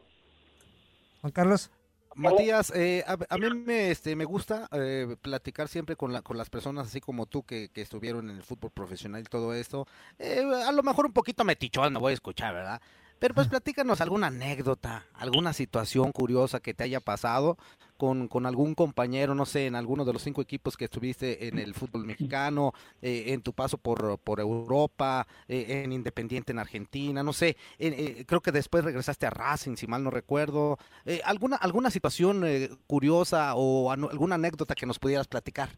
[1.21, 1.71] Juan Carlos.
[2.17, 6.35] Matías, eh, a, a mí me, este, me gusta eh, platicar siempre con, la, con
[6.35, 9.87] las personas así como tú que, que estuvieron en el fútbol profesional y todo esto.
[10.17, 12.81] Eh, a lo mejor un poquito metichón me voy a escuchar, ¿verdad?
[13.19, 17.57] Pero pues platícanos alguna anécdota, alguna situación curiosa que te haya pasado
[17.97, 21.57] con, con algún compañero, no sé, en alguno de los cinco equipos que estuviste en
[21.57, 27.23] el fútbol mexicano, eh, en tu paso por, por Europa, eh, en Independiente en Argentina,
[27.23, 27.49] no sé,
[27.79, 30.77] eh, eh, creo que después regresaste a Racing, si mal no recuerdo.
[31.05, 35.69] Eh, ¿alguna, ¿Alguna situación eh, curiosa o alguna anécdota que nos pudieras platicar?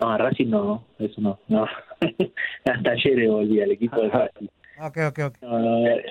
[0.00, 1.66] No, a Racing no, eso no, no.
[2.64, 4.48] Hasta ayer volví al equipo de Racing.
[4.80, 5.38] Ok, ok, ok.
[5.42, 6.04] No, no, eh,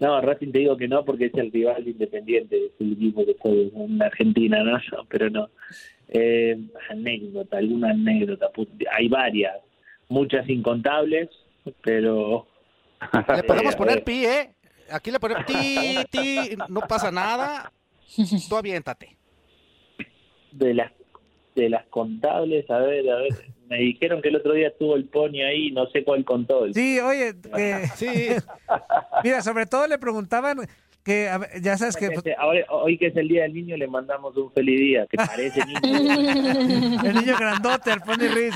[0.00, 3.24] no, Racing te digo que no porque es el rival de Independiente, es el equipo
[3.24, 4.78] que estoy en Argentina, ¿no?
[4.92, 5.48] No, pero no.
[6.08, 6.56] Eh,
[6.90, 9.56] anécdota, alguna anécdota, put- hay varias,
[10.08, 11.28] muchas incontables,
[11.82, 12.46] pero...
[13.34, 14.54] Le podemos Eh, poner ver, pi, ¿eh?
[14.90, 17.72] Aquí le ponemos ti, ti, no pasa nada.
[18.48, 19.16] Tú aviéntate.
[20.52, 20.92] de las
[21.54, 23.32] de las contables, a ver, a ver,
[23.68, 26.64] me dijeron que el otro día estuvo el pony ahí, no sé cuál contó.
[26.64, 26.74] El...
[26.74, 27.88] Sí, oye, eh,
[29.24, 30.58] mira, sobre todo le preguntaban
[31.02, 32.10] que a ver, ya sabes que...
[32.38, 35.60] Ahora, hoy que es el Día del Niño, le mandamos un feliz día, que parece
[35.66, 35.80] niño.
[37.04, 38.54] el niño grandote, el Pony Ruiz.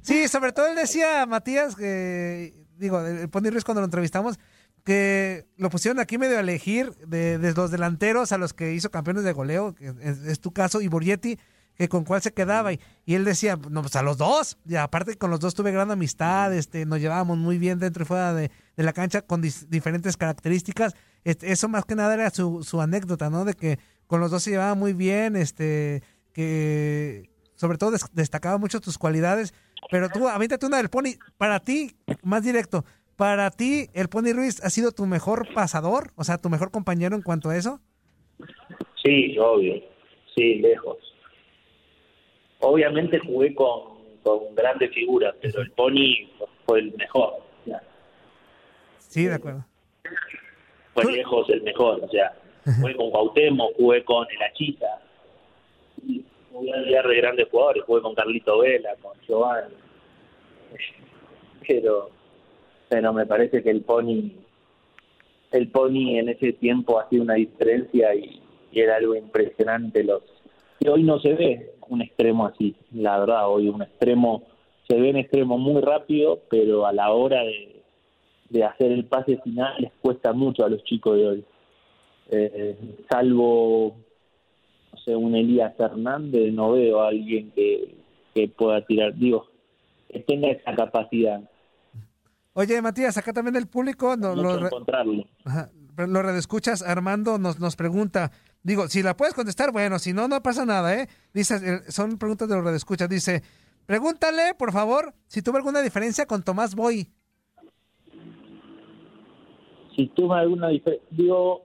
[0.00, 4.38] Sí, sobre todo él decía, Matías, que, digo, el Pony Ruiz cuando lo entrevistamos,
[4.84, 8.90] que lo pusieron aquí medio a elegir de, de los delanteros a los que hizo
[8.90, 11.38] campeones de goleo, que es, es tu caso, y Borgetti,
[11.80, 12.74] que con cuál se quedaba.
[12.74, 14.58] Y, y él decía, no, pues a los dos.
[14.68, 18.06] Y aparte con los dos tuve gran amistad, este, nos llevábamos muy bien dentro y
[18.06, 20.94] fuera de, de la cancha con dis- diferentes características.
[21.24, 23.46] Este, eso más que nada era su, su anécdota, ¿no?
[23.46, 26.02] De que con los dos se llevaba muy bien, este,
[26.34, 29.54] que sobre todo des- destacaba mucho tus cualidades.
[29.90, 31.14] Pero tú, avéntate una del Pony.
[31.38, 32.84] Para ti, más directo,
[33.16, 37.16] para ti, el Pony Ruiz ha sido tu mejor pasador, o sea, tu mejor compañero
[37.16, 37.80] en cuanto a eso.
[39.02, 39.76] Sí, obvio.
[40.36, 40.98] Sí, lejos.
[42.60, 46.28] Obviamente jugué con, con grandes figuras, pero el Pony
[46.66, 47.34] fue el mejor.
[47.64, 47.82] ya.
[48.98, 49.64] Sí, de acuerdo.
[50.94, 52.04] Fue lejos el mejor.
[52.04, 52.34] O sea,
[52.80, 55.02] jugué con Cuauhtémoc, jugué con el Achita.
[56.06, 57.84] Y Jugué a olvidar de grandes jugadores.
[57.84, 59.74] Jugué con Carlito Vela, con Giovanni.
[61.66, 62.10] Pero,
[62.88, 64.32] pero me parece que el Pony
[65.52, 68.42] el Pony en ese tiempo hacía una diferencia y,
[68.72, 70.22] y era algo impresionante los
[70.80, 74.42] y hoy no se ve un extremo así la verdad hoy un extremo
[74.88, 77.82] se ve un extremo muy rápido pero a la hora de,
[78.48, 81.44] de hacer el pase final les cuesta mucho a los chicos de hoy
[82.32, 82.76] Eh,
[83.10, 83.96] salvo
[84.92, 87.94] no sé un Elías Hernández no veo a alguien que,
[88.34, 89.46] que pueda tirar digo
[90.08, 91.40] que tenga esa capacidad
[92.52, 96.82] Oye, Matías, acá también el público no, lo, re- encontrarlo ajá, lo redescuchas.
[96.82, 100.94] Armando nos, nos pregunta, digo, si la puedes contestar, bueno, si no, no pasa nada,
[100.94, 101.08] ¿eh?
[101.32, 103.08] Dice, eh, son preguntas de los redescuchas.
[103.08, 103.42] Dice,
[103.86, 107.08] pregúntale, por favor, si tuvo alguna diferencia con Tomás Boy.
[109.96, 111.06] si tuve alguna diferencia.
[111.10, 111.64] Digo,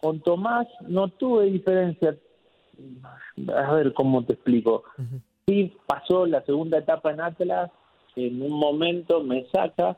[0.00, 2.16] con Tomás no tuve diferencia.
[3.54, 4.84] A ver cómo te explico.
[5.46, 7.70] Sí pasó la segunda etapa en Atlas,
[8.16, 9.96] en un momento me saca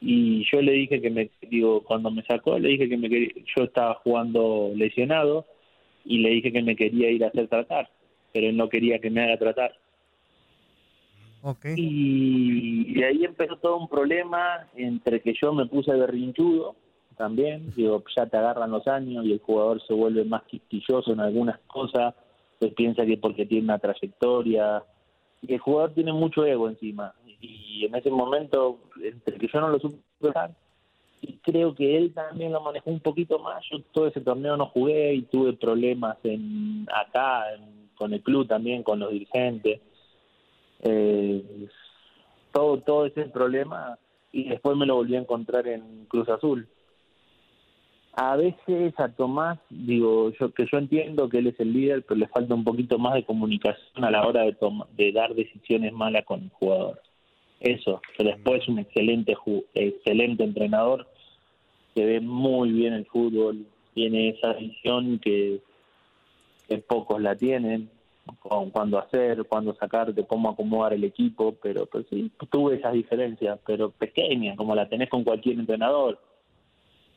[0.00, 3.32] y yo le dije que me, digo, cuando me sacó, le dije que me quería,
[3.56, 5.46] yo estaba jugando lesionado
[6.04, 7.90] y le dije que me quería ir a hacer tratar,
[8.32, 9.74] pero él no quería que me haga tratar.
[11.76, 16.76] Y de ahí empezó todo un problema entre que yo me puse berrinchudo
[17.16, 21.20] también, digo, ya te agarran los años y el jugador se vuelve más quisquilloso en
[21.20, 22.14] algunas cosas,
[22.60, 24.84] pues piensa que porque tiene una trayectoria,
[25.42, 29.68] y el jugador tiene mucho ego encima, y en ese momento, entre que yo no
[29.68, 29.98] lo supe
[31.20, 34.66] y creo que él también lo manejó un poquito más, yo todo ese torneo no
[34.66, 39.80] jugué y tuve problemas en acá, en- con el club también, con los dirigentes,
[40.82, 41.68] eh,
[42.52, 43.98] todo todo ese problema
[44.32, 46.68] y después me lo volví a encontrar en Cruz Azul.
[48.20, 52.18] A veces a Tomás, digo, yo que yo entiendo que él es el líder, pero
[52.18, 55.92] le falta un poquito más de comunicación a la hora de, toma- de dar decisiones
[55.92, 57.00] malas con el jugador.
[57.60, 59.36] Eso, pero después es un excelente
[59.72, 61.06] excelente entrenador
[61.94, 63.64] que ve muy bien el fútbol,
[63.94, 65.60] tiene esa visión que,
[66.68, 67.88] que pocos la tienen,
[68.40, 73.60] con cuándo hacer, cuándo sacarte, cómo acomodar el equipo, pero pues sí, tuve esas diferencias,
[73.64, 76.18] pero pequeñas, como la tenés con cualquier entrenador.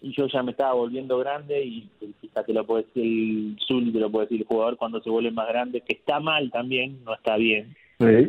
[0.02, 3.58] Y yo ya me estaba volviendo grande y pues, quizá te lo puede decir el
[3.68, 6.50] Zul, te lo puede decir el jugador cuando se vuelve más grande, que está mal
[6.52, 7.76] también, no está bien,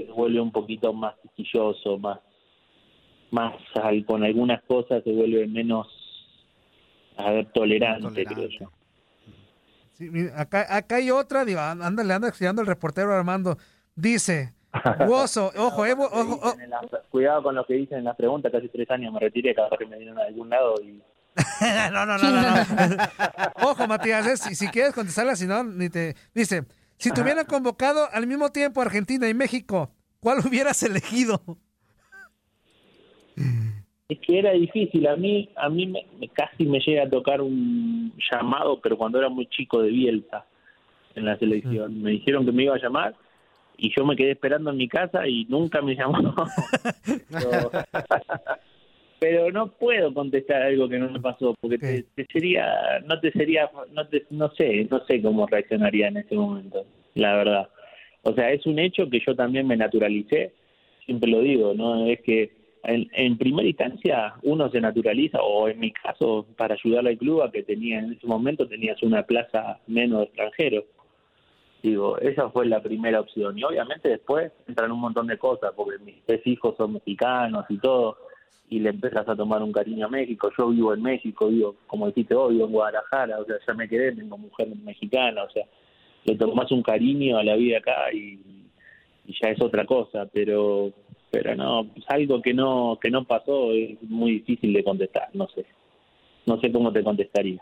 [0.07, 2.20] se vuelve un poquito más quisquilloso, más,
[3.31, 5.89] más al- con algunas cosas se vuelve menos
[7.16, 8.70] a ver, tolerante, creo yo.
[9.93, 13.57] Sí, mira, acá, acá hay otra, digo, á- ándale, anda estudiando el reportero Armando.
[13.94, 14.53] Dice,
[15.09, 16.57] Woso, ojo, eh, ojo, ojo.
[17.11, 19.78] Cuidado con lo que dicen en las preguntas, casi tres años me retiré, cada vez
[19.78, 21.01] que me dieron a algún lado y
[21.92, 22.96] no, no, no, no, no.
[23.70, 26.14] Ojo, Matías, eh, si, si quieres contestarla, si no, ni te...
[26.34, 26.64] Dice,
[26.98, 29.90] si te hubieran convocado al mismo tiempo Argentina y México,
[30.20, 31.42] ¿cuál hubieras elegido?
[34.09, 37.40] Es que era difícil, a mí a mí me, me- casi me llega a tocar
[37.40, 40.44] un llamado, pero cuando era muy chico de Bielsa
[41.14, 42.02] en la selección.
[42.02, 43.14] Me dijeron que me iba a llamar
[43.78, 46.34] y yo me quedé esperando en mi casa y nunca me llamó.
[49.23, 53.31] Pero, no puedo contestar algo que no me pasó porque te, te sería no te
[53.31, 56.85] sería no te, no sé, no sé cómo reaccionaría en ese momento,
[57.15, 57.69] la verdad.
[58.23, 60.53] O sea, es un hecho que yo también me naturalicé,
[61.07, 62.05] siempre lo digo, ¿no?
[62.09, 62.51] Es que
[62.82, 67.43] en, en primera instancia uno se naturaliza, o en mi caso, para ayudar al club
[67.43, 70.85] a que tenía en ese momento tenías una plaza menos de extranjeros.
[71.81, 73.57] Digo, esa fue la primera opción.
[73.57, 77.78] Y obviamente después entran un montón de cosas, porque mis tres hijos son mexicanos y
[77.78, 78.16] todo.
[78.73, 80.51] Y le empezás a tomar un cariño a México.
[80.57, 83.86] Yo vivo en México, vivo, como dijiste vos, vivo en Guadalajara, o sea, ya me
[83.86, 85.66] quedé, tengo mujer mexicana, o sea,
[86.24, 88.40] le tomás un cariño a la vida acá y,
[89.27, 90.93] ya es otra cosa, pero
[91.31, 95.47] pero no, es algo que no que no pasó, es muy difícil de contestar, no
[95.49, 95.66] sé.
[96.47, 97.61] No sé cómo te contestaría.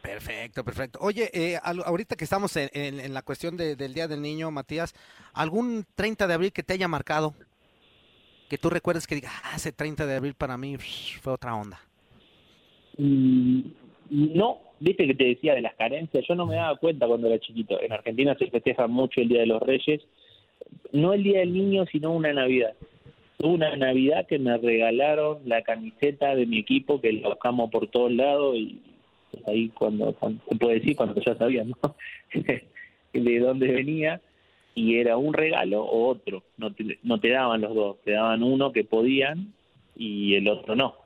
[0.00, 0.98] Perfecto, perfecto.
[1.02, 4.94] Oye, eh, ahorita que estamos en, la cuestión de- del Día del Niño, Matías,
[5.32, 7.34] ¿algún 30 de abril que te haya marcado?
[8.52, 10.76] Que tú recuerdes que diga, ah, ese 30 de abril para mí
[11.22, 11.80] fue otra onda.
[12.98, 13.62] Mm,
[14.10, 17.38] No, viste que te decía de las carencias, yo no me daba cuenta cuando era
[17.38, 17.80] chiquito.
[17.80, 20.02] En Argentina se festeja mucho el Día de los Reyes,
[20.92, 22.74] no el Día del Niño, sino una Navidad.
[23.38, 28.12] Una Navidad que me regalaron la camiseta de mi equipo, que la buscamos por todos
[28.12, 28.82] lados y
[29.46, 30.14] ahí cuando,
[30.46, 31.96] se puede decir, cuando ya sabían, ¿no?
[33.14, 34.20] de dónde venía
[34.74, 38.42] y era un regalo o otro, no te, no te daban los dos, te daban
[38.42, 39.52] uno que podían
[39.96, 41.02] y el otro no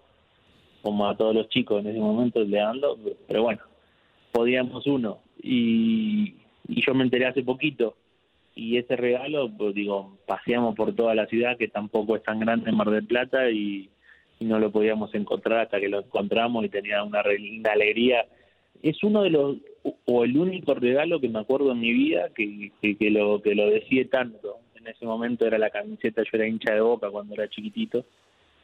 [0.86, 3.60] como a todos los chicos en ese momento le dando, pero bueno,
[4.30, 5.18] podíamos uno.
[5.43, 6.34] Y,
[6.68, 7.97] y yo me enteré hace poquito.
[8.55, 12.70] Y ese regalo, pues digo, paseamos por toda la ciudad, que tampoco es tan grande
[12.70, 13.90] en Mar del Plata, y,
[14.38, 18.24] y no lo podíamos encontrar hasta que lo encontramos y tenía una linda alegría.
[18.80, 19.56] Es uno de los,
[20.04, 23.54] o el único regalo que me acuerdo en mi vida que, que, que lo, que
[23.54, 24.58] lo deseé tanto.
[24.74, 28.04] En ese momento era la camiseta, yo era hincha de boca cuando era chiquitito,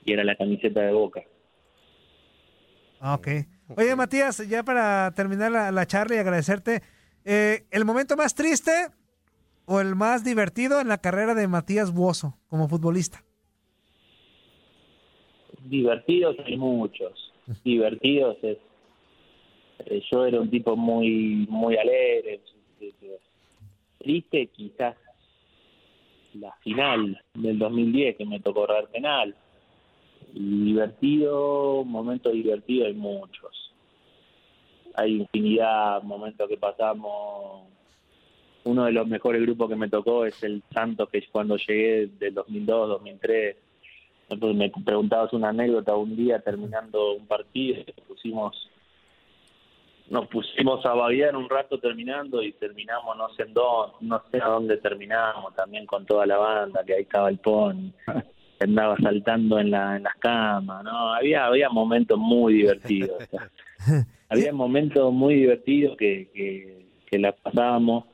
[0.05, 1.23] y era la camiseta de boca.
[3.01, 3.29] Ah, Ok.
[3.75, 6.83] Oye, Matías, ya para terminar la, la charla y agradecerte,
[7.25, 8.71] eh, ¿el momento más triste
[9.65, 13.25] o el más divertido en la carrera de Matías Buoso como futbolista?
[15.65, 17.33] divertidos hay muchos
[17.65, 18.59] divertidos es
[19.87, 22.41] eh, yo era un tipo muy muy alegre
[23.99, 24.97] triste quizás
[26.35, 29.35] la final del 2010 que me tocó errar penal.
[30.35, 33.75] Y divertido momentos divertidos hay muchos.
[34.95, 37.69] Hay infinidad momentos que pasamos.
[38.65, 42.35] Uno de los mejores grupos que me tocó es el Santos que cuando llegué del
[42.35, 43.57] 2002 2003
[44.33, 48.71] entonces me preguntabas una anécdota un día terminando un partido, pusimos,
[50.13, 54.43] nos pusimos a babear un rato terminando y terminamos no sé en dónde, no sé
[54.43, 57.91] a dónde terminamos, también con toda la banda, que ahí estaba el pony,
[58.61, 63.51] andaba saltando en la, en las camas, no, había, había momentos muy divertidos, o sea,
[64.29, 68.05] había momentos muy divertidos que, que, que la pasábamos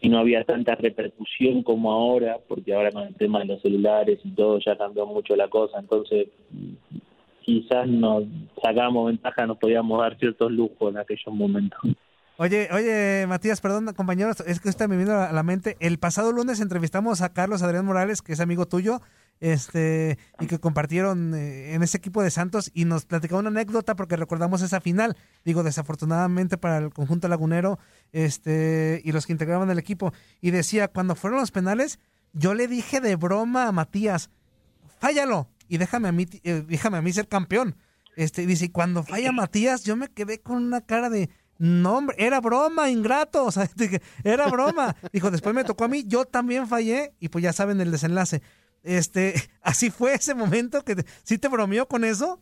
[0.00, 4.20] y no había tanta repercusión como ahora, porque ahora con el tema de los celulares
[4.24, 6.28] y todo ya cambió mucho la cosa, entonces
[7.48, 8.24] quizás nos
[8.62, 11.80] sacábamos ventaja, nos podíamos dar ciertos lujos en aquellos momentos.
[12.36, 15.78] Oye, oye, Matías, perdón, compañeros, es que está me vino a la mente.
[15.80, 19.00] El pasado lunes entrevistamos a Carlos Adrián Morales, que es amigo tuyo,
[19.40, 23.96] este, y que compartieron eh, en ese equipo de Santos y nos platicó una anécdota
[23.96, 25.16] porque recordamos esa final.
[25.42, 27.78] Digo, desafortunadamente para el conjunto lagunero,
[28.12, 30.12] este, y los que integraban el equipo.
[30.42, 31.98] Y decía, cuando fueron los penales,
[32.34, 34.30] yo le dije de broma a Matías,
[35.00, 37.76] fállalo y déjame a mí, eh, déjame a mí ser campeón.
[38.16, 41.28] Este, dice, y cuando falla Matías, yo me quedé con una cara de,
[41.58, 43.68] no, hombre, era broma, ingrato, o sea,
[44.24, 44.96] era broma.
[45.12, 48.42] Dijo, después me tocó a mí, yo también fallé, y pues ya saben el desenlace.
[48.82, 52.40] Este, así fue ese momento que, te- ¿sí te bromeó con eso?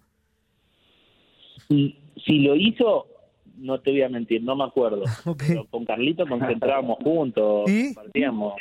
[1.69, 3.07] Si, si lo hizo,
[3.57, 5.03] no te voy a mentir, no me acuerdo.
[5.39, 8.55] Pero con Carlito concentrábamos juntos, compartíamos.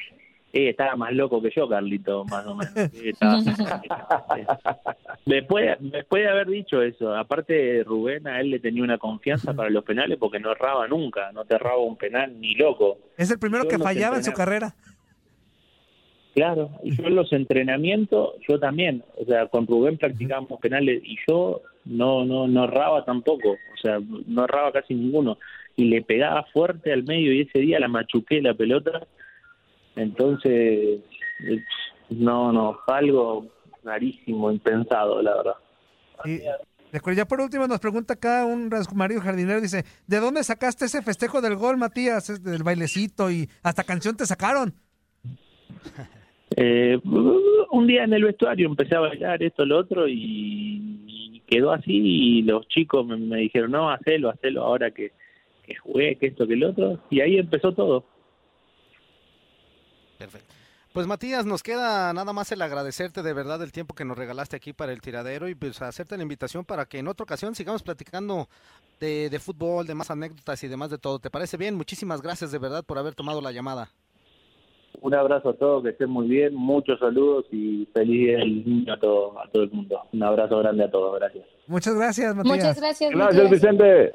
[0.58, 2.74] Eh, estaba más loco que yo, Carlito, más o menos.
[2.94, 3.42] Sí, estaba-
[5.26, 9.70] después, después de haber dicho eso, aparte Rubén, a él le tenía una confianza para
[9.70, 12.98] los penales porque no erraba nunca, no te erraba un penal ni loco.
[13.18, 14.74] Es el primero Yo que fallaba en su carrera.
[16.34, 21.18] Claro, y yo en los entrenamientos, yo también, o sea, con Rubén practicábamos penales y
[21.28, 25.38] yo no no no erraba tampoco, o sea, no erraba casi ninguno
[25.76, 29.06] y le pegaba fuerte al medio y ese día la machuqué la pelota,
[29.96, 31.02] entonces
[32.10, 33.48] no no algo
[33.84, 35.56] rarísimo, impensado, la verdad.
[36.26, 36.40] Y,
[37.16, 41.42] ya por último nos pregunta acá un Mario Jardinero, dice, ¿de dónde sacaste ese festejo
[41.42, 42.30] del gol, Matías?
[42.30, 44.74] Es del bailecito y hasta canción te sacaron.
[46.58, 51.74] Eh, un día en el vestuario empecé a bailar esto, lo otro y, y quedó
[51.74, 55.12] así y los chicos me, me dijeron, no, hacelo, hacelo ahora que,
[55.66, 58.06] que jugué, que esto, que el otro y ahí empezó todo.
[60.94, 64.56] Pues Matías, nos queda nada más el agradecerte de verdad el tiempo que nos regalaste
[64.56, 67.84] aquí para el tiradero y pues hacerte la invitación para que en otra ocasión sigamos
[67.84, 68.48] platicando
[69.02, 71.20] de, de fútbol, de más anécdotas y demás de todo.
[71.20, 71.76] ¿Te parece bien?
[71.76, 73.90] Muchísimas gracias de verdad por haber tomado la llamada.
[75.02, 78.94] Un abrazo a todos, que estén muy bien, muchos saludos y feliz día del niño
[78.94, 80.00] a todo, a todo el mundo.
[80.14, 81.46] Un abrazo grande a todos, gracias.
[81.68, 82.56] Muchas gracias, Matías.
[82.56, 83.50] Muchas gracias, Gracias.
[83.50, 84.14] Vicente.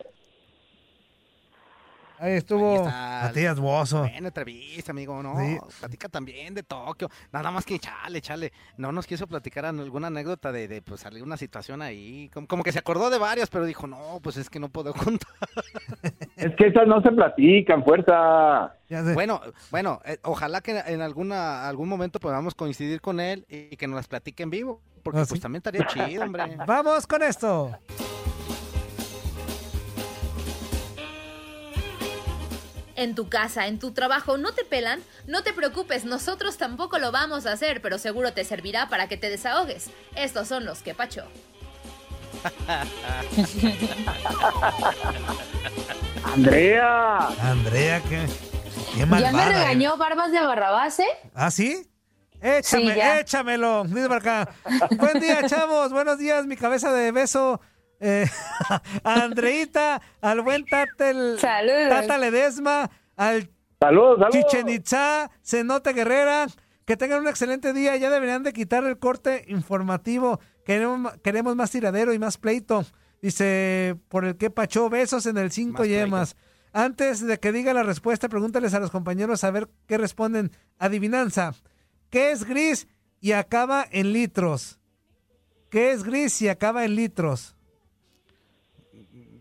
[2.21, 3.23] Ahí estuvo está.
[3.25, 4.01] Matías Bozo.
[4.01, 5.39] Buena entrevista, amigo, ¿no?
[5.39, 5.59] Sí.
[5.79, 7.09] Platica también de Tokio.
[7.33, 8.53] Nada más que chale, chale.
[8.77, 12.29] No nos quiso platicar alguna anécdota de, de pues, salir una situación ahí.
[12.35, 14.93] Como, como que se acordó de varias, pero dijo, no, pues es que no puedo
[14.93, 15.29] contar.
[16.37, 18.75] Es que esas no se platican, fuerza.
[19.13, 23.87] Bueno, bueno, eh, ojalá que en alguna algún momento podamos coincidir con él y que
[23.87, 24.81] nos las platique en vivo.
[25.03, 25.43] Porque Ah, pues sí.
[25.43, 26.57] también estaría chido, hombre.
[26.67, 27.79] Vamos con esto.
[33.01, 35.01] En tu casa, en tu trabajo, ¿no te pelan?
[35.27, 39.17] No te preocupes, nosotros tampoco lo vamos a hacer, pero seguro te servirá para que
[39.17, 39.89] te desahogues.
[40.17, 41.25] Estos son los que pacho.
[46.25, 47.29] Andrea.
[47.43, 48.27] Andrea, qué,
[48.93, 49.47] qué Ya me malvada.
[49.49, 51.09] regañó Barbas de Barrabás, ¿eh?
[51.35, 51.87] ¿Ah, sí?
[52.43, 53.85] Échame, Sí, échamelo.
[53.85, 54.49] Dice por acá.
[54.97, 55.93] Buen día, chavos.
[55.93, 57.61] Buenos días, mi cabeza de beso.
[58.01, 58.27] Eh,
[59.05, 61.39] a Andreita, al buen Tatel.
[61.41, 63.51] Tata Ledesma, al
[63.81, 64.27] saludos.
[64.31, 66.47] Chichen Itza, Cenote Guerrera.
[66.87, 67.97] Que tengan un excelente día.
[67.97, 70.41] Ya deberían de quitar el corte informativo.
[70.65, 72.85] Queremos, queremos más tiradero y más pleito.
[73.23, 76.05] Dice, por el que pachó, besos en el cinco Más pleito.
[76.07, 76.37] yemas.
[76.73, 80.51] Antes de que diga la respuesta, pregúntales a los compañeros a ver qué responden.
[80.79, 81.55] Adivinanza.
[82.11, 82.89] ¿Qué es gris
[83.21, 84.81] y acaba en litros?
[85.69, 87.55] ¿Qué es gris y acaba en litros?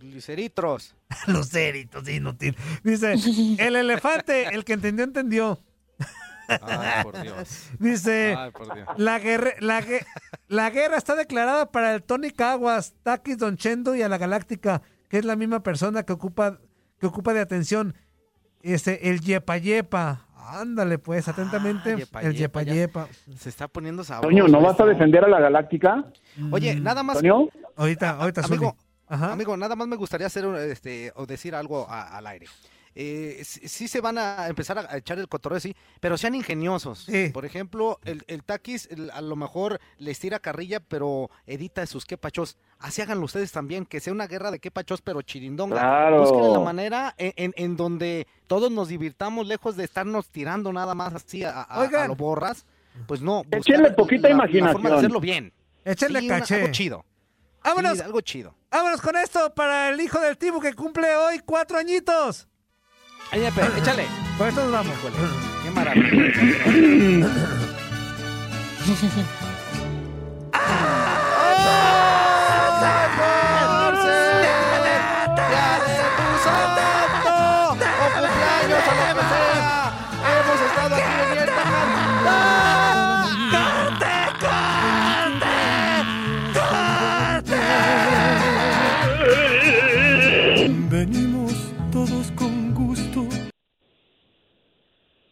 [0.10, 0.95] Gliceritros.
[1.27, 2.56] Luceritos, inútil.
[2.84, 3.14] Dice,
[3.60, 5.60] el elefante, el que entendió, entendió.
[6.61, 7.69] Ay, por Dios.
[7.77, 8.88] Dice, Ay, por Dios.
[8.98, 10.06] la, guerra, la, gue-
[10.48, 14.81] la guerra está declarada para el Tony Caguas, Takis Don Chendo y a la Galáctica,
[15.10, 16.57] que es la misma persona que ocupa,
[16.99, 17.94] que ocupa de atención.
[18.64, 20.26] Este, el Yepa Yepa.
[20.52, 21.95] Ándale, pues, atentamente.
[21.98, 23.07] Yepa el Yepa, Yepa.
[23.38, 24.30] Se está poniendo sabroso.
[24.36, 26.06] Toño, ¿no vas a defender a la Galáctica?
[26.52, 27.18] Oye, nada más.
[27.19, 27.48] Toño.
[27.76, 28.68] Ahorita, ahorita, Zuli.
[29.10, 29.34] Amigo, Ajá.
[29.34, 32.45] amigo, nada más me gustaría hacer un, este, o decir algo a- al aire.
[32.95, 37.07] Eh, sí, sí se van a empezar a echar el cotorreo, sí, pero sean ingeniosos.
[37.34, 42.03] Por ejemplo, el, el Taquis el- a lo mejor les tira carrilla, pero edita sus
[42.06, 42.57] quepachos.
[42.80, 45.80] Así háganlo ustedes también, que sea una guerra de quepachos, pero chirindonga.
[45.80, 46.22] Claro.
[46.22, 50.94] Busquen la manera en, en- en donde todos nos divirtamos, lejos de estarnos tirando nada
[50.95, 52.07] más así a, a- a Oigan.
[52.10, 52.65] lo borras.
[53.07, 54.84] Pues no, Échenle poquita la- la forma imaginación.
[54.91, 55.53] de hacerlo bien.
[55.86, 56.56] Échenle Sí, una- caché.
[56.56, 57.06] algo chido.
[57.64, 57.98] Vámonos.
[57.98, 58.56] Sí, algo chido.
[58.72, 62.48] Vámonos con esto para el hijo del Tibu que cumple hoy cuatro añitos.
[63.31, 64.07] Ay, échale.
[64.38, 64.95] Con esto nos vamos.
[65.64, 67.27] Qué maravilla.
[70.56, 71.95] o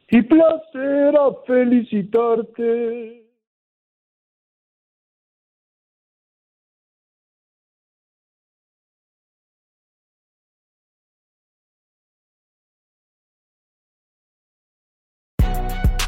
[0.10, 3.28] Y placer a felicitarte.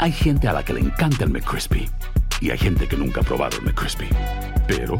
[0.01, 1.85] Hay gente a la que le encanta el McCrispy
[2.39, 4.07] y hay gente que nunca ha probado el McCrispy.
[4.65, 4.97] Pero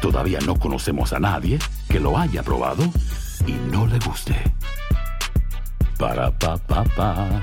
[0.00, 1.58] todavía no conocemos a nadie
[1.90, 2.84] que lo haya probado
[3.46, 4.34] y no le guste.
[5.98, 7.42] Para pa pa pa.